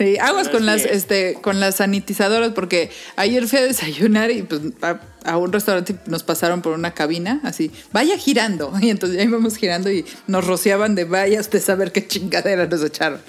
Sí, 0.00 0.16
aguas 0.16 0.46
Pero 0.46 0.56
con 0.60 0.66
las, 0.66 0.80
es. 0.86 0.92
este, 0.92 1.34
con 1.42 1.60
las 1.60 1.74
sanitizadoras, 1.76 2.52
porque 2.52 2.90
ayer 3.16 3.46
fui 3.46 3.58
a 3.58 3.62
desayunar 3.64 4.30
y 4.30 4.40
pues 4.44 4.62
a, 4.80 4.98
a 5.24 5.36
un 5.36 5.52
restaurante 5.52 5.94
nos 6.06 6.22
pasaron 6.22 6.62
por 6.62 6.72
una 6.72 6.94
cabina, 6.94 7.38
así, 7.44 7.70
vaya 7.92 8.16
girando. 8.16 8.72
Y 8.80 8.88
entonces 8.88 9.18
ya 9.18 9.24
íbamos 9.24 9.56
girando 9.58 9.90
y 9.90 10.06
nos 10.26 10.46
rociaban 10.46 10.94
de 10.94 11.04
vaya 11.04 11.38
usted 11.38 11.60
saber 11.62 11.92
qué 11.92 12.06
chingadera 12.06 12.66
nos 12.66 12.82
echaron. 12.82 13.20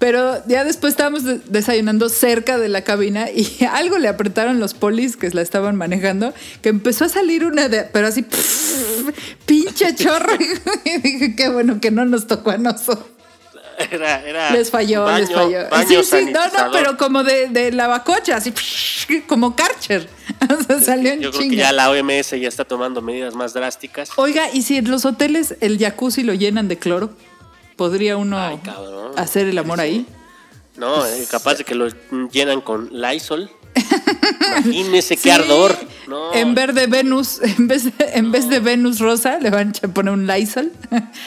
Pero 0.00 0.44
ya 0.48 0.64
después 0.64 0.94
estábamos 0.94 1.22
de- 1.22 1.38
desayunando 1.48 2.08
cerca 2.08 2.58
de 2.58 2.68
la 2.68 2.82
cabina 2.82 3.30
y 3.30 3.64
algo 3.70 3.96
le 3.98 4.08
apretaron 4.08 4.58
los 4.58 4.74
polis 4.74 5.16
que 5.16 5.30
la 5.30 5.42
estaban 5.42 5.76
manejando, 5.76 6.34
que 6.60 6.70
empezó 6.70 7.04
a 7.04 7.08
salir 7.08 7.44
una 7.44 7.68
de, 7.68 7.84
pero 7.84 8.08
así, 8.08 8.26
pinche 9.46 9.94
chorro. 9.94 10.32
Y 10.84 10.98
dije, 10.98 11.36
qué 11.36 11.48
bueno 11.50 11.80
que 11.80 11.92
no 11.92 12.04
nos 12.04 12.26
tocó 12.26 12.50
a 12.50 12.58
nosotros. 12.58 13.13
Era, 13.90 14.26
era 14.26 14.50
Les 14.50 14.70
falló, 14.70 15.06
les 15.16 15.32
falló. 15.32 15.68
baño 15.70 16.02
sí, 16.02 16.18
sí, 16.26 16.32
no, 16.32 16.46
no, 16.46 16.70
pero 16.72 16.96
como 16.96 17.22
de, 17.24 17.48
de 17.48 17.72
lavacocha, 17.72 18.36
así 18.36 18.52
como 19.26 19.54
Karcher. 19.56 20.08
O 20.44 20.62
sea, 20.62 20.80
salió 20.80 21.12
en 21.12 21.20
Yo 21.20 21.30
creo 21.30 21.48
que 21.48 21.56
ya 21.56 21.72
la 21.72 21.90
OMS 21.90 22.30
ya 22.30 22.48
está 22.48 22.64
tomando 22.64 23.00
medidas 23.00 23.34
más 23.34 23.54
drásticas. 23.54 24.10
Oiga, 24.16 24.50
¿y 24.52 24.62
si 24.62 24.76
en 24.76 24.90
los 24.90 25.04
hoteles 25.04 25.56
el 25.60 25.78
jacuzzi 25.78 26.22
lo 26.22 26.34
llenan 26.34 26.68
de 26.68 26.78
cloro? 26.78 27.10
¿Podría 27.76 28.16
uno 28.16 28.38
Ay, 28.38 28.60
hacer 29.16 29.46
el 29.48 29.56
amor 29.58 29.80
ahí? 29.80 30.06
No, 30.76 31.06
eh, 31.06 31.24
capaz 31.30 31.56
de 31.56 31.64
que 31.64 31.74
lo 31.74 31.88
llenan 32.30 32.60
con 32.60 32.90
Lysol. 32.92 33.50
Imagínese 34.64 35.16
qué 35.16 35.32
ardor. 35.32 35.76
No, 36.08 36.32
En 36.34 36.54
vez 36.54 36.74
de 36.74 36.86
Venus, 36.86 37.40
en 37.42 37.66
vez 37.68 37.84
de, 37.84 37.92
en 38.14 38.30
vez 38.30 38.48
de 38.48 38.60
Venus 38.60 38.98
rosa, 38.98 39.38
le 39.38 39.50
van 39.50 39.72
a 39.82 39.88
poner 39.88 40.12
un 40.12 40.26
Lysol. 40.26 40.72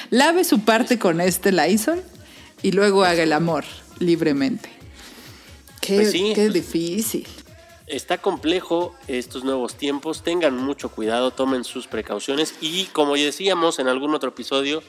Lave 0.09 0.43
su 0.43 0.61
parte 0.61 0.99
con 0.99 1.19
este 1.21 1.51
Lysol 1.51 2.03
y 2.61 2.71
luego 2.71 3.03
haga 3.03 3.23
el 3.23 3.33
amor 3.33 3.65
libremente. 3.99 4.69
Qué, 5.81 5.95
Pues 5.97 6.11
sí, 6.11 6.31
qué 6.35 6.49
difícil. 6.49 7.27
está 7.87 8.17
complejo 8.17 8.95
estos 9.07 9.43
nuevos 9.43 9.75
tiempos. 9.75 10.23
Tengan 10.23 10.55
mucho 10.57 10.89
cuidado, 10.89 11.31
tomen 11.31 11.63
sus 11.63 11.87
precauciones 11.87 12.55
y 12.61 12.85
como 12.85 13.15
ya 13.15 13.25
decíamos 13.25 13.79
en 13.79 13.87
algún 13.87 14.13
otro 14.13 14.29
episodio, 14.29 14.83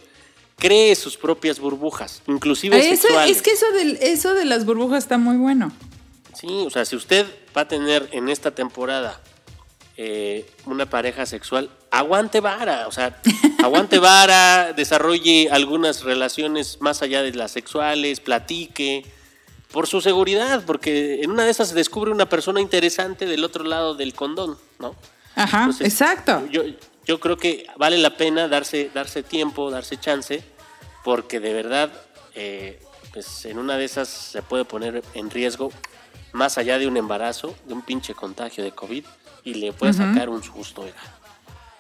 cree 0.59 0.95
sus 0.97 1.17
propias 1.17 1.61
burbujas, 1.61 2.23
inclusive 2.27 2.77
Eso, 2.79 3.03
sexuales. 3.03 3.37
es 3.37 3.43
que 3.43 3.53
eso, 3.53 3.71
del, 3.73 3.97
eso 4.01 4.35
de 4.35 4.45
las 4.45 4.65
burbujas 4.65 5.05
está 5.05 5.19
muy 5.19 5.37
bueno. 5.37 5.71
Sí, 6.35 6.49
o 6.67 6.71
sea, 6.71 6.85
si 6.85 6.97
usted 6.97 7.27
va 7.57 7.63
a 7.63 7.69
tener 7.69 8.09
en 8.13 8.29
esta 8.29 8.51
temporada 8.53 9.21
eh, 9.97 10.49
una 10.67 10.89
pareja 10.91 11.27
sexual, 11.27 11.71
aguante 11.91 12.41
vara, 12.41 12.87
o 12.89 12.93
sea, 12.93 13.21
aguante 13.59 13.99
vara, 13.99 14.73
desarrolle 14.73 15.49
algunas 15.51 16.03
relaciones 16.03 16.81
más 16.81 17.03
allá 17.03 17.23
de 17.23 17.33
las 17.33 17.53
sexuales, 17.53 18.21
platique, 18.21 19.05
por 19.73 19.87
su 19.87 20.01
seguridad, 20.01 20.63
porque 20.67 21.23
en 21.23 21.31
una 21.31 21.45
de 21.45 21.51
esas 21.51 21.69
se 21.69 21.75
descubre 21.75 22.11
una 22.11 22.29
persona 22.29 22.61
interesante 22.61 23.27
del 23.27 23.45
otro 23.45 23.65
lado 23.65 23.95
del 23.95 24.15
condón, 24.15 24.59
¿no? 24.79 24.95
Ajá, 25.35 25.61
Entonces, 25.61 25.87
exacto. 25.87 26.47
Yo, 26.51 26.63
yo 27.05 27.21
creo 27.21 27.37
que 27.37 27.67
vale 27.77 27.99
la 27.99 28.17
pena 28.17 28.49
darse, 28.49 28.91
darse 28.93 29.23
tiempo, 29.23 29.71
darse 29.71 29.99
chance, 29.99 30.43
porque 31.05 31.41
de 31.41 31.53
verdad, 31.53 31.91
eh, 32.35 32.81
pues 33.13 33.45
en 33.45 33.59
una 33.59 33.77
de 33.77 33.85
esas 33.85 34.09
se 34.09 34.43
puede 34.43 34.65
poner 34.65 35.03
en 35.15 35.31
riesgo, 35.31 35.71
más 36.33 36.59
allá 36.59 36.79
de 36.79 36.87
un 36.87 36.97
embarazo, 36.97 37.55
de 37.67 37.75
un 37.75 37.83
pinche 37.83 38.15
contagio 38.15 38.65
de 38.65 38.73
COVID, 38.73 39.05
y 39.45 39.55
le 39.55 39.73
puede 39.73 39.93
sacar 39.93 40.29
un 40.29 40.43
susto. 40.43 40.85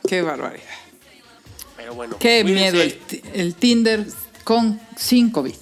Qué 0.06 0.22
barbaridad. 0.22 0.64
Pero 1.78 1.94
bueno, 1.94 2.16
Qué 2.18 2.44
miedo 2.44 2.82
el, 2.82 2.98
ti- 2.98 3.22
el 3.32 3.54
Tinder 3.54 4.06
con 4.44 4.78
sin 4.96 5.30
COVID. 5.30 5.54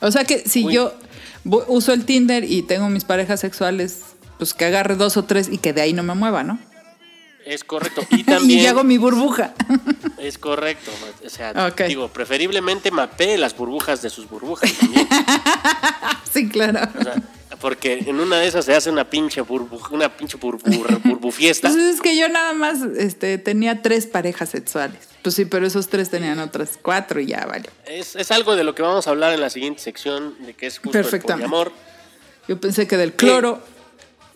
O 0.00 0.10
sea 0.10 0.24
que 0.24 0.38
si 0.48 0.64
Uy. 0.64 0.72
yo 0.74 0.94
uso 1.68 1.92
el 1.92 2.06
Tinder 2.06 2.44
y 2.44 2.62
tengo 2.62 2.88
mis 2.88 3.04
parejas 3.04 3.40
sexuales, 3.40 4.00
pues 4.38 4.54
que 4.54 4.64
agarre 4.64 4.94
dos 4.96 5.16
o 5.18 5.24
tres 5.24 5.48
y 5.50 5.58
que 5.58 5.72
de 5.74 5.82
ahí 5.82 5.92
no 5.92 6.02
me 6.02 6.14
mueva, 6.14 6.42
¿no? 6.44 6.58
Es 7.44 7.62
correcto. 7.64 8.02
Y 8.10 8.24
también 8.24 8.60
y 8.60 8.66
hago 8.66 8.82
mi 8.84 8.96
burbuja. 8.98 9.54
es 10.18 10.38
correcto. 10.38 10.90
O 11.24 11.28
sea, 11.28 11.52
Ok. 11.70 11.82
digo, 11.82 12.08
preferiblemente 12.08 12.90
mapee 12.90 13.36
las 13.38 13.56
burbujas 13.56 14.02
de 14.02 14.10
sus 14.10 14.28
burbujas 14.28 14.72
también. 14.72 15.06
sí, 16.32 16.48
claro. 16.48 16.88
O 16.98 17.02
sea, 17.04 17.14
Porque 17.60 17.94
en 18.06 18.20
una 18.20 18.38
de 18.38 18.46
esas 18.46 18.64
se 18.66 18.74
hace 18.74 18.90
una 18.90 19.08
pinche 19.08 19.40
burbu, 19.40 19.80
una 19.90 20.14
pinche 20.14 20.36
burbur, 20.36 21.00
burbufiesta. 21.04 21.68
Pues 21.68 21.80
es 21.82 22.00
que 22.00 22.16
yo 22.16 22.28
nada 22.28 22.52
más 22.52 22.82
este, 22.82 23.38
tenía 23.38 23.80
tres 23.82 24.06
parejas 24.06 24.50
sexuales. 24.50 25.08
Pues 25.22 25.34
sí, 25.34 25.44
pero 25.46 25.66
esos 25.66 25.88
tres 25.88 26.10
tenían 26.10 26.38
otras 26.38 26.78
cuatro 26.80 27.18
y 27.20 27.26
ya 27.26 27.44
vale. 27.46 27.68
Es, 27.86 28.14
es 28.14 28.30
algo 28.30 28.54
de 28.56 28.62
lo 28.64 28.74
que 28.74 28.82
vamos 28.82 29.06
a 29.06 29.10
hablar 29.10 29.32
en 29.32 29.40
la 29.40 29.50
siguiente 29.50 29.80
sección, 29.80 30.34
de 30.44 30.54
que 30.54 30.66
es 30.66 30.78
justo 30.78 30.98
el 30.98 31.20
poliamor. 31.20 31.72
Yo 32.46 32.60
pensé 32.60 32.86
que 32.86 32.96
del 32.96 33.14
cloro. 33.14 33.60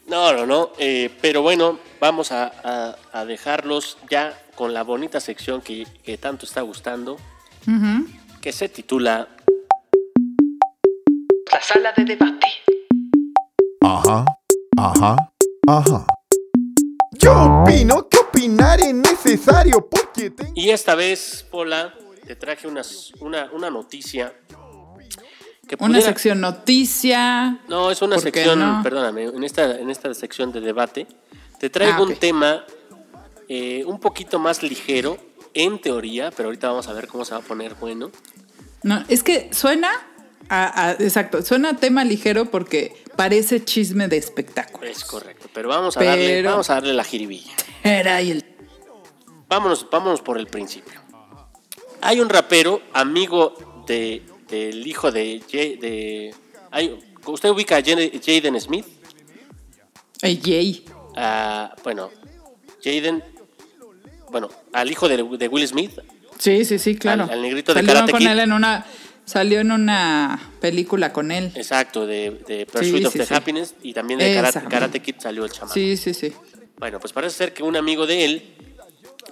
No, 0.08 0.32
no, 0.32 0.46
no. 0.46 0.72
eh, 0.78 1.10
pero 1.20 1.42
bueno, 1.42 1.78
vamos 2.00 2.32
a, 2.32 2.46
a- 2.64 2.96
a 3.12 3.24
dejarlos 3.24 3.98
ya 4.10 4.36
con 4.56 4.74
la 4.74 4.82
bonita 4.82 5.20
sección 5.20 5.60
que, 5.60 5.86
que 6.04 6.18
tanto 6.18 6.44
está 6.46 6.62
gustando, 6.62 7.16
que 8.40 8.50
se 8.52 8.68
titula 8.68 9.28
La 11.52 11.60
sala 11.62 11.92
de 11.96 12.04
debate. 12.04 12.46
Ajá, 13.80 14.24
ajá, 14.76 15.16
ajá. 15.66 16.06
Yo 17.12 17.62
opino 17.62 18.08
que 18.08 18.18
opinar 18.18 18.80
es 18.80 18.94
necesario 18.94 19.88
porque 19.88 20.30
tengo... 20.30 20.52
Y 20.54 20.70
esta 20.70 20.94
vez, 20.94 21.44
Pola, 21.50 21.94
te 22.26 22.36
traje 22.36 22.66
unas- 22.68 23.12
una, 23.20 23.50
una 23.52 23.70
noticia 23.70 24.32
que 25.68 25.76
Una 25.78 26.00
sección 26.00 26.40
noticia. 26.40 27.60
No, 27.68 27.90
es 27.90 28.02
una 28.02 28.16
¿Por 28.16 28.24
qué 28.24 28.32
sección, 28.32 28.58
no? 28.58 28.82
perdóname, 28.82 29.24
en 29.24 29.44
esta, 29.44 29.78
en 29.78 29.88
esta 29.90 30.12
sección 30.14 30.50
de 30.52 30.60
debate 30.60 31.06
te 31.60 31.70
traigo 31.70 31.98
Ah, 31.98 32.02
un 32.02 32.16
tema 32.16 32.64
eh, 33.48 33.84
un 33.86 34.00
poquito 34.00 34.38
más 34.38 34.62
ligero, 34.62 35.16
en 35.54 35.80
teoría, 35.80 36.30
pero 36.32 36.48
ahorita 36.48 36.68
vamos 36.68 36.88
a 36.88 36.92
ver 36.92 37.06
cómo 37.08 37.24
se 37.24 37.32
va 37.32 37.38
a 37.38 37.42
poner 37.42 37.74
bueno. 37.74 38.10
No, 38.82 39.04
es 39.08 39.22
que 39.22 39.50
suena 39.52 39.90
a, 40.51 40.88
a- 40.88 40.92
exacto, 40.92 41.42
suena 41.42 41.76
tema 41.76 42.05
ligero 42.05 42.46
porque 42.51 43.03
parece 43.16 43.64
chisme 43.64 44.09
de 44.09 44.16
espectáculo. 44.18 44.86
Es 44.86 45.05
correcto, 45.05 45.48
pero 45.55 45.68
vamos 45.68 45.96
a, 45.96 46.03
darle, 46.05 46.42
vamos 46.42 46.68
a 46.70 46.74
darle 46.74 46.92
la 46.92 47.05
jiribilla. 47.05 47.53
Era 47.84 48.16
ahí 48.16 48.30
el 48.32 48.44
Vámonos, 49.48 49.86
vámonos 49.90 50.20
por 50.20 50.38
el 50.38 50.46
principio. 50.46 51.01
Hay 52.03 52.20
un 52.20 52.28
rapero, 52.28 52.82
amigo 52.92 53.82
de, 53.86 54.22
del 54.48 54.86
hijo 54.86 55.11
de, 55.11 55.42
Jay- 55.51 55.76
de 55.76 56.34
hay- 56.70 56.98
¿Usted 57.26 57.48
ubica 57.51 57.76
a 57.76 57.82
Jaden 57.82 58.61
Smith? 58.61 58.86
el 60.22 60.40
Jay. 60.42 60.84
Ah, 61.16 61.74
bueno, 61.82 62.11
Jaden, 62.82 63.22
bueno, 64.30 64.48
al 64.72 64.90
hijo 64.90 65.09
de, 65.09 65.16
de 65.22 65.48
Will 65.48 65.66
Smith, 65.66 65.92
Sí, 66.38 66.64
sí, 66.64 66.78
sí, 66.78 66.96
claro. 66.96 67.24
Al- 67.24 67.30
al 67.32 67.42
negrito 67.42 67.74
de 67.74 67.80
salió 67.80 67.92
Karate 67.92 68.12
con 68.12 68.20
Kid. 68.20 68.28
él 68.28 68.38
en 68.40 68.53
una 68.53 68.86
salió 69.30 69.60
en 69.60 69.70
una 69.72 70.50
película 70.60 71.12
con 71.12 71.30
él. 71.30 71.52
Exacto, 71.54 72.06
de, 72.06 72.42
de 72.46 72.66
Pursuit 72.66 72.96
Sí, 72.98 73.04
of 73.06 73.12
sí, 73.12 73.18
the 73.20 73.26
sí. 73.26 73.34
Happiness 73.34 73.74
y 73.82 73.92
también 73.94 74.18
de 74.18 74.34
Karate. 74.34 74.60
Karate 74.68 75.00
Kid 75.00 75.14
salió 75.18 75.44
el 75.44 75.50
chamán. 75.52 75.72
Sí, 75.72 75.96
sí, 75.96 76.12
sí. 76.14 76.32
Bueno, 76.78 76.98
pues 76.98 77.12
parece 77.12 77.36
ser 77.36 77.54
que 77.54 77.62
un 77.62 77.76
amigo 77.76 78.06
de 78.06 78.24
él, 78.24 78.54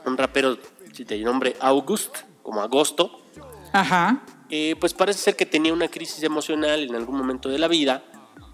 un 0.07 0.17
rapero 0.17 0.57
de 0.97 1.19
nombre 1.19 1.57
August, 1.61 2.17
como 2.43 2.61
Agosto, 2.63 3.23
Ajá. 3.73 4.23
eh, 4.51 4.77
pues 4.79 4.95
parece 4.95 5.19
ser 5.21 5.37
que 5.37 5.47
tenía 5.47 5.73
una 5.73 5.89
crisis 5.89 6.23
emocional 6.23 6.83
en 6.85 6.95
algún 6.95 7.17
momento 7.17 7.49
de 7.49 7.59
la 7.59 7.69
vida 7.69 8.03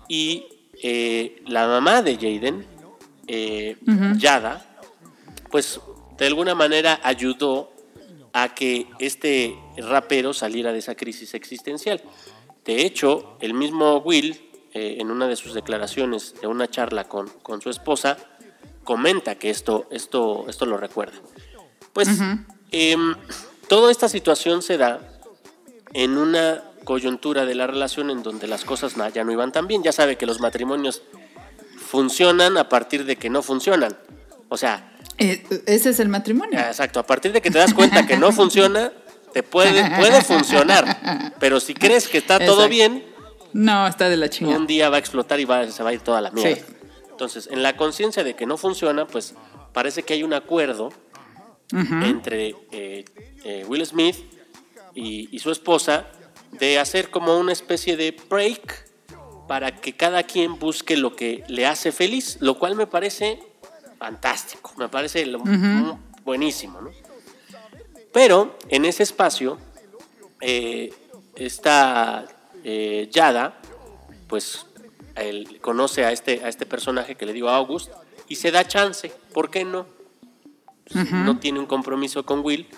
y 0.09 0.47
eh, 0.83 1.43
la 1.47 1.67
mamá 1.67 2.03
de 2.03 2.15
Jaden, 2.17 2.67
eh, 3.27 3.77
Yada, 4.17 4.77
pues 5.51 5.81
de 6.19 6.27
alguna 6.27 6.55
manera 6.55 7.01
ayudó 7.03 7.73
a 8.35 8.53
que 8.53 8.89
este 8.99 9.57
rapero 9.77 10.35
saliera 10.35 10.73
de 10.73 10.81
esa 10.81 10.97
crisis 10.97 11.35
existencial. 11.35 12.03
De 12.65 12.85
hecho, 12.85 13.39
el 13.41 13.55
mismo 13.55 13.99
Will, 13.99 14.51
eh, 14.73 14.97
en 14.99 15.11
una 15.13 15.29
de 15.29 15.37
sus 15.37 15.55
declaraciones 15.55 16.35
de 16.41 16.49
una 16.49 16.69
charla 16.69 17.05
con, 17.05 17.29
con 17.43 17.63
su 17.63 17.71
esposa, 17.71 18.19
comenta 18.83 19.37
que 19.37 19.51
esto, 19.51 19.87
esto, 19.91 20.47
esto 20.49 20.67
lo 20.67 20.77
recuerda. 20.77 21.17
Pues 21.93 22.09
em, 22.73 23.15
toda 23.69 23.93
esta 23.93 24.09
situación 24.09 24.63
se 24.63 24.79
da 24.79 25.01
en 25.93 26.19
una 26.19 26.65
coyuntura 26.83 27.47
de 27.47 27.55
la 27.55 27.69
relación 27.69 28.11
en 28.11 28.25
donde 28.25 28.49
las 28.49 28.65
cosas 28.65 28.97
ya 29.15 29.23
no 29.23 29.31
iban 29.31 29.53
tan 29.53 29.69
bien. 29.69 29.85
Ya 29.85 29.93
sabe 29.93 30.17
que 30.17 30.27
los 30.27 30.41
matrimonios 30.41 31.03
funcionan 31.79 32.59
a 32.59 32.69
partir 32.69 33.05
de 33.05 33.15
que 33.15 33.31
no 33.31 33.43
funcionan. 33.43 33.97
O 34.55 34.57
sea, 34.57 34.91
Eh, 35.19 35.45
ese 35.67 35.91
es 35.91 36.01
el 36.01 36.09
matrimonio. 36.09 36.59
Ah, 36.63 36.69
Exacto, 36.69 36.99
a 37.01 37.07
partir 37.07 37.33
de 37.33 37.41
que 37.41 37.51
te 37.51 37.59
das 37.59 37.75
cuenta 37.75 38.07
que 38.07 38.17
no 38.17 38.33
funciona, 38.33 38.93
te 39.33 39.43
puede, 39.43 39.89
puede 39.99 40.23
funcionar. 40.23 41.33
Pero 41.41 41.61
si 41.61 41.75
crees 41.75 42.09
que 42.09 42.19
está 42.19 42.39
todo 42.39 42.65
Exacto. 42.67 42.69
bien, 42.69 43.05
No, 43.53 43.87
está 43.87 44.09
de 44.09 44.17
la 44.17 44.29
chingada. 44.29 44.57
un 44.59 44.67
día 44.67 44.89
va 44.91 44.97
a 44.97 44.99
explotar 45.01 45.39
y 45.41 45.45
va, 45.45 45.71
se 45.71 45.83
va 45.83 45.91
a 45.91 45.93
ir 45.93 46.01
toda 46.01 46.21
la 46.21 46.31
mierda. 46.31 46.57
Sí. 46.57 46.63
Entonces, 47.11 47.49
en 47.51 47.63
la 47.63 47.77
conciencia 47.77 48.25
de 48.25 48.35
que 48.35 48.47
no 48.47 48.57
funciona, 48.57 49.07
pues 49.07 49.35
parece 49.73 50.03
que 50.05 50.15
hay 50.15 50.23
un 50.25 50.33
acuerdo 50.35 50.91
entre 51.73 52.55
eh, 52.73 53.05
eh, 53.45 53.65
Will 53.69 53.85
Smith 53.87 54.17
y, 54.95 55.29
y 55.35 55.39
su 55.41 55.51
esposa 55.51 56.07
de 56.53 56.79
hacer 56.79 57.11
como 57.11 57.37
una 57.39 57.53
especie 57.53 57.97
de 57.97 58.17
break 58.31 58.85
para 59.49 59.77
que 59.77 59.93
cada 59.95 60.23
quien 60.23 60.59
busque 60.59 60.97
lo 60.97 61.15
que 61.17 61.45
le 61.49 61.67
hace 61.67 61.91
feliz, 61.93 62.39
lo 62.41 62.59
cual 62.59 62.77
me 62.77 62.87
parece 62.87 63.41
fantástico, 64.05 64.73
me 64.77 64.89
parece 64.89 65.25
lo- 65.25 65.43
buenísimo, 66.25 66.81
¿no? 66.83 66.91
Pero 68.13 68.57
en 68.69 68.85
ese 68.85 69.03
espacio, 69.03 69.59
eh, 70.41 70.93
esta 71.37 72.27
eh, 72.63 73.09
Yada, 73.11 73.59
pues 74.29 74.67
él 75.17 75.59
conoce 75.61 76.05
a 76.05 76.13
este, 76.13 76.45
a 76.45 76.49
este 76.49 76.67
personaje 76.67 77.15
que 77.15 77.25
le 77.27 77.33
digo 77.33 77.49
August 77.49 77.91
y 78.29 78.37
se 78.37 78.51
da 78.51 78.67
chance, 78.67 79.11
¿por 79.33 79.51
qué 79.51 79.65
no? 79.65 79.87
Pues, 80.91 81.11
No 81.13 81.39
tiene 81.39 81.61
un 81.61 81.67
compromiso 81.67 82.25
con 82.27 82.41
Will 82.45 82.69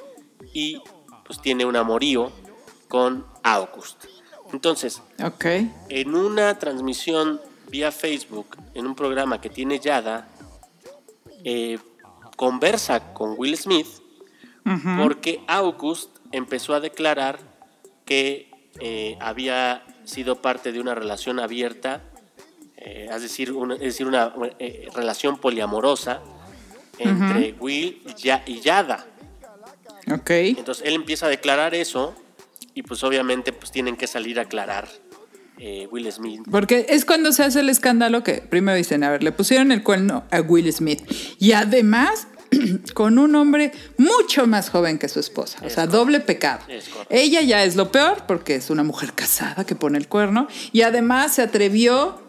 y 0.55 0.81
pues 1.25 1.41
tiene 1.41 1.65
un 1.65 1.75
amorío 1.77 2.31
con 2.89 3.27
August. 3.43 4.05
Entonces, 4.53 5.03
Ok. 5.25 5.45
en 5.89 6.15
una 6.15 6.57
transmisión 6.59 7.41
vía 7.69 7.91
Facebook, 7.91 8.57
en 8.75 8.87
un 8.87 8.95
programa 8.95 9.41
que 9.41 9.51
tiene 9.51 9.81
Yada, 9.81 10.29
eh, 11.45 11.79
conversa 12.37 13.13
con 13.15 13.35
Will 13.37 13.57
Smith 13.57 13.87
porque 14.99 15.41
August 15.47 16.11
empezó 16.33 16.75
a 16.75 16.81
declarar 16.81 17.39
que 18.05 18.51
eh, 18.81 19.17
había 19.21 19.85
sido 20.05 20.43
parte 20.43 20.73
de 20.73 20.81
una 20.81 20.95
relación 20.95 21.39
abierta, 21.39 22.03
eh, 22.77 23.09
es 23.11 23.23
decir, 23.23 23.53
una, 23.53 23.75
es 23.75 23.81
decir, 23.81 24.07
una 24.07 24.35
relación 24.95 25.39
poliamorosa 25.39 26.21
entre 26.99 27.53
Will 27.61 28.03
y 28.07 28.15
Ya- 28.23 28.43
y 28.47 28.61
Yada. 28.61 29.07
Ok. 30.13 30.31
Entonces 30.31 30.85
él 30.87 30.95
empieza 30.95 31.27
a 31.27 31.29
declarar 31.29 31.75
eso 31.75 32.15
y 32.75 32.83
pues 32.83 33.03
obviamente 33.05 33.53
pues 33.53 33.71
tienen 33.71 33.97
que 33.97 34.07
salir 34.07 34.39
a 34.39 34.43
aclarar 34.43 34.89
eh, 35.59 35.89
Will 35.91 36.11
Smith. 36.13 36.43
Porque 36.51 36.87
es 36.89 37.05
cuando 37.05 37.33
se 37.33 37.43
hace 37.43 37.61
el 37.61 37.69
escándalo 37.69 38.23
que 38.23 38.35
primero 38.35 38.77
dicen, 38.77 39.05
a 39.05 39.11
ver, 39.11 39.23
le 39.23 39.33
pusieron 39.33 39.73
el 39.73 39.83
cuerno 39.83 40.25
a 40.31 40.41
Will 40.41 40.73
Smith. 40.73 41.03
Y 41.39 41.53
además, 41.53 42.29
con 42.95 43.19
un 43.19 43.35
hombre 43.35 43.73
mucho 43.97 44.47
más 44.47 44.71
joven 44.71 44.99
que 44.99 45.09
su 45.09 45.21
esposa. 45.21 45.59
O 45.59 45.69
sea, 45.69 45.85
correcto. 45.85 45.97
doble 45.97 46.21
pecado. 46.21 46.61
Ella 47.11 47.41
ya 47.43 47.65
es 47.65 47.77
lo 47.77 47.91
peor 47.91 48.25
porque 48.27 48.57
es 48.57 48.71
una 48.71 48.83
mujer 48.83 49.13
casada 49.15 49.65
que 49.65 49.75
pone 49.75 49.99
el 49.99 50.09
cuerno. 50.09 50.49
Y 50.73 50.83
además 50.83 51.35
se 51.35 51.43
atrevió 51.43 52.21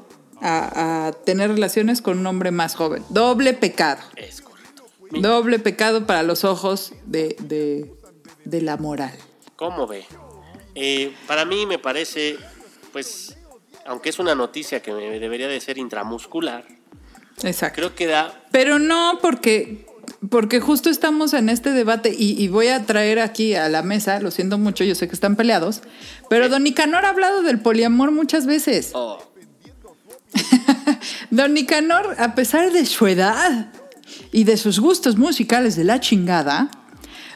a, 0.41 1.07
a 1.07 1.11
tener 1.11 1.49
relaciones 1.51 2.01
con 2.01 2.19
un 2.19 2.27
hombre 2.27 2.51
más 2.51 2.75
joven. 2.75 3.03
Doble 3.09 3.53
pecado. 3.53 4.01
Es 4.15 4.41
correcto. 4.41 4.83
Doble 5.11 5.59
pecado 5.59 6.05
para 6.05 6.23
los 6.23 6.43
ojos 6.43 6.93
de, 7.05 7.35
de, 7.39 7.91
de 8.45 8.61
la 8.61 8.77
moral. 8.77 9.13
¿Cómo 9.55 9.87
ve? 9.87 10.05
Eh, 10.75 11.11
para 11.25 11.43
mí 11.43 11.65
me 11.65 11.79
parece, 11.79 12.37
pues, 12.97 13.37
aunque 13.85 14.09
es 14.09 14.17
una 14.17 14.33
noticia 14.33 14.81
que 14.81 14.91
me 14.91 15.19
debería 15.19 15.47
de 15.47 15.59
ser 15.61 15.77
intramuscular, 15.77 16.65
Exacto. 17.43 17.75
creo 17.75 17.95
que 17.95 18.07
da... 18.07 18.33
Pero 18.49 18.79
no 18.79 19.19
porque, 19.21 19.85
porque 20.31 20.59
justo 20.59 20.89
estamos 20.89 21.33
en 21.33 21.47
este 21.47 21.69
debate 21.73 22.11
y, 22.17 22.43
y 22.43 22.47
voy 22.47 22.69
a 22.69 22.87
traer 22.87 23.19
aquí 23.19 23.53
a 23.53 23.69
la 23.69 23.83
mesa, 23.83 24.19
lo 24.19 24.31
siento 24.31 24.57
mucho, 24.57 24.83
yo 24.83 24.95
sé 24.95 25.07
que 25.07 25.13
están 25.13 25.35
peleados, 25.35 25.81
pero 26.27 26.49
Don 26.49 26.63
Nicanor 26.63 27.05
ha 27.05 27.09
hablado 27.09 27.43
del 27.43 27.59
poliamor 27.59 28.09
muchas 28.09 28.47
veces. 28.47 28.89
Oh, 28.95 29.21
Don 31.29 31.53
Nicanor, 31.53 32.15
a 32.17 32.33
pesar 32.33 32.71
de 32.71 32.83
su 32.87 33.05
edad 33.05 33.71
y 34.31 34.45
de 34.45 34.57
sus 34.57 34.79
gustos 34.79 35.17
musicales 35.17 35.75
de 35.75 35.83
la 35.83 35.99
chingada, 35.99 36.71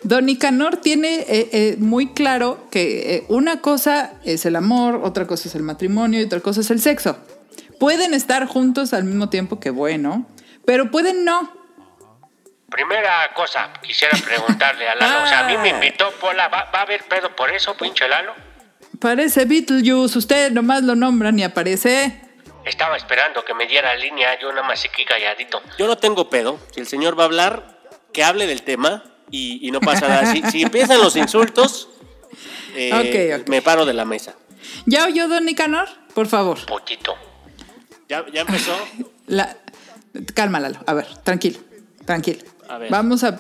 Don 0.03 0.25
Nicanor 0.25 0.77
tiene 0.77 1.19
eh, 1.27 1.49
eh, 1.51 1.75
muy 1.77 2.07
claro 2.13 2.67
que 2.71 3.15
eh, 3.15 3.25
una 3.29 3.61
cosa 3.61 4.13
es 4.23 4.45
el 4.45 4.55
amor, 4.55 5.01
otra 5.03 5.27
cosa 5.27 5.47
es 5.47 5.55
el 5.55 5.61
matrimonio 5.61 6.19
y 6.19 6.23
otra 6.23 6.39
cosa 6.39 6.61
es 6.61 6.71
el 6.71 6.81
sexo. 6.81 7.17
Pueden 7.79 8.13
estar 8.13 8.45
juntos 8.47 8.93
al 8.93 9.03
mismo 9.03 9.29
tiempo 9.29 9.59
que 9.59 9.69
bueno, 9.69 10.25
pero 10.65 10.89
pueden 10.89 11.23
no. 11.23 11.51
Primera 12.69 13.31
cosa, 13.35 13.73
quisiera 13.83 14.17
preguntarle 14.25 14.87
a 14.87 14.95
Lalo. 14.95 15.23
O 15.23 15.27
sea, 15.27 15.45
a 15.45 15.47
mí 15.47 15.57
me 15.57 15.69
Ah. 15.71 15.75
invitó 15.75 16.09
Pola. 16.19 16.47
¿Va, 16.47 16.69
va 16.73 16.79
a 16.79 16.81
haber 16.83 17.03
pedo 17.03 17.35
por 17.35 17.51
eso, 17.51 17.75
pinche 17.75 18.07
Lalo? 18.07 18.33
Parece 18.99 19.45
Beetlejuice, 19.45 20.17
usted 20.17 20.51
nomás 20.51 20.83
lo 20.83 20.95
nombran 20.95 21.37
y 21.37 21.43
aparece. 21.43 22.21
Estaba 22.65 22.95
esperando 22.95 23.43
que 23.43 23.53
me 23.53 23.65
diera 23.67 23.93
línea, 23.95 24.39
yo 24.39 24.51
nada 24.51 24.65
más 24.67 24.83
aquí 24.85 25.03
calladito. 25.03 25.61
Yo 25.77 25.87
no 25.87 25.97
tengo 25.97 26.29
pedo. 26.29 26.59
Si 26.71 26.79
el 26.79 26.87
señor 26.87 27.17
va 27.19 27.23
a 27.23 27.25
hablar, 27.25 27.79
que 28.13 28.23
hable 28.23 28.45
del 28.47 28.61
tema 28.61 29.03
y, 29.31 29.67
y 29.67 29.71
no 29.71 29.79
pasa 29.79 30.07
nada. 30.07 30.31
Si, 30.31 30.41
si 30.51 30.61
empiezan 30.63 30.99
los 30.99 31.15
insultos, 31.15 31.89
eh, 32.75 32.91
Ok, 33.37 33.41
ok. 33.41 33.49
me 33.49 33.61
paro 33.61 33.85
de 33.85 33.93
la 33.93 34.05
mesa. 34.05 34.35
¿Ya 34.85 35.05
oyó 35.05 35.27
Don 35.27 35.45
Nicanor? 35.45 35.87
Por 36.13 36.27
favor. 36.27 36.65
Poquito. 36.65 37.15
¿Ya, 38.07 38.25
ya 38.33 38.41
empezó? 38.41 38.73
La... 39.27 39.55
Calma, 40.33 40.59
Lalo. 40.59 40.79
A 40.85 40.93
ver, 40.93 41.07
tranquilo, 41.23 41.59
tranquilo. 42.05 42.41
A 42.67 42.77
ver. 42.77 42.89
Vamos 42.89 43.23
a... 43.25 43.37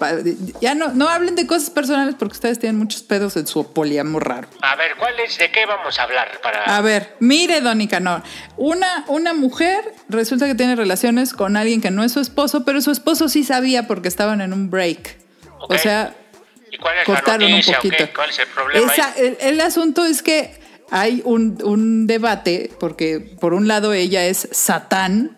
Ya 0.61 0.75
no, 0.75 0.89
no 0.89 1.07
hablen 1.07 1.35
de 1.35 1.47
cosas 1.47 1.69
personales 1.69 2.15
porque 2.19 2.33
ustedes 2.33 2.59
tienen 2.59 2.77
muchos 2.77 3.01
pedos 3.01 3.37
en 3.37 3.47
su 3.47 3.71
poliamor 3.71 4.27
raro. 4.27 4.47
A 4.61 4.75
ver, 4.75 4.91
¿cuál 4.97 5.13
es? 5.19 5.37
¿De 5.37 5.49
qué 5.51 5.65
vamos 5.65 5.97
a 5.99 6.03
hablar? 6.03 6.27
Para... 6.43 6.63
A 6.63 6.81
ver, 6.81 7.15
mire, 7.21 7.61
Don 7.61 7.77
Nicanor. 7.77 8.23
Una, 8.57 9.05
una 9.07 9.33
mujer 9.33 9.93
resulta 10.09 10.47
que 10.47 10.55
tiene 10.55 10.75
relaciones 10.75 11.31
con 11.33 11.55
alguien 11.55 11.79
que 11.79 11.91
no 11.91 12.03
es 12.03 12.11
su 12.11 12.19
esposo, 12.19 12.65
pero 12.65 12.81
su 12.81 12.91
esposo 12.91 13.29
sí 13.29 13.45
sabía 13.45 13.87
porque 13.87 14.09
estaban 14.09 14.41
en 14.41 14.51
un 14.51 14.69
break. 14.69 15.20
O 15.69 15.77
sea, 15.77 16.15
¿Y 16.71 16.77
cuál 16.77 16.93
es 16.97 17.07
la 17.07 17.15
cortaron 17.15 17.43
un 17.45 17.51
noticia 17.51 17.75
poquito. 17.77 18.03
¿Cuál 18.15 18.29
es 18.29 18.39
el 18.39 18.47
problema? 18.47 18.93
Esa- 18.93 19.13
el, 19.17 19.37
el 19.41 19.61
asunto 19.61 20.05
es 20.05 20.21
que 20.21 20.59
hay 20.89 21.21
un, 21.25 21.57
un 21.63 22.07
debate, 22.07 22.71
porque 22.79 23.19
por 23.39 23.53
un 23.53 23.67
lado 23.67 23.93
ella 23.93 24.25
es 24.25 24.47
Satán, 24.51 25.37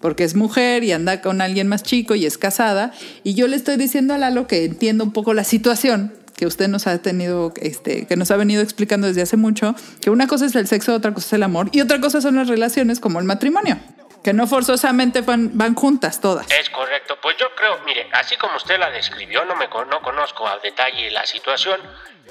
porque 0.00 0.24
es 0.24 0.34
mujer 0.34 0.84
y 0.84 0.92
anda 0.92 1.20
con 1.22 1.40
alguien 1.40 1.68
más 1.68 1.82
chico 1.82 2.14
y 2.14 2.26
es 2.26 2.36
casada, 2.38 2.92
y 3.22 3.34
yo 3.34 3.48
le 3.48 3.56
estoy 3.56 3.76
diciendo 3.76 4.12
a 4.14 4.18
Lalo 4.18 4.46
que 4.46 4.64
entiendo 4.64 5.04
un 5.04 5.12
poco 5.12 5.32
la 5.34 5.44
situación 5.44 6.14
que 6.36 6.46
usted 6.46 6.68
nos 6.68 6.86
ha 6.88 6.98
tenido, 6.98 7.52
este, 7.62 8.06
que 8.06 8.16
nos 8.16 8.30
ha 8.30 8.36
venido 8.36 8.60
explicando 8.60 9.06
desde 9.06 9.22
hace 9.22 9.36
mucho, 9.36 9.74
que 10.00 10.10
una 10.10 10.26
cosa 10.26 10.46
es 10.46 10.54
el 10.56 10.66
sexo, 10.66 10.92
otra 10.94 11.14
cosa 11.14 11.26
es 11.28 11.32
el 11.34 11.42
amor, 11.44 11.68
y 11.72 11.80
otra 11.80 12.00
cosa 12.00 12.20
son 12.20 12.34
las 12.36 12.48
relaciones 12.48 12.98
como 13.00 13.18
el 13.20 13.24
matrimonio, 13.24 13.78
que 14.24 14.32
no 14.32 14.46
forzosamente 14.46 15.20
van, 15.20 15.50
van 15.56 15.74
juntas 15.74 16.18
todas. 16.20 16.50
Es 16.50 16.70
correcto. 16.70 17.18
Pues 17.20 17.36
yo 17.36 17.54
creo, 17.54 17.78
mire, 17.80 18.08
así 18.12 18.36
como 18.36 18.56
usted 18.56 18.78
la 18.78 18.90
describió, 18.90 19.44
no 19.44 19.54
me 19.54 19.68
no 19.68 20.00
conozco 20.00 20.48
a 20.48 20.58
detalle 20.58 21.10
la 21.10 21.26
situación, 21.26 21.78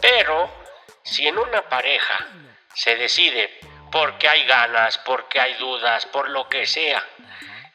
pero 0.01 0.49
si 1.03 1.27
en 1.27 1.37
una 1.37 1.61
pareja 1.69 2.27
se 2.73 2.95
decide 2.95 3.59
porque 3.91 4.27
hay 4.27 4.43
ganas, 4.45 4.97
porque 4.97 5.39
hay 5.39 5.53
dudas, 5.53 6.07
por 6.07 6.29
lo 6.29 6.49
que 6.49 6.65
sea, 6.65 7.05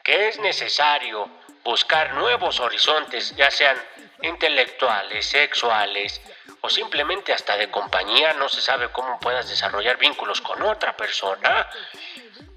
que 0.02 0.28
es 0.28 0.40
necesario 0.40 1.30
buscar 1.62 2.14
nuevos 2.14 2.58
horizontes, 2.58 3.36
ya 3.36 3.52
sean 3.52 3.76
intelectuales, 4.22 5.26
sexuales 5.26 6.20
o 6.60 6.68
simplemente 6.68 7.32
hasta 7.32 7.56
de 7.56 7.70
compañía, 7.70 8.32
no 8.32 8.48
se 8.48 8.60
sabe 8.60 8.88
cómo 8.90 9.20
puedas 9.20 9.48
desarrollar 9.48 9.96
vínculos 9.96 10.40
con 10.40 10.60
otra 10.62 10.96
persona. 10.96 11.68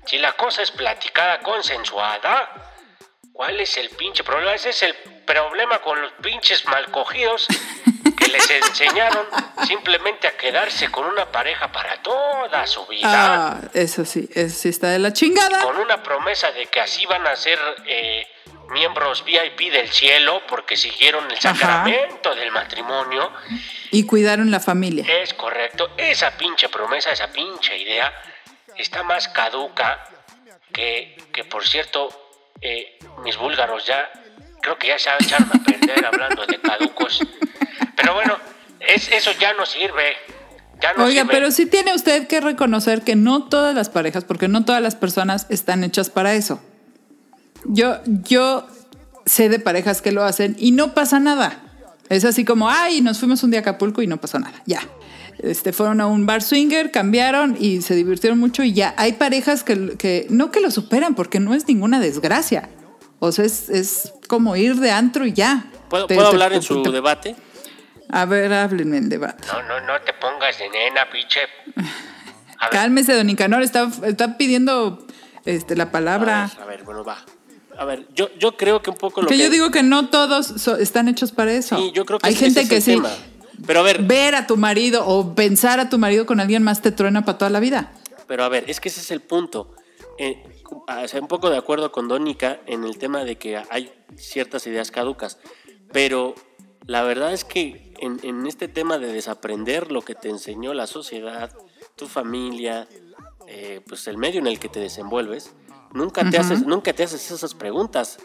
Si 0.06 0.18
la 0.18 0.34
cosa 0.34 0.62
es 0.62 0.72
platicada, 0.72 1.40
consensuada, 1.40 2.72
¿Cuál 3.34 3.60
es 3.60 3.78
el 3.78 3.90
pinche 3.90 4.24
problema? 4.24 4.54
Ese 4.54 4.70
es 4.70 4.84
el 4.84 4.94
problema 5.26 5.80
con 5.80 6.00
los 6.02 6.12
pinches 6.22 6.66
malcogidos 6.66 7.48
que 8.18 8.28
les 8.28 8.50
enseñaron 8.70 9.26
simplemente 9.66 10.28
a 10.28 10.38
quedarse 10.38 10.92
con 10.92 11.06
una 11.06 11.26
pareja 11.32 11.72
para 11.72 12.02
toda 12.04 12.68
su 12.68 12.86
vida. 12.88 13.08
Ah, 13.10 13.62
eso 13.74 14.06
sí, 14.06 14.30
eso 14.34 14.56
sí 14.56 14.70
está 14.70 14.90
de 14.90 15.00
la 15.00 15.14
chingada. 15.14 15.62
Con 15.62 15.78
una 15.78 16.04
promesa 16.04 16.52
de 16.52 16.66
que 16.68 16.82
así 16.82 17.06
van 17.06 17.26
a 17.26 17.36
ser 17.36 17.58
eh, 17.88 18.28
miembros 18.70 19.24
VIP 19.24 19.72
del 19.72 19.90
cielo 19.90 20.42
porque 20.48 20.76
siguieron 20.76 21.26
el 21.32 21.38
Ajá. 21.38 21.56
sacramento 21.56 22.36
del 22.36 22.52
matrimonio. 22.52 23.32
Y 23.92 24.06
cuidaron 24.06 24.52
la 24.52 24.60
familia. 24.60 25.06
Es 25.22 25.34
correcto. 25.34 25.92
Esa 25.98 26.32
pinche 26.38 26.70
promesa, 26.70 27.12
esa 27.12 27.32
pinche 27.32 27.78
idea 27.78 28.14
está 28.82 29.04
más 29.04 29.28
caduca 29.28 30.04
que, 30.74 31.18
que 31.34 31.44
por 31.44 31.68
cierto, 31.68 32.10
eh, 32.62 32.98
mis 33.24 33.38
búlgaros 33.38 33.86
ya 33.86 34.10
creo 34.62 34.78
que 34.78 34.88
ya 34.88 35.00
se 35.00 35.10
echaron 35.20 35.50
a 35.50 35.64
perder 35.64 36.06
hablando 36.06 36.46
de 36.46 36.60
caducos. 36.60 37.22
Pero 37.96 38.14
bueno, 38.14 38.38
es, 38.80 39.12
eso 39.12 39.32
ya 39.40 39.54
no 39.54 39.66
sirve. 39.66 40.16
Ya 40.82 40.94
no 40.94 41.06
Oiga, 41.06 41.22
sirve. 41.22 41.34
pero 41.34 41.52
sí 41.52 41.66
tiene 41.66 41.94
usted 41.94 42.28
que 42.28 42.42
reconocer 42.42 43.04
que 43.04 43.16
no 43.16 43.46
todas 43.50 43.76
las 43.76 43.90
parejas, 43.90 44.24
porque 44.24 44.48
no 44.48 44.66
todas 44.66 44.82
las 44.82 44.96
personas 44.96 45.48
están 45.50 45.84
hechas 45.84 46.10
para 46.10 46.34
eso. 46.34 46.62
Yo, 47.66 48.00
yo 48.06 48.68
sé 49.26 49.50
de 49.50 49.60
parejas 49.60 50.02
que 50.02 50.12
lo 50.12 50.24
hacen 50.24 50.56
y 50.58 50.72
no 50.72 50.94
pasa 50.94 51.20
nada. 51.20 51.64
Es 52.10 52.26
así 52.26 52.44
como, 52.44 52.70
ay, 52.70 53.02
nos 53.02 53.20
fuimos 53.20 53.44
un 53.44 53.52
día 53.52 53.60
a 53.60 53.62
Acapulco 53.62 54.02
y 54.02 54.08
no 54.08 54.18
pasó 54.18 54.40
nada. 54.40 54.62
Ya. 54.66 54.82
Este, 55.42 55.74
fueron 55.74 56.02
a 56.02 56.08
un 56.08 56.26
bar 56.28 56.44
swinger, 56.44 56.92
cambiaron 56.92 57.58
y 57.60 57.82
se 57.82 57.96
divirtieron 57.96 58.38
mucho 58.40 58.62
y 58.64 58.74
ya. 58.74 58.94
Hay 58.98 59.14
parejas 59.14 59.64
que, 59.64 59.96
que 59.98 60.28
no 60.30 60.52
que 60.52 60.62
lo 60.62 60.70
superan 60.70 61.16
porque 61.16 61.40
no 61.40 61.54
es 61.56 61.68
ninguna 61.68 62.00
desgracia. 62.00 62.70
O 63.20 63.32
sea, 63.32 63.46
es, 63.46 63.70
es 63.70 64.14
como 64.28 64.56
ir 64.56 64.76
de 64.76 64.92
antro 64.92 65.26
y 65.26 65.34
ya. 65.34 65.66
¿Puedo, 65.90 66.06
Te- 66.06 66.14
puedo 66.16 66.30
te- 66.30 66.36
hablar 66.36 66.54
en 66.54 66.62
su 66.62 66.84
te- 66.84 66.92
debate? 66.92 67.36
A 68.10 68.26
ver, 68.26 68.54
háblenme 68.54 68.98
en 68.98 69.10
debate. 69.10 69.48
No, 69.48 69.64
no, 69.64 69.80
no 69.88 70.02
te 70.02 70.14
pongas 70.14 70.58
de 70.60 70.70
nena, 70.70 71.10
pinche. 71.12 71.40
Cálmese, 72.72 73.14
don 73.14 73.26
Nicanor, 73.28 73.64
está, 73.64 73.90
está 74.06 74.38
pidiendo 74.38 75.06
este, 75.46 75.76
la 75.76 75.86
A 75.86 75.92
palabra. 75.92 76.52
ver, 76.56 76.64
a 76.64 76.66
ver, 76.68 76.84
bueno, 76.84 77.04
va. 77.04 77.18
A 77.78 77.86
ver, 77.86 78.06
yo, 78.14 78.30
yo 78.38 78.56
creo 78.58 78.82
que 78.84 78.92
un 78.92 78.98
poco 78.98 79.22
lo 79.22 79.28
que 79.28 79.38
que... 79.38 79.44
yo 79.44 79.50
digo 79.50 79.72
que 79.72 79.82
no 79.82 80.10
todos 80.10 80.46
so- 80.46 80.78
están 80.78 81.08
hechos 81.08 81.32
para 81.32 81.52
eso. 81.54 81.78
Sí, 81.78 81.92
yo 81.96 82.06
creo 82.06 82.20
que 82.20 82.28
Hay 82.28 82.36
gente 82.36 82.60
ese 82.62 82.70
que 82.70 82.78
es 82.78 82.88
el 82.88 82.96
sí. 82.98 83.02
tema. 83.02 83.10
Pero 83.66 83.80
a 83.80 83.84
ver, 83.84 84.04
Ver 84.04 84.36
a 84.36 84.48
tu 84.48 84.58
marido 84.58 85.06
o 85.06 85.36
pensar 85.36 85.80
a 85.80 85.90
tu 85.90 85.98
marido 85.98 86.26
con 86.26 86.40
alguien 86.40 86.64
más 86.64 86.82
te 86.82 86.92
truena 86.92 87.26
para 87.26 87.38
toda 87.38 87.52
la 87.52 87.60
vida. 87.60 87.94
Pero 88.28 88.44
a 88.44 88.50
ver, 88.50 88.66
es 88.68 88.80
que 88.80 88.90
ese 88.90 89.02
es 89.02 89.12
el 89.12 89.22
punto. 89.22 89.76
Eh, 90.18 90.42
o 90.72 91.08
sea, 91.08 91.20
un 91.20 91.28
poco 91.28 91.50
de 91.50 91.58
acuerdo 91.58 91.92
con 91.92 92.08
Dónica 92.08 92.60
en 92.66 92.84
el 92.84 92.98
tema 92.98 93.24
de 93.24 93.38
que 93.38 93.62
hay 93.70 93.92
ciertas 94.16 94.66
ideas 94.68 94.92
caducas. 94.92 95.38
Pero 95.92 96.36
la 96.86 97.04
verdad 97.04 97.34
es 97.34 97.44
que 97.44 97.94
en, 98.00 98.20
en 98.24 98.48
este 98.48 98.68
tema 98.68 98.98
de 98.98 99.12
desaprender 99.12 99.92
lo 99.92 100.02
que 100.02 100.16
te 100.16 100.30
enseñó 100.30 100.74
la 100.74 100.88
sociedad, 100.88 101.52
tu 101.96 102.08
familia, 102.08 102.88
eh, 103.48 103.82
pues 103.86 104.08
el 104.08 104.18
medio 104.18 104.40
en 104.40 104.48
el 104.48 104.60
que 104.60 104.70
te 104.70 104.80
desenvuelves, 104.80 105.52
nunca 105.94 106.30
te, 106.30 106.38
haces, 106.38 106.66
nunca 106.66 106.94
te 106.94 107.04
haces 107.04 107.32
esas 107.32 107.54
preguntas. 107.54 108.18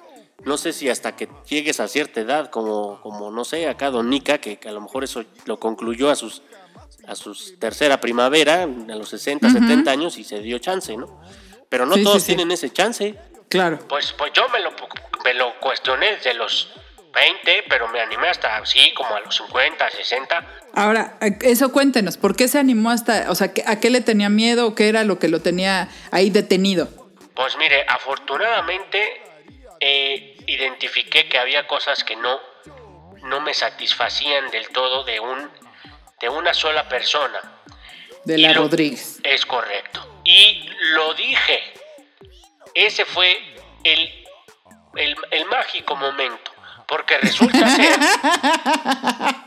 No 0.45 0.57
sé 0.59 0.73
si 0.73 0.89
hasta 0.89 1.17
que 1.17 1.29
llegues 1.49 1.81
a 1.81 1.89
cierta 1.89 2.21
edad, 2.21 2.51
como, 2.51 3.01
como 3.03 3.31
no 3.31 3.45
sé, 3.45 3.69
acá 3.69 3.91
Donica, 3.91 4.39
que, 4.39 4.59
que 4.59 4.69
a 4.69 4.73
lo 4.73 4.81
mejor 4.81 5.03
eso 5.05 5.25
lo 5.45 5.59
concluyó 5.59 6.11
a 6.11 6.17
sus 6.17 6.43
a 7.09 7.15
su 7.15 7.35
tercera 7.59 8.01
primavera, 8.01 8.65
a 8.65 8.67
los 8.67 9.09
60, 9.11 9.49
70 9.51 9.91
años, 9.93 10.19
y 10.19 10.25
se 10.25 10.41
dio 10.41 10.59
chance, 10.59 10.97
¿no? 10.97 11.21
Pero 11.69 11.87
no 11.87 11.95
Sí, 11.95 12.03
todos 12.03 12.17
sí, 12.17 12.21
sí. 12.21 12.27
tienen 12.35 12.51
ese 12.51 12.71
chance. 12.71 13.15
Claro. 13.49 13.79
pues, 13.89 14.13
pues 14.13 14.33
yo 14.33 14.49
me 14.49 14.59
lo, 14.59 14.73
me 15.25 15.35
lo 15.35 15.59
cuestioné 15.61 16.17
desde 16.17 16.35
los 16.35 16.69
20, 17.15 17.63
pero 17.69 17.87
me 17.89 18.01
animé 18.01 18.29
hasta 18.29 18.57
así, 18.57 18.93
como 18.95 19.15
a 19.15 19.21
los 19.21 19.37
50, 19.37 19.89
60. 19.89 20.47
Ahora, 20.75 21.17
eso 21.43 21.71
cuéntenos, 21.71 22.17
¿por 22.17 22.35
qué 22.35 22.49
se 22.49 22.59
animó 22.59 22.91
hasta, 22.91 23.31
o 23.31 23.37
sea, 23.37 23.53
¿qué- 23.55 23.63
¿a 23.67 23.79
qué 23.79 23.89
le 23.91 24.01
tenía 24.01 24.29
miedo 24.29 24.67
o 24.67 24.75
qué 24.75 24.89
era 24.89 25.05
lo 25.05 25.21
que 25.21 25.29
lo 25.29 25.41
tenía 25.41 25.89
ahí 26.11 26.31
detenido? 26.31 26.89
Pues 27.35 27.57
mire, 27.57 27.85
afortunadamente 27.89 29.23
eh, 29.81 30.37
identifiqué 30.47 31.29
que 31.29 31.39
había 31.39 31.67
cosas 31.67 32.05
que 32.05 32.17
no, 32.17 32.41
no 33.23 33.41
me 33.41 33.55
satisfacían 33.55 34.51
del 34.51 34.69
todo 34.69 35.05
de, 35.05 35.21
un, 35.21 35.51
de 36.21 36.29
una 36.29 36.55
sola 36.55 36.89
persona. 36.89 37.41
De 38.25 38.39
la 38.39 38.53
lo- 38.53 38.63
Rodríguez. 38.63 39.19
Es 39.23 39.47
correcto. 39.47 40.21
Y 40.25 40.69
lo 40.93 41.15
dije. 41.15 41.61
Ese 42.75 43.05
fue 43.05 43.39
el, 43.85 44.25
el, 44.97 45.17
el 45.31 45.45
mágico 45.47 45.97
momento. 45.97 46.51
Porque 46.89 47.19
resulta 47.19 47.69
ser 47.77 47.99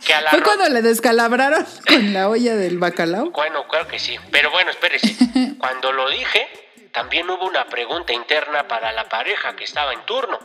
que 0.05 0.13
a 0.13 0.21
la 0.21 0.30
¿Fue 0.30 0.43
cuando 0.43 0.67
le 0.67 0.82
descalabraron 0.82 1.65
con 1.88 2.11
la 2.13 2.27
olla 2.27 2.55
del 2.55 2.77
bacalao? 2.80 3.32
Bueno, 3.32 3.65
claro 3.67 3.88
que 3.88 3.97
sí. 3.99 4.17
Pero 4.32 4.51
bueno, 4.51 4.71
espérese. 4.71 5.15
Cuando 5.57 5.91
lo 5.93 6.09
dije, 6.09 6.68
también 6.91 7.29
hubo 7.29 7.45
una 7.45 7.65
pregunta 7.65 8.13
interna 8.13 8.67
para 8.67 8.91
la 8.91 9.07
pareja 9.09 9.55
que 9.55 9.63
estaba 9.63 9.93
en 9.93 10.01
turno. 10.05 10.39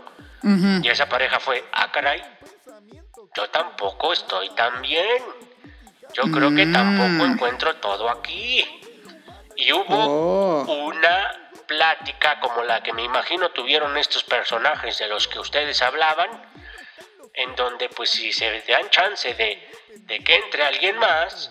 Y 0.82 0.88
esa 0.88 1.09
pareja 1.09 1.40
fue, 1.40 1.64
ah, 1.72 1.90
caray, 1.90 2.22
yo 3.34 3.49
tampoco 3.49 4.12
estoy 4.12 4.51
tan 4.51 4.82
bien. 4.82 5.22
Yo 6.12 6.24
creo 6.30 6.55
que 6.55 6.66
tampoco 6.66 7.24
encuentro 7.24 7.76
todo 7.76 8.11
aquí. 8.11 8.62
Y 9.57 9.72
hubo 9.72 10.64
Oh. 10.66 10.84
una 10.84 11.51
plática 11.66 12.40
como 12.40 12.62
la 12.62 12.82
que 12.82 12.92
me 12.92 13.03
imagino 13.03 13.49
tuvieron 13.51 13.97
estos 13.97 14.22
personajes 14.22 14.99
de 14.99 15.09
los 15.09 15.26
que 15.28 15.38
ustedes 15.38 15.80
hablaban, 15.80 16.30
en 17.32 17.57
donde 17.57 17.88
pues 17.88 18.11
si 18.11 18.32
se 18.32 18.61
dan 18.68 18.90
chance 18.90 19.32
de, 19.34 19.66
de 20.01 20.18
que 20.20 20.34
entre 20.36 20.64
alguien 20.64 20.99
más, 20.99 21.51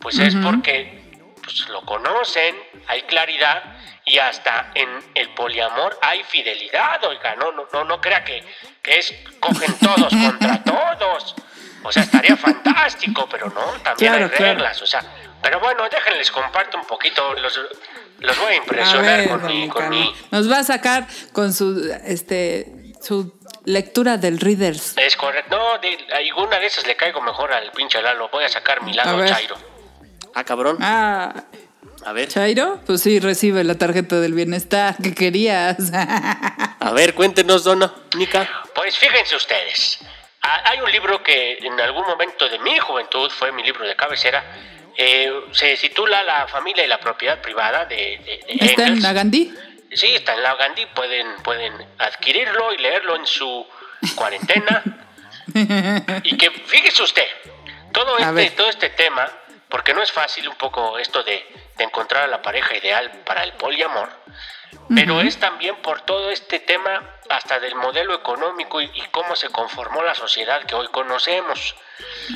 pues 0.00 0.18
es 0.18 0.36
porque 0.36 1.18
pues, 1.42 1.68
lo 1.70 1.80
conocen, 1.86 2.54
hay 2.88 3.02
claridad 3.02 3.62
y 4.06 4.18
hasta 4.18 4.70
en 4.74 4.88
el 5.14 5.30
poliamor 5.30 5.98
hay 6.02 6.22
fidelidad, 6.24 7.02
oiga, 7.04 7.34
no, 7.36 7.52
no, 7.52 7.66
no, 7.72 7.84
no 7.84 8.00
crea 8.00 8.22
que, 8.24 8.44
que 8.82 8.98
es 8.98 9.14
cogen 9.40 9.72
todos 9.78 10.12
contra 10.24 10.62
todos. 10.62 11.34
O 11.82 11.92
sea, 11.92 12.02
estaría 12.02 12.36
fantástico, 12.36 13.26
pero 13.30 13.48
no, 13.50 13.60
también 13.82 14.12
Claro, 14.12 14.24
hay 14.24 14.30
claro. 14.30 14.54
reglas, 14.54 14.80
o 14.80 14.86
sea, 14.86 15.02
pero 15.42 15.60
bueno, 15.60 15.86
déjenles 15.90 16.30
comparto 16.30 16.78
un 16.78 16.86
poquito 16.86 17.34
los, 17.34 17.60
Los 18.20 18.38
voy 18.38 18.46
a 18.46 18.50
A 18.50 18.56
impresionar 18.56 19.18
ver, 19.20 19.28
con, 19.28 19.46
mi, 19.46 19.68
con 19.68 19.88
mi... 19.90 20.14
Nos 20.30 20.50
va 20.50 20.60
a 20.60 20.64
sacar 20.64 21.06
con 21.32 21.52
su, 21.52 21.92
este, 22.06 22.94
su 23.02 23.38
lectura 23.66 24.16
del 24.16 24.40
Readers. 24.40 24.96
Es 24.96 25.16
correcto. 25.16 25.56
No, 25.56 25.78
de 25.78 25.98
alguna 26.14 26.58
de 26.58 26.66
esas 26.66 26.86
le 26.86 26.96
caigo 26.96 27.20
mejor 27.20 27.52
al 27.52 27.70
pinche 27.72 28.00
Lalo. 28.00 28.30
Voy 28.30 28.44
a 28.44 28.48
sacar 28.48 28.82
mi 28.82 28.92
A 28.92 29.04
lado. 29.04 29.26
Chairo. 29.26 29.56
Ah, 30.34 30.44
cabrón. 30.44 30.78
Ah, 30.80 31.44
A 32.06 32.12
ver, 32.12 32.28
Chairo, 32.28 32.80
pues 32.86 33.00
sí, 33.02 33.18
recibe 33.18 33.64
la 33.64 33.76
tarjeta 33.76 34.20
del 34.20 34.34
bienestar 34.34 34.96
que 35.02 35.14
querías. 35.14 35.76
a 35.92 36.90
ver, 36.94 37.14
cuéntenos, 37.14 37.64
dona 37.64 37.92
Nica. 38.16 38.48
Pues 38.74 38.98
fíjense 38.98 39.34
ustedes. 39.36 39.98
ha- 40.42 40.68
Hay 40.70 40.80
un 40.80 40.90
libro 40.92 41.22
que 41.22 41.58
en 41.58 41.80
algún 41.80 42.06
momento 42.06 42.48
de 42.48 42.58
mi 42.58 42.78
juventud 42.78 43.30
fue 43.30 43.52
mi 43.52 43.62
libro 43.62 43.86
de 43.86 43.96
cabecera. 43.96 44.44
eh, 44.96 45.32
se 45.52 45.76
titula 45.76 46.22
La 46.22 46.46
familia 46.46 46.84
y 46.84 46.88
la 46.88 47.00
propiedad 47.00 47.40
privada 47.40 47.84
de, 47.86 47.96
de, 47.96 48.54
de 48.54 48.66
¿Está 48.66 48.86
en 48.86 49.02
la 49.02 49.12
Gandhi? 49.12 49.52
Sí, 49.92 50.06
está 50.14 50.34
en 50.34 50.42
la 50.42 50.54
Gandhi. 50.56 50.86
Pueden, 50.94 51.26
pueden 51.42 51.72
adquirirlo 51.98 52.72
y 52.74 52.78
leerlo 52.78 53.16
en 53.16 53.26
su 53.26 53.66
cuarentena. 54.14 54.82
y 56.22 56.36
que 56.36 56.50
fíjese 56.50 57.02
usted, 57.02 57.26
todo 57.92 58.18
este, 58.18 58.50
todo 58.50 58.68
este 58.70 58.90
tema, 58.90 59.28
porque 59.68 59.94
no 59.94 60.02
es 60.02 60.12
fácil 60.12 60.48
un 60.48 60.54
poco 60.56 60.96
esto 60.98 61.22
de, 61.24 61.44
de 61.76 61.84
encontrar 61.84 62.24
a 62.24 62.28
la 62.28 62.42
pareja 62.42 62.76
ideal 62.76 63.10
para 63.24 63.42
el 63.44 63.52
poliamor, 63.54 64.10
pero 64.94 65.20
es 65.20 65.38
también 65.38 65.76
por 65.76 66.02
todo 66.02 66.30
este 66.30 66.60
tema 66.60 67.10
hasta 67.30 67.58
del 67.58 67.74
modelo 67.74 68.14
económico 68.14 68.80
y, 68.80 68.90
y 68.94 69.02
cómo 69.10 69.34
se 69.34 69.48
conformó 69.48 70.02
la 70.02 70.14
sociedad 70.14 70.64
que 70.64 70.74
hoy 70.74 70.88
conocemos. 70.88 71.74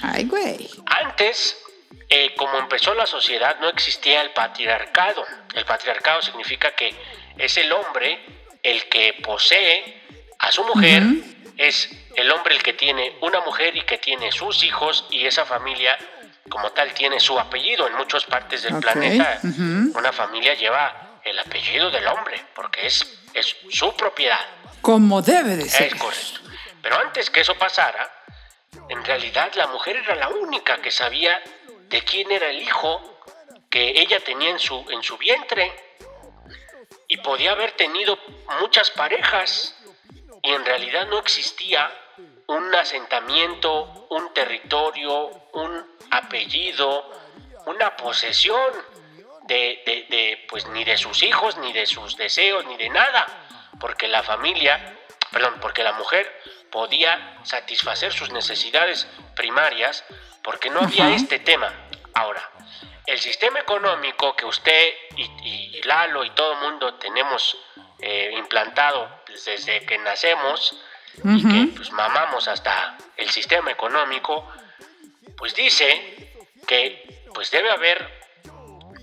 Ay, 0.03 0.25
güey. 0.25 0.69
Antes, 0.87 1.63
eh, 2.09 2.35
como 2.37 2.59
empezó 2.59 2.95
la 2.95 3.07
sociedad, 3.07 3.59
no 3.61 3.69
existía 3.69 4.23
el 4.23 4.31
patriarcado. 4.31 5.25
El 5.55 5.65
patriarcado 5.65 6.23
significa 6.23 6.71
que 6.73 6.95
es 7.37 7.57
el 7.59 7.71
hombre 7.73 8.19
el 8.63 8.89
que 8.89 9.15
posee 9.23 10.03
a 10.39 10.51
su 10.53 10.65
mujer, 10.65 11.03
es 11.57 11.91
el 12.15 12.31
hombre 12.31 12.55
el 12.55 12.63
que 12.63 12.73
tiene 12.73 13.17
una 13.21 13.41
mujer 13.41 13.77
y 13.77 13.83
que 13.83 13.99
tiene 13.99 14.33
sus 14.33 14.63
hijos 14.65 15.07
y 15.11 15.27
esa 15.27 15.45
familia 15.45 15.99
como 16.49 16.71
tal 16.71 16.93
tiene 16.95 17.21
su 17.21 17.39
apellido. 17.39 17.87
En 17.87 17.95
muchas 17.95 18.25
partes 18.25 18.63
del 18.63 18.79
planeta 18.79 19.41
una 19.43 20.13
familia 20.13 20.55
lleva 20.55 21.21
el 21.25 21.39
apellido 21.39 21.91
del 21.91 22.07
hombre 22.07 22.45
porque 22.55 22.87
es, 22.87 23.21
es 23.35 23.57
su 23.71 23.95
propiedad. 23.95 24.41
Como 24.81 25.21
debe 25.23 25.57
de 25.57 25.69
ser. 25.69 25.93
Es 25.93 26.01
correcto. 26.01 26.41
Pero 26.83 26.99
antes 26.99 27.31
que 27.31 27.41
eso 27.41 27.55
pasara, 27.57 28.11
en 28.89 29.05
realidad 29.05 29.53
la 29.55 29.67
mujer 29.67 29.97
era 29.97 30.15
la 30.15 30.29
única 30.29 30.79
que 30.79 30.91
sabía 30.91 31.41
de 31.89 32.03
quién 32.03 32.31
era 32.31 32.49
el 32.49 32.63
hijo 32.63 33.21
que 33.69 34.01
ella 34.01 34.21
tenía 34.21 34.51
en 34.51 34.59
su, 34.59 34.85
en 34.91 35.03
su 35.03 35.19
vientre. 35.19 35.73
Y 37.07 37.19
podía 37.19 37.53
haber 37.53 37.73
tenido 37.73 38.19
muchas 38.61 38.91
parejas. 38.91 39.75
Y 40.43 40.53
en 40.53 40.65
realidad 40.65 41.07
no 41.09 41.19
existía 41.19 41.91
un 42.47 42.75
asentamiento, 42.75 44.07
un 44.09 44.33
territorio, 44.33 45.48
un 45.63 45.87
apellido, 46.11 47.11
una 47.67 47.97
posesión 47.97 48.73
de, 49.43 49.83
de- 49.87 50.07
de, 50.09 50.47
pues 50.49 50.67
ni 50.67 50.85
de 50.85 50.97
sus 50.97 51.23
hijos, 51.23 51.57
ni 51.59 51.73
de 51.73 51.87
sus 51.87 52.17
deseos, 52.17 52.65
ni 52.67 52.77
de 52.77 52.89
nada, 52.89 53.27
porque 53.81 54.09
la 54.09 54.23
familia, 54.23 54.97
perdón, 55.31 55.57
porque 55.61 55.83
la 55.83 55.93
mujer 55.93 56.31
podía 56.71 57.39
satisfacer 57.45 58.13
sus 58.13 58.31
necesidades 58.31 59.07
primarias, 59.35 60.05
porque 60.43 60.71
no 60.71 60.81
había 60.81 61.11
este 61.15 61.39
tema. 61.39 61.73
Ahora, 62.15 62.43
el 63.07 63.19
sistema 63.19 63.61
económico 63.61 64.37
que 64.37 64.45
usted 64.45 64.89
y, 65.17 65.23
y 65.79 65.83
Lalo 65.83 66.25
y 66.25 66.31
todo 66.31 66.53
el 66.53 66.59
mundo 66.59 66.95
tenemos 66.95 67.57
eh, 68.01 68.31
implantado 68.37 69.09
desde 69.45 69.85
que 69.87 69.97
nacemos 69.99 70.77
y 71.25 71.43
que 71.49 71.77
pues, 71.77 71.91
mamamos 71.91 72.47
hasta 72.49 72.97
el 73.17 73.29
sistema 73.31 73.71
económico, 73.71 74.47
pues 75.37 75.55
dice 75.55 76.39
que 76.67 77.23
pues 77.35 77.51
debe 77.51 77.71
haber 77.71 78.09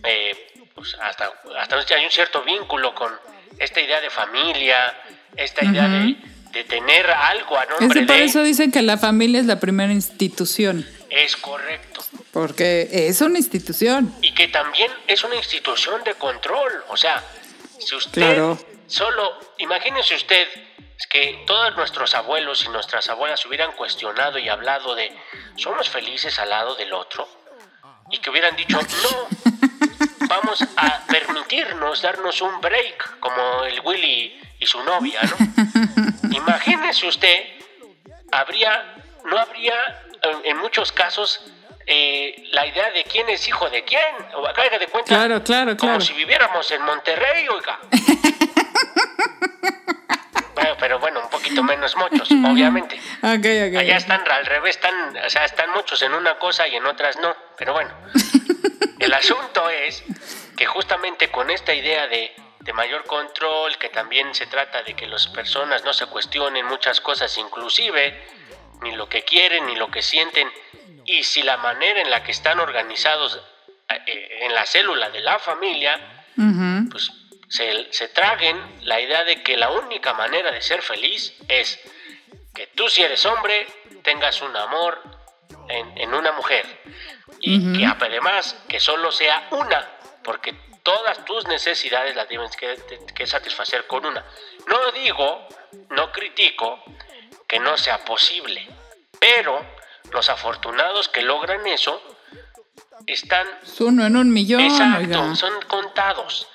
eh, 0.03 0.47
pues 0.73 0.95
hasta, 1.01 1.31
hasta 1.57 1.95
hay 1.95 2.05
un 2.05 2.11
cierto 2.11 2.43
vínculo 2.43 2.93
con 2.93 3.11
esta 3.59 3.79
idea 3.79 4.01
de 4.01 4.09
familia, 4.09 4.93
esta 5.35 5.63
idea 5.63 5.87
de, 5.87 6.15
de 6.51 6.63
tener 6.65 7.09
algo 7.09 7.57
a 7.57 7.63
Es 7.63 7.69
nombre 7.69 8.01
que 8.01 8.05
por 8.05 8.15
de... 8.17 8.23
eso 8.23 8.43
dicen 8.43 8.71
que 8.71 8.81
la 8.81 8.97
familia 8.97 9.39
es 9.39 9.45
la 9.45 9.59
primera 9.59 9.93
institución. 9.93 10.85
Es 11.09 11.37
correcto. 11.37 12.03
Porque 12.31 12.89
es 12.91 13.21
una 13.21 13.37
institución. 13.37 14.13
Y 14.21 14.33
que 14.33 14.49
también 14.49 14.91
es 15.07 15.23
una 15.23 15.35
institución 15.35 16.03
de 16.03 16.13
control. 16.15 16.71
O 16.89 16.97
sea, 16.97 17.23
si 17.79 17.95
usted 17.95 18.11
Claro. 18.11 18.59
Solo, 18.87 19.39
imagínese 19.57 20.15
usted 20.15 20.47
que 21.09 21.43
todos 21.45 21.75
nuestros 21.75 22.15
abuelos 22.15 22.63
y 22.65 22.69
nuestras 22.69 23.09
abuelas 23.09 23.45
hubieran 23.45 23.71
cuestionado 23.73 24.37
y 24.37 24.49
hablado 24.49 24.95
de, 24.95 25.15
¿somos 25.55 25.89
felices 25.89 26.39
al 26.39 26.49
lado 26.49 26.75
del 26.75 26.93
otro? 26.93 27.27
Y 28.11 28.17
que 28.19 28.29
hubieran 28.29 28.55
dicho, 28.55 28.79
no, 28.79 30.27
vamos 30.27 30.61
a 30.75 31.05
permitirnos 31.07 32.01
darnos 32.01 32.41
un 32.41 32.61
break, 32.61 33.19
como 33.19 33.63
el 33.63 33.79
Willy 33.81 34.41
y 34.59 34.65
su 34.65 34.81
novia, 34.83 35.21
¿no? 35.23 36.31
Imagínese 36.31 37.07
usted, 37.07 37.45
habría, 38.31 38.95
no 39.25 39.37
habría 39.37 40.03
en, 40.21 40.45
en 40.45 40.57
muchos 40.57 40.91
casos 40.91 41.41
eh, 41.87 42.43
la 42.51 42.65
idea 42.65 42.91
de 42.91 43.03
quién 43.03 43.29
es 43.29 43.47
hijo 43.47 43.69
de 43.69 43.83
quién. 43.83 44.15
O 44.35 44.45
haga 44.45 44.77
de 44.77 44.87
cuenta, 44.87 45.07
Claro, 45.15 45.43
claro, 45.43 45.77
como 45.77 46.01
si 46.01 46.13
viviéramos 46.13 46.69
en 46.71 46.81
Monterrey, 46.81 47.47
oiga. 47.47 47.79
Bueno, 50.55 50.77
pero 50.79 50.99
bueno, 50.99 51.19
un 51.19 51.29
poquito 51.29 51.61
menos 51.63 51.95
muchos, 51.97 52.31
obviamente. 52.31 52.99
Allá 53.21 53.97
están 53.97 54.23
al 54.31 54.45
revés, 54.45 54.77
están, 54.77 55.15
o 55.17 55.29
sea, 55.29 55.43
están 55.43 55.69
muchos 55.71 56.01
en 56.01 56.13
una 56.13 56.37
cosa 56.39 56.65
y 56.67 56.75
en 56.75 56.85
otras 56.85 57.17
no. 57.17 57.35
Pero 57.57 57.73
bueno, 57.73 57.91
el 58.99 59.13
asunto 59.13 59.69
es 59.69 60.03
que 60.55 60.65
justamente 60.65 61.29
con 61.29 61.51
esta 61.51 61.73
idea 61.73 62.07
de, 62.07 62.33
de 62.61 62.73
mayor 62.73 63.03
control, 63.03 63.77
que 63.77 63.89
también 63.89 64.33
se 64.33 64.47
trata 64.47 64.81
de 64.81 64.95
que 64.95 65.07
las 65.07 65.27
personas 65.27 65.83
no 65.83 65.93
se 65.93 66.05
cuestionen 66.07 66.65
muchas 66.65 67.01
cosas, 67.01 67.37
inclusive 67.37 68.17
ni 68.81 68.95
lo 68.95 69.09
que 69.09 69.23
quieren, 69.23 69.65
ni 69.65 69.75
lo 69.75 69.91
que 69.91 70.01
sienten, 70.01 70.49
y 71.05 71.23
si 71.23 71.43
la 71.43 71.57
manera 71.57 72.01
en 72.01 72.09
la 72.09 72.23
que 72.23 72.31
están 72.31 72.59
organizados 72.59 73.39
eh, 73.89 74.39
en 74.41 74.53
la 74.53 74.65
célula 74.65 75.09
de 75.09 75.21
la 75.21 75.39
familia, 75.39 76.23
Ujú. 76.37 76.89
pues 76.89 77.11
se, 77.47 77.91
se 77.93 78.07
traguen 78.09 78.57
la 78.81 78.99
idea 78.99 79.23
de 79.23 79.43
que 79.43 79.55
la 79.57 79.69
única 79.71 80.13
manera 80.13 80.51
de 80.51 80.61
ser 80.61 80.81
feliz 80.81 81.33
es 81.47 81.79
que 82.53 82.67
tú 82.67 82.89
si 82.89 83.03
eres 83.03 83.25
hombre 83.25 83.67
tengas 84.03 84.41
un 84.41 84.55
amor 84.55 85.01
en, 85.69 85.97
en 85.97 86.13
una 86.13 86.31
mujer 86.31 86.65
y 87.39 87.77
que 87.77 87.85
además 87.85 88.55
que 88.67 88.79
solo 88.79 89.11
sea 89.11 89.47
una, 89.51 89.87
porque 90.23 90.55
todas 90.83 91.23
tus 91.25 91.47
necesidades 91.47 92.15
las 92.15 92.27
tienes 92.27 92.55
que, 92.55 92.77
que 93.13 93.27
satisfacer 93.27 93.85
con 93.87 94.05
una. 94.05 94.23
No 94.67 94.91
digo, 94.91 95.47
no 95.89 96.11
critico 96.11 96.83
que 97.47 97.59
no 97.59 97.77
sea 97.77 98.03
posible, 98.05 98.67
pero 99.19 99.74
los 100.11 100.29
afortunados 100.29 101.09
que 101.09 101.21
logran 101.21 101.65
eso 101.67 102.01
están 103.07 103.47
Es 103.63 103.79
uno 103.81 104.05
en 104.05 104.15
un 104.15 104.31
millón, 104.31 104.61
Exacto, 104.61 104.99
oiga. 104.99 105.35
son 105.35 105.53
contados. 105.67 106.47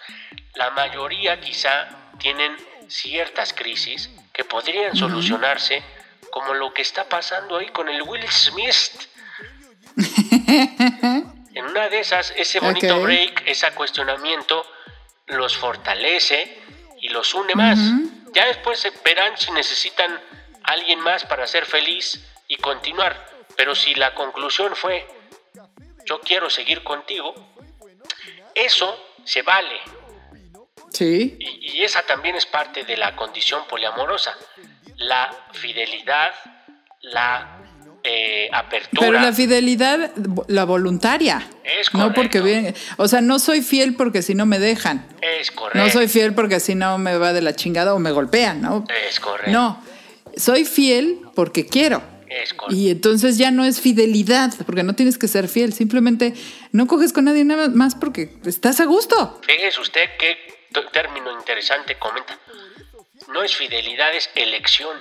La 0.55 0.71
mayoría 0.71 1.41
quizá 1.41 1.89
tienen 2.19 2.57
ciertas 2.89 3.53
crisis 3.53 4.11
que 4.33 4.45
podrían 4.45 4.97
solucionarse 4.97 5.83
como 6.31 6.55
lo 6.55 6.73
que 6.73 6.83
está 6.83 7.09
pasando 7.09 7.59
ahí 7.59 7.69
con 7.69 7.89
el 7.89 8.03
Will 8.03 8.27
Smith. 8.29 9.09
en 11.55 11.65
una 11.65 11.89
de 11.89 12.01
esas, 12.01 12.33
ese 12.37 12.61
bonito 12.61 13.01
break, 13.01 13.43
ese 13.47 13.71
cuestionamiento, 13.73 14.65
los 15.27 15.57
fortalece 15.57 16.63
y 17.01 17.09
los 17.09 17.35
une 17.35 17.55
más. 17.55 17.79
Ya 18.33 18.47
después 18.47 18.87
verán 19.05 19.37
si 19.37 19.51
necesitan 19.53 20.21
alguien 20.63 21.01
más 21.01 21.25
para 21.25 21.47
ser 21.47 21.67
feliz 21.67 22.21
y 22.49 22.57
continuar. 22.57 23.30
Pero 23.61 23.75
si 23.75 23.95
la 23.95 24.15
conclusión 24.15 24.75
fue, 24.75 25.07
yo 26.07 26.19
quiero 26.21 26.49
seguir 26.49 26.83
contigo, 26.83 27.35
eso 28.55 28.99
se 29.23 29.43
vale. 29.43 29.77
Sí. 30.95 31.37
Y, 31.39 31.77
y 31.77 31.83
esa 31.85 32.01
también 32.01 32.37
es 32.37 32.47
parte 32.47 32.85
de 32.85 32.97
la 32.97 33.15
condición 33.15 33.61
poliamorosa. 33.69 34.35
La 34.97 35.31
fidelidad, 35.53 36.31
la 37.03 37.59
eh, 38.03 38.49
apertura. 38.51 39.07
Pero 39.09 39.21
la 39.21 39.31
fidelidad, 39.31 40.11
la 40.49 40.65
voluntaria. 40.65 41.47
Es 41.63 41.93
No 41.93 42.15
porque 42.15 42.41
correcto. 42.41 42.63
bien. 42.63 42.75
O 42.97 43.09
sea, 43.09 43.21
no 43.21 43.39
soy 43.39 43.61
fiel 43.61 43.95
porque 43.95 44.23
si 44.23 44.35
no 44.35 44.47
me 44.47 44.59
dejan. 44.59 45.07
es 45.21 45.51
correcto. 45.51 45.79
No 45.79 45.91
soy 45.91 46.09
fiel 46.09 46.33
porque 46.33 46.61
si 46.61 46.75
no 46.75 46.97
me 46.97 47.19
va 47.19 47.35
de 47.35 47.43
la 47.43 47.55
chingada 47.55 47.93
o 47.93 47.99
me 47.99 48.11
golpean, 48.11 48.63
¿no? 48.63 48.87
Es 49.07 49.21
correcto. 49.21 49.51
No. 49.51 49.85
Soy 50.35 50.65
fiel 50.65 51.21
porque 51.35 51.67
quiero. 51.67 52.03
Es. 52.31 52.55
Y 52.69 52.91
entonces 52.91 53.39
ya 53.39 53.51
no 53.51 53.65
es 53.65 53.81
fidelidad, 53.81 54.55
porque 54.65 54.85
no 54.85 54.95
tienes 54.95 55.19
que 55.19 55.27
ser 55.27 55.49
fiel, 55.49 55.73
simplemente 55.73 56.33
no 56.71 56.87
coges 56.87 57.13
con 57.13 57.25
nadie 57.25 57.45
nada 57.45 57.69
más 57.69 57.97
porque 57.97 58.33
estás 58.45 58.81
a 58.81 58.85
gusto. 58.85 59.41
Fíjese 59.43 59.81
usted 59.81 60.11
qué 60.19 60.37
término 60.93 61.33
interesante 61.33 61.97
comenta. 61.99 62.39
No 63.33 63.43
es 63.43 63.57
fidelidad, 63.57 64.15
es 64.15 64.31
elección. 64.35 64.97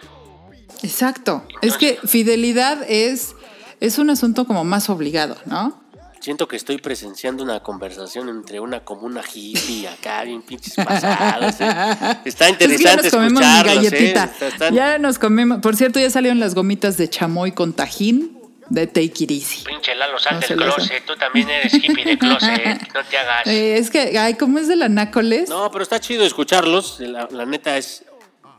Exacto. 0.84 1.45
Es 1.61 1.77
que 1.77 1.99
fidelidad 2.05 2.84
es, 2.89 3.36
es 3.80 3.97
un 3.97 4.09
asunto 4.09 4.45
como 4.45 4.63
más 4.63 4.89
obligado, 4.89 5.38
¿no? 5.45 5.84
Siento 6.22 6.47
que 6.49 6.57
estoy 6.57 6.78
presenciando 6.80 7.43
una 7.43 7.61
conversación 7.61 8.28
entre 8.28 8.59
una 8.59 8.82
comuna 8.84 9.22
hippie 9.34 9.88
acá, 9.88 10.24
bien 10.24 10.41
pinches 10.41 10.74
pasados. 10.76 11.55
¿eh? 11.61 12.17
Está 12.26 12.49
Es 12.49 12.57
que 12.57 12.67
ya 12.67 12.93
interesante 12.93 13.03
nos 13.03 13.11
comemos 13.11 13.41
mi 13.41 13.47
escucharlos, 13.47 13.74
¿eh? 13.74 13.76
galletita. 13.89 14.24
Está- 14.26 14.47
están- 14.47 14.74
Ya 14.76 14.97
nos 14.97 15.17
comemos. 15.17 15.59
Por 15.61 15.76
cierto, 15.78 15.97
ya 15.99 16.09
salieron 16.09 16.39
las 16.41 16.55
gomitas 16.55 16.97
de 16.97 17.09
chamoy 17.09 17.53
con 17.53 17.72
tajín 17.72 18.38
de 18.67 18.86
Take 18.86 19.13
It 19.24 19.32
Easy. 19.32 19.63
Pinche 19.65 19.95
Lalo, 19.95 20.20
sal 20.20 20.36
No 20.41 20.47
del 20.47 20.57
closet. 20.57 21.05
Tú 21.05 21.15
también 21.15 21.49
eres 21.49 21.74
hippie 21.74 22.03
de 22.03 22.17
closet. 22.17 22.82
No 22.93 23.03
te 23.09 23.17
hagas. 23.17 23.47
Eh, 23.47 23.78
es 23.78 23.89
que, 23.89 24.20
ay, 24.20 24.34
¿cómo 24.34 24.59
es 24.59 24.67
de 24.67 24.76
la 24.76 24.89
nácoles? 24.89 25.47
No, 25.47 25.72
pero 25.72 25.84
está 25.84 25.99
chido 26.01 26.26
escucharlos. 26.26 26.99
La, 26.99 27.30
la 27.32 27.45
neta 27.45 27.78
es, 27.78 28.03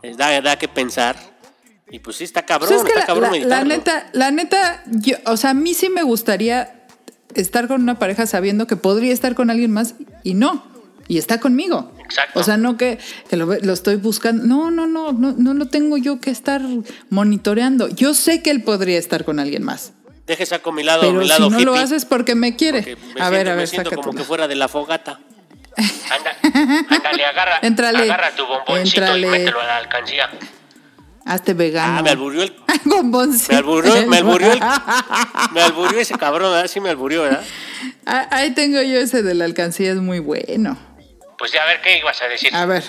es- 0.03 0.17
da, 0.17 0.41
da 0.41 0.57
que 0.59 0.67
pensar. 0.69 1.17
Y 1.91 1.99
pues 1.99 2.17
sí, 2.17 2.25
está 2.25 2.47
cabrón, 2.47 2.69
Pues 2.71 2.81
es 2.81 2.85
que 2.87 2.99
está 3.01 3.01
la, 3.01 3.07
cabrón 3.07 3.49
la- 3.49 3.57
la 3.59 3.65
neta, 3.65 4.09
la 4.13 4.31
neta, 4.31 4.83
yo, 4.87 5.17
o 5.27 5.37
sea, 5.37 5.51
a 5.51 5.55
mí 5.55 5.75
sí 5.75 5.91
me 5.91 6.03
gustaría 6.05 6.80
estar 7.35 7.68
con 7.68 7.83
una 7.83 7.99
pareja 7.99 8.26
sabiendo 8.26 8.66
que 8.66 8.76
podría 8.76 9.12
estar 9.12 9.35
con 9.35 9.51
alguien 9.51 9.70
más 9.72 9.95
y 10.24 10.35
no. 10.35 10.64
Y 11.09 11.18
está 11.18 11.41
conmigo. 11.41 11.91
Exacto. 12.05 12.39
O 12.39 12.43
sea, 12.45 12.57
no 12.57 12.76
que, 12.76 12.99
que 13.28 13.37
lo, 13.37 13.47
lo 13.47 13.72
estoy 13.72 13.97
buscando. 13.97 14.45
No, 14.47 14.70
no, 14.70 14.87
no, 14.87 15.12
no, 15.12 15.33
no 15.37 15.55
lo 15.55 15.66
tengo 15.66 15.97
yo 15.97 16.20
que 16.20 16.31
estar 16.31 16.62
monitoreando. 17.11 17.89
Yo 17.89 18.14
sé 18.14 18.43
que 18.43 18.51
él 18.51 18.62
podría 18.62 18.99
estar 18.99 19.24
con 19.24 19.41
alguien 19.41 19.64
más. 19.64 19.93
Deje 20.26 20.47
saco 20.47 20.70
mi 20.70 20.85
lado, 20.85 21.01
Pero 21.01 21.14
mi 21.14 21.24
si 21.24 21.28
lado 21.28 21.51
no 21.51 21.57
hippie. 21.57 21.64
lo 21.64 21.74
haces 21.74 22.05
porque 22.05 22.37
me 22.37 22.55
quiere. 22.55 22.83
porque 22.83 22.97
me 22.97 23.03
A 23.20 23.28
siento, 23.28 23.31
ver, 23.33 23.49
a 23.49 23.51
me 23.53 23.57
ver, 23.57 23.68
siento 23.68 23.91
como 23.91 24.12
que 24.12 24.22
fuera 24.22 24.47
de 24.47 24.55
la 24.55 24.68
fogata. 24.68 25.18
Anda, 25.76 26.87
ándale, 26.97 27.24
agarra, 27.24 27.57
agarra 27.59 28.31
tu 28.37 28.47
bomboncito 28.47 29.01
éntrale. 29.01 29.26
y 29.26 29.31
mételo 29.31 29.61
a 29.61 29.64
la 29.66 29.76
alcancía. 29.78 30.31
Hazte 31.31 31.55
vegano. 31.55 31.99
Ah, 31.99 32.03
me 32.03 32.11
alburió 32.11 32.43
el... 32.43 32.55
Bomboncito. 32.85 33.53
Me 33.53 33.59
alburió, 33.59 34.07
me 34.09 34.16
alburió 34.18 34.53
el... 34.53 34.61
Me 35.53 35.61
alburió 35.62 35.99
ese 36.01 36.14
cabrón, 36.18 36.51
¿verdad? 36.53 36.66
Sí 36.68 36.81
me 36.81 36.91
alburió, 36.91 37.22
¿verdad? 37.22 37.45
Ah, 38.07 38.26
Ahí 38.31 38.53
tengo 38.53 38.81
yo 38.83 38.99
ese 38.99 39.22
de 39.22 39.35
la 39.35 39.45
alcancía, 39.45 39.91
es 39.93 39.99
muy 39.99 40.18
bueno. 40.18 40.76
Pues 41.39 41.53
ya, 41.53 41.62
a 41.62 41.66
ver 41.66 41.81
qué 41.83 41.99
ibas 41.99 42.20
a 42.22 42.26
decir. 42.28 42.55
A 42.55 42.66
ver. 42.66 42.83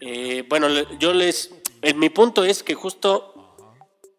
Eh, 0.00 0.44
bueno, 0.48 0.68
yo 0.98 1.12
les... 1.12 1.50
eh, 1.82 1.94
mi 1.94 2.08
punto 2.08 2.44
es 2.44 2.62
que 2.62 2.74
justo... 2.74 3.56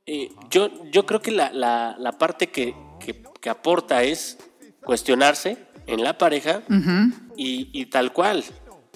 eh, 0.06 0.30
yo, 0.50 0.70
yo 0.92 1.06
creo 1.06 1.22
que 1.22 1.32
la, 1.32 1.52
la- 1.54 1.96
la 1.98 2.12
parte 2.14 2.48
que, 2.52 2.76
que- 3.00 3.24
que 3.42 3.50
aporta 3.50 4.04
es 4.04 4.38
cuestionarse 4.84 5.58
en 5.88 6.04
la 6.04 6.18
pareja 6.18 6.64
y, 7.38 7.70
y 7.74 7.86
tal 7.88 8.12
cual. 8.14 8.44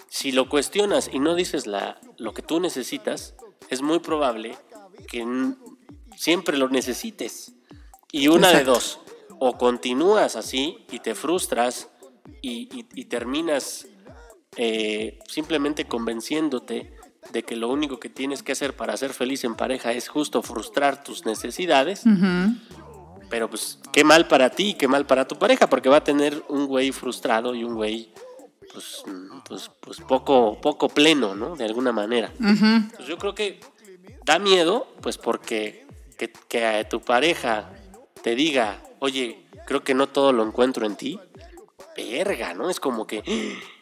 Si 0.09 0.31
lo 0.31 0.47
cuestionas 0.49 1.09
y 1.11 1.19
no 1.19 1.35
dices 1.35 1.67
la, 1.67 1.99
lo 2.17 2.33
que 2.33 2.41
tú 2.41 2.59
necesitas, 2.61 3.33
es 3.69 3.81
muy 3.81 3.99
probable 3.99 4.57
que 5.07 5.25
siempre 6.15 6.57
lo 6.57 6.69
necesites. 6.69 7.53
Y 8.11 8.27
una 8.29 8.49
de 8.59 8.63
dos, 8.63 8.99
o 9.39 9.57
continúas 9.57 10.35
así 10.35 10.85
y 10.91 10.99
te 10.99 11.13
frustras 11.15 11.89
y, 12.41 12.69
y- 12.77 12.87
y 12.95 13.05
terminas 13.05 13.87
eh, 14.55 15.19
simplemente 15.27 15.85
convenciéndote 15.85 16.93
de 17.31 17.43
que 17.43 17.55
lo 17.55 17.69
único 17.69 17.99
que 17.99 18.09
tienes 18.09 18.41
que 18.41 18.53
hacer 18.53 18.75
para 18.75 18.95
ser 18.97 19.13
feliz 19.13 19.43
en 19.43 19.55
pareja 19.55 19.91
es 19.91 20.07
justo 20.07 20.41
frustrar 20.41 21.03
tus 21.03 21.25
necesidades. 21.25 22.03
Pero 23.29 23.49
pues 23.49 23.79
qué 23.91 24.03
mal 24.05 24.27
para 24.29 24.49
ti 24.49 24.69
y 24.69 24.73
qué 24.75 24.87
mal 24.87 25.05
para 25.05 25.27
tu 25.27 25.35
pareja, 25.37 25.67
porque 25.69 25.89
va 25.89 25.97
a 25.97 26.03
tener 26.03 26.43
un 26.47 26.65
güey 26.65 26.91
frustrado 26.93 27.53
y 27.53 27.65
un 27.65 27.75
güey 27.75 28.13
pues, 28.77 29.03
pues, 29.47 29.71
pues 29.79 30.01
poco, 30.01 30.59
poco 30.61 30.87
pleno, 30.89 31.33
¿no? 31.33 31.55
De 31.55 31.65
alguna 31.65 31.91
manera. 31.91 32.31
Pues 32.95 33.07
yo 33.07 33.17
creo 33.17 33.33
que 33.33 33.59
da 34.23 34.37
miedo, 34.37 34.87
pues 35.01 35.17
porque 35.17 35.87
que, 36.17 36.31
que 36.47 36.63
a 36.63 36.87
tu 36.87 37.01
pareja 37.01 37.71
te 38.21 38.35
diga, 38.35 38.79
oye, 38.99 39.47
creo 39.65 39.83
que 39.83 39.95
no 39.95 40.07
todo 40.07 40.31
lo 40.31 40.45
encuentro 40.45 40.85
en 40.85 40.95
ti. 40.95 41.19
Verga, 41.95 42.53
¿no? 42.53 42.69
Es 42.69 42.79
como 42.79 43.07
que, 43.07 43.23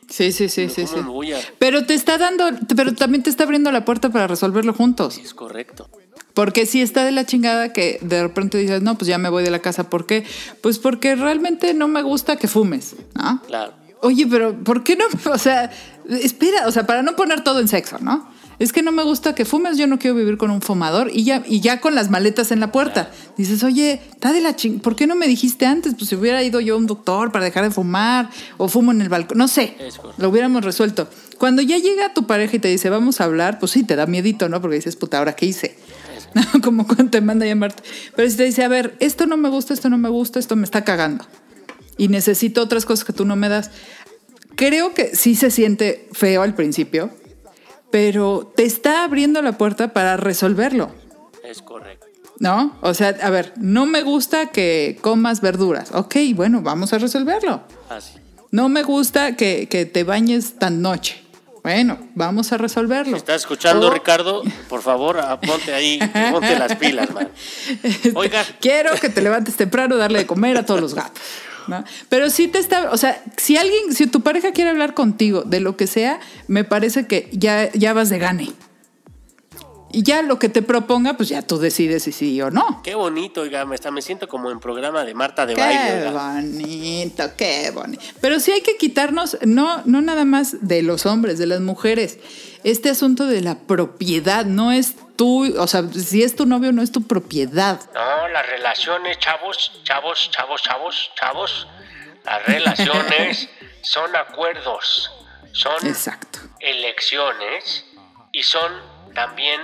Sí, 0.07 0.31
sí, 0.31 0.47
sí, 0.47 0.69
sí, 0.69 0.85
¿cómo 0.85 1.23
sí. 1.23 1.33
Pero 1.59 1.85
te 1.85 1.93
está 1.93 2.17
dando, 2.17 2.45
pero 2.77 2.93
también 2.93 3.23
te 3.23 3.29
está 3.29 3.43
abriendo 3.43 3.71
la 3.71 3.83
puerta 3.83 4.11
para 4.11 4.27
resolverlo 4.27 4.73
juntos. 4.73 5.17
Es 5.17 5.33
correcto. 5.33 5.89
Porque 6.33 6.65
si 6.65 6.81
está 6.81 7.03
de 7.03 7.11
la 7.11 7.25
chingada 7.25 7.73
que 7.73 7.97
de 8.01 8.21
repente 8.21 8.57
dices, 8.57 8.81
no, 8.81 8.97
pues 8.97 9.07
ya 9.07 9.17
me 9.17 9.27
voy 9.27 9.43
de 9.43 9.51
la 9.51 9.59
casa. 9.59 9.89
¿Por 9.89 10.05
qué? 10.05 10.25
Pues 10.61 10.79
porque 10.79 11.15
realmente 11.15 11.73
no 11.73 11.89
me 11.89 12.01
gusta 12.01 12.37
que 12.37 12.47
fumes, 12.47 12.95
¿no? 13.13 13.41
Claro. 13.47 13.84
Oye, 14.01 14.27
pero 14.27 14.55
¿por 14.63 14.83
qué 14.83 14.95
no? 14.95 15.05
O 15.31 15.37
sea, 15.37 15.71
espera, 16.09 16.67
o 16.67 16.71
sea, 16.71 16.85
para 16.85 17.01
no 17.01 17.15
poner 17.15 17.43
todo 17.43 17.59
en 17.59 17.67
sexo, 17.67 17.97
¿no? 17.99 18.27
Es 18.57 18.71
que 18.71 18.81
no 18.81 18.91
me 18.91 19.03
gusta 19.03 19.35
que 19.35 19.43
fumes, 19.43 19.77
yo 19.77 19.85
no 19.85 19.99
quiero 19.99 20.15
vivir 20.15 20.37
con 20.37 20.49
un 20.49 20.61
fumador 20.61 21.09
y 21.13 21.25
ya, 21.25 21.43
y 21.45 21.59
ya 21.59 21.81
con 21.81 21.93
las 21.93 22.09
maletas 22.09 22.51
en 22.51 22.61
la 22.61 22.71
puerta. 22.71 23.11
Dices, 23.37 23.63
oye, 23.63 24.01
está 24.11 24.31
de 24.31 24.39
la 24.39 24.55
ching, 24.55 24.79
¿por 24.79 24.95
qué 24.95 25.07
no 25.07 25.15
me 25.15 25.27
dijiste 25.27 25.65
antes? 25.65 25.95
Pues 25.95 26.09
si 26.09 26.15
hubiera 26.15 26.41
ido 26.41 26.61
yo 26.61 26.75
a 26.75 26.77
un 26.77 26.87
doctor 26.87 27.31
para 27.31 27.43
dejar 27.43 27.65
de 27.65 27.71
fumar 27.71 28.29
o 28.57 28.69
fumo 28.69 28.91
en 28.91 29.01
el 29.01 29.09
balcón, 29.09 29.37
no 29.37 29.49
sé, 29.49 29.75
lo 30.17 30.29
hubiéramos 30.29 30.63
resuelto. 30.63 31.09
Cuando 31.37 31.61
ya 31.61 31.77
llega 31.77 32.13
tu 32.13 32.27
pareja 32.27 32.55
y 32.55 32.59
te 32.59 32.69
dice, 32.69 32.89
vamos 32.89 33.19
a 33.19 33.25
hablar, 33.25 33.59
pues 33.59 33.73
sí, 33.73 33.83
te 33.83 33.97
da 33.97 34.05
miedito, 34.05 34.47
¿no? 34.47 34.61
Porque 34.61 34.77
dices, 34.77 34.95
puta, 34.95 35.17
¿ahora 35.17 35.35
qué 35.35 35.47
hice? 35.47 35.77
Como 36.63 36.85
cuando 36.87 37.09
te 37.09 37.19
manda 37.19 37.45
a 37.45 37.49
llamarte. 37.49 37.83
Pero 38.15 38.29
si 38.29 38.37
te 38.37 38.43
dice, 38.43 38.63
a 38.63 38.69
ver, 38.69 38.95
esto 38.99 39.25
no 39.25 39.35
me 39.35 39.49
gusta, 39.49 39.73
esto 39.73 39.89
no 39.89 39.97
me 39.97 40.09
gusta, 40.09 40.39
esto 40.39 40.55
me 40.55 40.63
está 40.63 40.85
cagando. 40.85 41.25
Y 41.97 42.07
necesito 42.07 42.61
otras 42.61 42.85
cosas 42.85 43.05
que 43.05 43.13
tú 43.13 43.25
no 43.25 43.35
me 43.35 43.49
das. 43.49 43.71
Creo 44.55 44.93
que 44.93 45.15
sí 45.15 45.35
se 45.35 45.51
siente 45.51 46.07
feo 46.13 46.41
al 46.41 46.55
principio, 46.55 47.09
pero 47.91 48.51
te 48.55 48.63
está 48.63 49.03
abriendo 49.03 49.41
la 49.41 49.57
puerta 49.57 49.93
para 49.93 50.17
resolverlo, 50.17 50.91
Es 51.43 51.61
correcto. 51.61 52.05
¿no? 52.39 52.77
O 52.81 52.93
sea, 52.93 53.15
a 53.21 53.29
ver, 53.29 53.53
no 53.57 53.85
me 53.85 54.01
gusta 54.01 54.47
que 54.47 54.97
comas 55.01 55.41
verduras. 55.41 55.91
Ok, 55.93 56.15
bueno, 56.33 56.61
vamos 56.61 56.93
a 56.93 56.97
resolverlo. 56.97 57.63
Así. 57.89 58.13
No 58.51 58.69
me 58.69 58.83
gusta 58.83 59.35
que, 59.35 59.67
que 59.67 59.85
te 59.85 60.03
bañes 60.03 60.55
tan 60.57 60.81
noche. 60.81 61.21
Bueno, 61.63 61.97
vamos 62.13 62.51
a 62.51 62.57
resolverlo. 62.57 63.17
¿Estás 63.17 63.41
escuchando, 63.41 63.89
Ricardo? 63.89 64.43
Por 64.69 64.83
favor, 64.83 65.19
ah, 65.19 65.39
ponte 65.41 65.73
ahí, 65.73 65.97
ponte 66.31 66.57
las 66.59 66.75
pilas, 66.75 67.11
man. 67.11 67.29
Oiga. 68.13 68.45
Quiero 68.61 68.93
que 68.95 69.09
te 69.09 69.21
levantes 69.21 69.55
temprano, 69.55 69.97
darle 69.97 70.19
de 70.19 70.27
comer 70.27 70.57
a 70.57 70.65
todos 70.65 70.79
los 70.79 70.93
gatos. 70.93 71.19
¿No? 71.67 71.83
Pero 72.09 72.29
sí 72.29 72.47
te 72.47 72.59
está, 72.59 72.91
o 72.91 72.97
sea, 72.97 73.21
si 73.37 73.57
alguien, 73.57 73.93
si 73.93 74.07
tu 74.07 74.21
pareja 74.21 74.51
quiere 74.51 74.69
hablar 74.69 74.93
contigo 74.93 75.43
de 75.43 75.59
lo 75.59 75.77
que 75.77 75.87
sea, 75.87 76.19
me 76.47 76.63
parece 76.63 77.07
que 77.07 77.29
ya, 77.31 77.71
ya 77.73 77.93
vas 77.93 78.09
de 78.09 78.19
gane. 78.19 78.53
Y 79.91 80.03
ya 80.03 80.21
lo 80.23 80.39
que 80.39 80.49
te 80.49 80.61
proponga, 80.61 81.15
pues 81.15 81.29
ya 81.29 81.41
tú 81.41 81.57
decides 81.57 82.03
si 82.03 82.11
sí 82.11 82.41
o 82.41 82.51
no. 82.51 82.81
Qué 82.83 82.95
bonito, 82.95 83.41
oiga, 83.41 83.63
me, 83.63 83.75
está, 83.75 83.91
me 83.91 84.01
siento 84.01 84.27
como 84.27 84.51
en 84.51 84.59
programa 84.59 85.05
de 85.05 85.13
Marta 85.13 85.45
de 85.45 85.53
Qué 85.53 85.61
baile. 85.61 86.07
oiga. 86.09 86.11
bonito, 86.33 87.23
qué 87.37 87.71
bonito. 87.73 88.03
Pero 88.19 88.41
sí 88.41 88.51
hay 88.51 88.59
que 88.59 88.75
quitarnos, 88.75 89.37
no, 89.45 89.83
no 89.85 90.01
nada 90.01 90.25
más 90.25 90.67
de 90.67 90.81
los 90.81 91.05
hombres, 91.05 91.37
de 91.37 91.45
las 91.45 91.61
mujeres. 91.61 92.17
Este 92.65 92.89
asunto 92.89 93.25
de 93.25 93.39
la 93.39 93.59
propiedad 93.59 94.45
no 94.45 94.73
es 94.73 94.95
tú, 95.15 95.59
o 95.59 95.67
sea, 95.67 95.83
si 95.89 96.23
es 96.23 96.35
tu 96.35 96.45
novio, 96.45 96.71
no 96.71 96.81
es 96.81 96.91
tu 96.91 97.05
propiedad. 97.07 97.79
No, 97.93 98.27
las 98.27 98.45
relaciones, 98.47 99.17
chavos, 99.19 99.81
chavos, 99.83 100.29
chavos, 100.31 100.61
chavos, 100.61 101.11
chavos. 101.19 101.67
Las 102.23 102.45
relaciones 102.45 103.49
son 103.81 104.15
acuerdos, 104.15 105.11
son 105.51 105.85
Exacto. 105.85 106.39
elecciones 106.59 107.85
y 108.31 108.43
son 108.43 108.71
también 109.13 109.61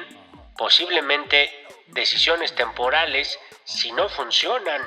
posiblemente 0.58 1.50
decisiones 1.88 2.56
temporales 2.56 3.38
si 3.64 3.92
no 3.92 4.08
funcionan. 4.10 4.82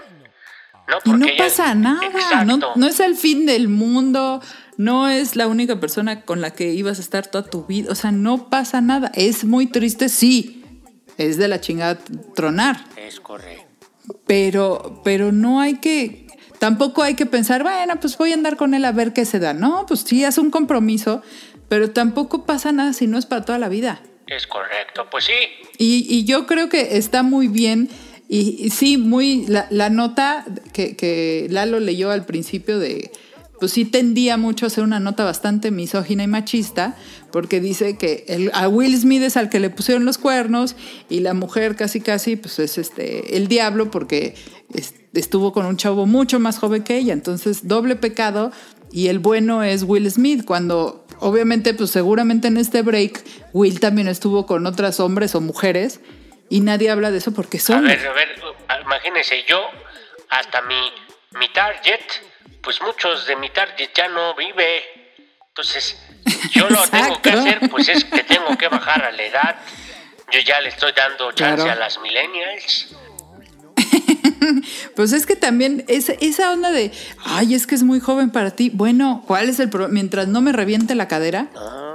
No, 0.87 0.99
Y 1.05 1.11
no 1.13 1.27
pasa 1.39 1.75
nada, 1.75 2.45
no, 2.45 2.59
no 2.75 2.87
es 2.87 3.01
el 3.01 3.17
fin 3.17 3.47
del 3.47 3.69
mundo, 3.69 4.43
no 4.77 5.09
es 5.09 5.37
la 5.37 5.47
única 5.47 5.79
persona 5.81 6.23
con 6.23 6.41
la 6.41 6.51
que 6.53 6.73
ibas 6.75 6.99
a 6.99 7.03
estar 7.03 7.27
toda 7.27 7.49
tu 7.49 7.65
vida, 7.65 7.91
o 7.91 7.95
sea, 7.95 8.11
no 8.13 8.49
pasa 8.51 8.81
nada. 8.81 9.11
Es 9.15 9.45
muy 9.45 9.67
triste, 9.67 10.09
sí, 10.09 10.63
es 11.19 11.37
de 11.37 11.49
la 11.49 11.61
chingada 11.61 11.99
tronar, 12.35 12.85
Es 12.97 13.21
correcto. 13.21 13.65
pero, 14.27 15.01
pero 15.05 15.33
no 15.33 15.61
hay 15.61 15.75
que, 15.79 16.27
tampoco 16.59 17.03
hay 17.03 17.15
que 17.15 17.27
pensar, 17.27 17.63
bueno, 17.63 17.99
pues 18.01 18.17
voy 18.19 18.33
a 18.33 18.35
andar 18.35 18.57
con 18.57 18.75
él 18.75 18.85
a 18.85 18.93
ver 18.93 19.13
qué 19.13 19.25
se 19.25 19.39
da. 19.39 19.55
No, 19.55 19.87
pues 19.87 20.01
sí, 20.01 20.25
haz 20.25 20.39
un 20.39 20.51
compromiso, 20.51 21.23
pero 21.69 21.91
tampoco 21.91 22.45
pasa 22.45 22.73
nada 22.73 22.93
si 22.93 23.07
no 23.07 23.19
es 23.19 23.27
para 23.27 23.45
toda 23.45 23.59
la 23.59 23.69
vida. 23.69 24.01
Es 24.27 24.47
correcto, 24.47 25.07
pues 25.11 25.25
sí. 25.25 25.33
Y, 25.79 26.07
y 26.09 26.25
yo 26.25 26.47
creo 26.47 26.69
que 26.69 26.97
está 26.97 27.23
muy 27.23 27.47
bien. 27.49 27.89
Y, 28.27 28.57
y 28.59 28.71
sí, 28.71 28.97
muy. 28.97 29.45
La, 29.47 29.67
la 29.71 29.91
nota 29.91 30.47
que, 30.73 30.97
que 30.97 31.47
Lalo 31.51 31.79
leyó 31.79 32.11
al 32.11 32.25
principio 32.25 32.79
de. 32.79 33.11
Pues 33.65 33.73
sí 33.73 33.87
tendía 33.87 34.37
mucho 34.37 34.67
a 34.67 34.69
hacer 34.69 34.85
una 34.85 35.01
nota 35.01 35.25
bastante 35.25 35.71
misógina 35.71 36.23
y 36.23 36.27
machista, 36.27 36.97
porque 37.33 37.61
dice 37.61 37.97
que 37.97 38.51
a 38.53 38.69
Will 38.69 38.95
Smith 39.01 39.23
es 39.23 39.39
al 39.39 39.49
que 39.49 39.59
le 39.59 39.71
pusieron 39.71 40.05
los 40.05 40.19
cuernos 40.19 40.77
y 41.09 41.21
la 41.21 41.33
mujer 41.33 41.75
casi 41.75 42.03
casi 42.03 42.37
pues 42.37 42.59
es 42.59 42.77
este 42.77 43.39
el 43.39 43.49
diablo 43.49 43.91
porque 43.91 44.35
es- 44.75 44.93
estuvo 45.15 45.55
con 45.55 45.65
un 45.65 45.79
chavo 45.79 46.05
mucho 46.05 46.39
más 46.41 46.59
joven 46.59 46.83
que 46.83 46.99
ella, 46.99 47.15
entonces 47.15 47.67
doble 47.67 47.97
pecado 47.97 48.53
y 48.93 49.09
el 49.09 49.19
bueno 49.19 49.63
es 49.63 49.83
Will 49.85 50.11
Smith 50.11 50.45
cuando 50.45 51.07
obviamente 51.21 51.73
pues 51.73 51.89
seguramente 51.89 52.49
en 52.49 52.59
este 52.59 52.83
break 52.83 53.25
Will 53.55 53.81
también 53.81 54.09
estuvo 54.09 54.45
con 54.45 54.67
otras 54.67 55.01
hombres 55.01 55.35
o 55.35 55.41
mujeres 55.41 56.01
y 56.51 56.61
nadie 56.61 56.91
habla 56.91 57.11
de 57.11 57.17
eso 57.17 57.33
porque 57.33 57.57
A 57.57 57.61
son 57.63 57.85
ver, 57.85 58.07
a 58.07 58.13
ver, 58.13 58.29
imagínense, 58.85 59.37
yo 59.49 59.57
hasta 60.29 60.61
mi, 60.61 60.75
mi 61.41 61.49
target, 61.55 62.01
pues 62.65 62.81
muchos 62.81 63.27
de 63.27 63.37
mi 63.37 63.51
target 63.51 63.91
ya 63.95 64.09
no 64.09 64.35
vive. 64.35 64.83
Entonces, 65.49 65.97
yo 66.51 66.69
lo 66.69 66.83
tengo 66.89 67.21
que 67.23 67.31
hacer, 67.31 67.61
pues 67.71 67.89
es 67.89 68.05
que 68.05 68.25
tengo 68.25 68.57
que 68.59 68.69
bajar 68.69 69.05
a 69.05 69.13
la 69.13 69.23
edad. 69.23 69.57
Yo 70.33 70.41
ya 70.41 70.61
le 70.61 70.71
estoy 70.71 70.93
dando 70.93 71.31
chance 71.33 71.63
Claro. 71.63 71.71
a 71.73 71.75
las 71.77 71.99
millennials. 72.01 72.89
Pues 74.95 75.13
es 75.13 75.27
que 75.27 75.35
también 75.37 75.85
esa, 75.89 76.13
esa 76.21 76.53
onda 76.53 76.71
de, 76.71 76.93
ay, 77.25 77.55
es 77.55 77.67
que 77.67 77.75
es 77.75 77.83
muy 77.83 77.99
joven 77.99 78.31
para 78.31 78.51
ti. 78.51 78.71
Bueno, 78.73 79.25
¿cuál 79.27 79.49
es 79.49 79.59
el 79.59 79.69
problema? 79.71 79.95
Mientras 79.95 80.29
no 80.29 80.41
me 80.41 80.53
reviente 80.53 80.95
la 80.95 81.09
cadera, 81.09 81.49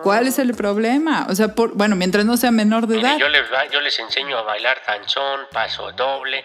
¿cuál 0.04 0.28
es 0.28 0.40
el 0.40 0.54
problema? 0.54 1.28
O 1.30 1.36
sea, 1.36 1.50
por, 1.56 1.76
bueno, 1.76 1.96
mientras 1.96 2.26
no 2.26 2.36
sea 2.38 2.52
menor 2.52 2.88
de 2.88 3.00
edad. 3.00 3.18
yo 3.18 3.30
les, 3.30 3.44
yo 3.72 3.80
les 3.82 3.98
enseño 4.00 4.38
a 4.38 4.42
bailar 4.42 4.82
danzón, 4.86 5.42
paso 5.52 5.92
doble. 5.94 6.44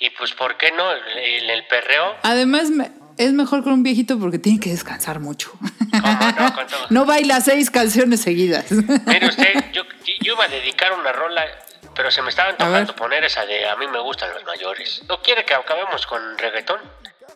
Y 0.00 0.10
pues, 0.10 0.32
¿por 0.34 0.56
qué 0.58 0.72
no? 0.72 0.84
En 0.92 1.48
el 1.48 1.66
perreo, 1.66 2.16
Además, 2.22 2.68
me- 2.70 2.90
es 3.18 3.32
mejor 3.32 3.62
con 3.64 3.72
un 3.72 3.82
viejito 3.82 4.18
porque 4.18 4.38
tiene 4.38 4.60
que 4.60 4.70
descansar 4.70 5.20
mucho. 5.20 5.50
¿cómo 5.58 6.30
no? 6.38 6.54
Con 6.54 6.66
todo- 6.66 6.86
No 6.90 7.04
baila 7.06 7.40
seis 7.40 7.70
canciones 7.70 8.20
seguidas. 8.20 8.70
Mire 8.70 9.28
usted, 9.28 9.54
yo, 9.72 9.82
yo 10.22 10.32
iba 10.34 10.44
a 10.44 10.48
dedicar 10.48 10.92
una 10.98 11.12
rola, 11.12 11.42
pero 11.94 12.10
se 12.10 12.22
me 12.22 12.28
estaban 12.30 12.56
tocando 12.56 12.94
poner 12.94 13.24
esa 13.24 13.44
de 13.46 13.68
A 13.68 13.76
mí 13.76 13.86
me 13.86 14.00
gustan 14.00 14.32
los 14.34 14.44
mayores. 14.44 15.02
¿No 15.08 15.20
quiere 15.22 15.44
que 15.44 15.54
acabemos 15.54 16.06
con 16.06 16.20
reggaetón? 16.38 16.80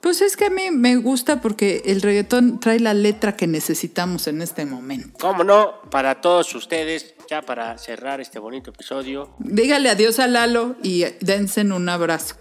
Pues 0.01 0.23
es 0.23 0.37
que 0.37 0.47
a 0.47 0.51
mí 0.51 0.71
me 0.71 0.97
gusta 0.97 1.43
porque 1.43 1.83
el 1.85 2.01
reggaetón 2.01 2.59
trae 2.59 2.81
la 2.81 2.95
letra 2.95 3.37
que 3.37 3.47
necesitamos 3.47 4.29
en 4.29 4.41
este 4.41 4.65
momento. 4.65 5.19
¿Cómo 5.21 5.45
no? 5.45 5.83
Para 5.91 6.23
todos 6.23 6.55
ustedes, 6.55 7.15
ya 7.29 7.43
para 7.43 7.77
cerrar 7.77 8.19
este 8.21 8.39
bonito 8.39 8.71
episodio. 8.71 9.35
Dígale 9.39 9.91
adiós 9.91 10.19
a 10.19 10.27
Lalo 10.27 10.77
y 10.83 11.05
dense 11.21 11.61
un 11.63 11.87
abrazo. 11.89 12.37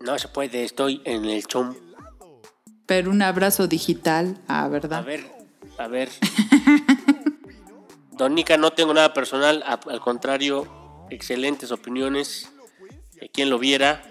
No 0.00 0.18
se 0.18 0.26
puede, 0.28 0.64
estoy 0.64 1.00
en 1.04 1.24
el 1.26 1.46
chum. 1.46 1.74
Pero 2.86 3.10
un 3.10 3.22
abrazo 3.22 3.66
digital, 3.66 4.36
ah, 4.48 4.68
¿verdad? 4.68 5.00
A 5.00 5.02
ver, 5.02 5.24
a 5.78 5.88
ver. 5.88 6.08
Don 8.12 8.34
Nica, 8.34 8.56
no 8.56 8.72
tengo 8.72 8.94
nada 8.94 9.12
personal, 9.12 9.62
al 9.66 10.00
contrario, 10.00 11.06
excelentes 11.10 11.70
opiniones. 11.72 12.50
Eh, 13.20 13.28
Quien 13.32 13.50
lo 13.50 13.58
viera, 13.58 14.02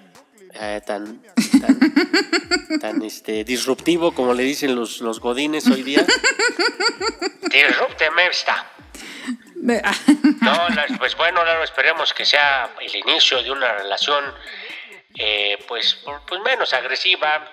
eh, 0.54 0.82
tan, 0.86 1.22
tan, 1.62 2.80
tan, 2.82 3.02
este, 3.02 3.44
disruptivo 3.44 4.12
como 4.14 4.34
le 4.34 4.44
dicen 4.44 4.76
los, 4.76 5.00
los 5.02 5.20
godines 5.20 5.68
hoy 5.68 5.84
día. 5.84 6.06
Disrúpteme 7.52 8.28
esta. 8.28 8.68
De- 9.56 9.82
ah, 9.84 9.96
No, 10.42 10.98
pues 11.00 11.16
bueno, 11.16 11.44
Lalo, 11.44 11.64
esperemos 11.64 12.14
que 12.14 12.26
sea 12.26 12.70
el 12.82 12.96
inicio 12.96 13.42
de 13.42 13.52
una 13.52 13.72
relación 13.74 14.24
eh, 15.18 15.58
pues, 15.68 15.98
pues 16.28 16.42
menos 16.42 16.74
agresiva. 16.74 17.52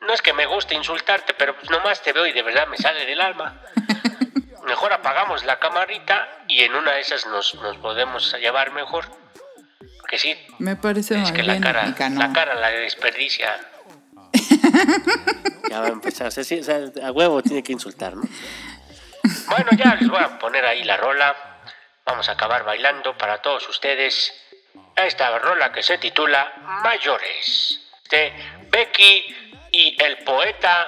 No 0.00 0.12
es 0.14 0.22
que 0.22 0.32
me 0.32 0.46
guste 0.46 0.74
insultarte, 0.74 1.34
pero 1.34 1.56
pues 1.56 1.70
nomás 1.70 2.02
te 2.02 2.12
veo 2.12 2.26
y 2.26 2.32
de 2.32 2.42
verdad 2.42 2.66
me 2.68 2.76
sale 2.76 3.04
del 3.04 3.20
alma. 3.20 3.60
Mejor 4.64 4.92
apagamos 4.92 5.44
la 5.44 5.58
camarita 5.58 6.28
y 6.46 6.62
en 6.62 6.74
una 6.74 6.92
de 6.92 7.00
esas 7.00 7.26
nos, 7.26 7.54
nos 7.56 7.76
podemos 7.78 8.34
llevar 8.34 8.72
mejor. 8.72 9.06
Porque 10.00 10.18
sí, 10.18 10.36
me 10.58 10.76
parece 10.76 11.20
es 11.20 11.32
que 11.32 11.42
la 11.42 11.60
cara, 11.60 11.94
la 12.10 12.32
cara 12.32 12.54
la 12.54 12.70
desperdicia. 12.70 13.58
Ya 15.68 15.80
va 15.80 15.86
a 15.86 15.90
empezar. 15.90 16.28
O 16.28 16.30
sea, 16.30 16.44
sí, 16.44 16.60
o 16.60 16.64
sea, 16.64 16.80
a 17.02 17.12
huevo 17.12 17.42
tiene 17.42 17.62
que 17.62 17.72
insultar, 17.72 18.14
¿no? 18.16 18.22
Bueno, 19.48 19.70
ya 19.76 19.96
les 19.96 20.08
voy 20.08 20.22
a 20.22 20.38
poner 20.38 20.64
ahí 20.64 20.84
la 20.84 20.96
rola. 20.96 21.36
Vamos 22.04 22.28
a 22.28 22.32
acabar 22.32 22.64
bailando 22.64 23.16
para 23.16 23.42
todos 23.42 23.68
ustedes. 23.68 24.32
Esta 24.96 25.38
rola 25.38 25.72
que 25.72 25.82
se 25.82 25.98
titula 25.98 26.52
Mayores. 26.82 27.80
De 28.10 28.32
Becky 28.70 29.47
y 29.72 29.96
el 30.02 30.18
poeta 30.24 30.86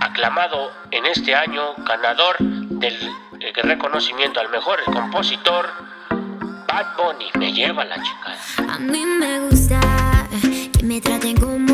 aclamado 0.00 0.70
en 0.90 1.06
este 1.06 1.34
año, 1.34 1.74
ganador 1.78 2.36
del 2.38 2.94
eh, 3.40 3.52
reconocimiento 3.62 4.40
al 4.40 4.48
mejor 4.50 4.82
compositor, 4.84 5.68
Bad 6.66 6.96
Bunny. 6.96 7.30
Me 7.38 7.52
lleva 7.52 7.84
la 7.84 7.96
chingada. 7.96 8.74
A 8.74 8.78
mí 8.78 9.04
me 9.04 9.40
gusta 9.40 9.80
que 10.76 10.84
me 10.84 11.00
traten 11.00 11.36
como 11.36 11.67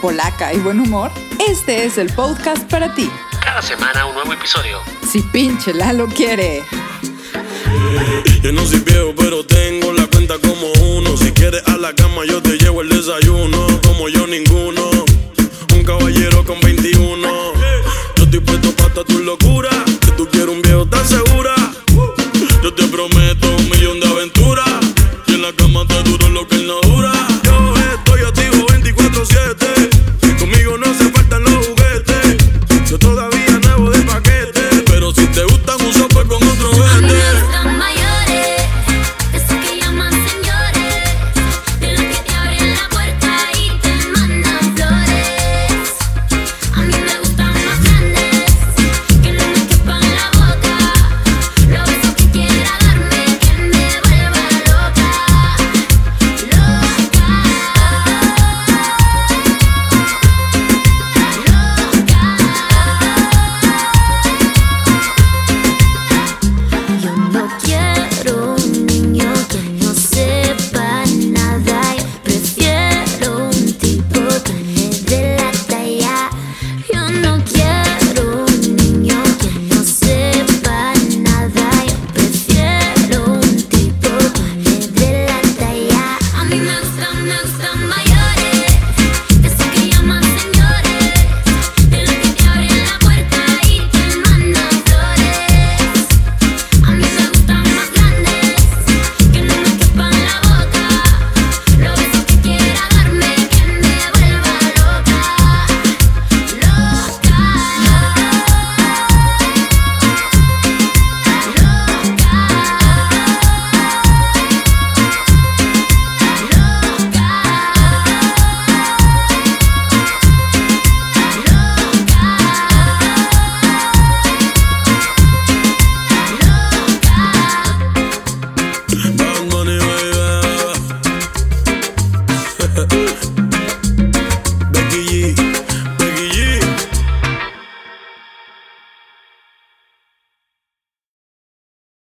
polaca 0.00 0.54
y 0.54 0.58
buen 0.58 0.78
humor, 0.78 1.10
este 1.48 1.86
es 1.86 1.98
el 1.98 2.12
podcast 2.12 2.62
para 2.70 2.94
ti. 2.94 3.10
Cada 3.42 3.60
semana 3.60 4.06
un 4.06 4.14
nuevo 4.14 4.32
episodio. 4.32 4.78
Si 5.10 5.20
pinche 5.22 5.74
Lalo 5.74 6.06
quiere. 6.06 6.62
Yo 8.42 8.52
no 8.52 8.64
soy 8.64 8.78
viejo, 8.80 9.12
pero 9.16 9.44
tengo 9.44 9.92
la 9.92 10.06
cuenta 10.06 10.34
como 10.38 10.70
uno. 10.96 11.16
Si 11.16 11.32
quieres 11.32 11.66
a 11.66 11.76
la 11.78 11.92
cama, 11.94 12.24
yo 12.24 12.40
te 12.40 12.58
llevo 12.58 12.82
el 12.82 12.90
desayuno. 12.90 13.66
Como 13.82 14.08
yo, 14.08 14.28
ninguno. 14.28 14.88
Un 15.74 15.82
caballero 15.82 16.44
con 16.44 16.60
21. 16.60 17.28
Yo 18.16 18.22
estoy 18.22 18.38
puesto 18.38 18.70
para 18.70 19.02
tu 19.02 19.18
locura. 19.18 19.70
Si 20.04 20.12
tú 20.12 20.28
quieres 20.28 20.54
un 20.54 20.62
viejo, 20.62 20.86
te 20.86 20.96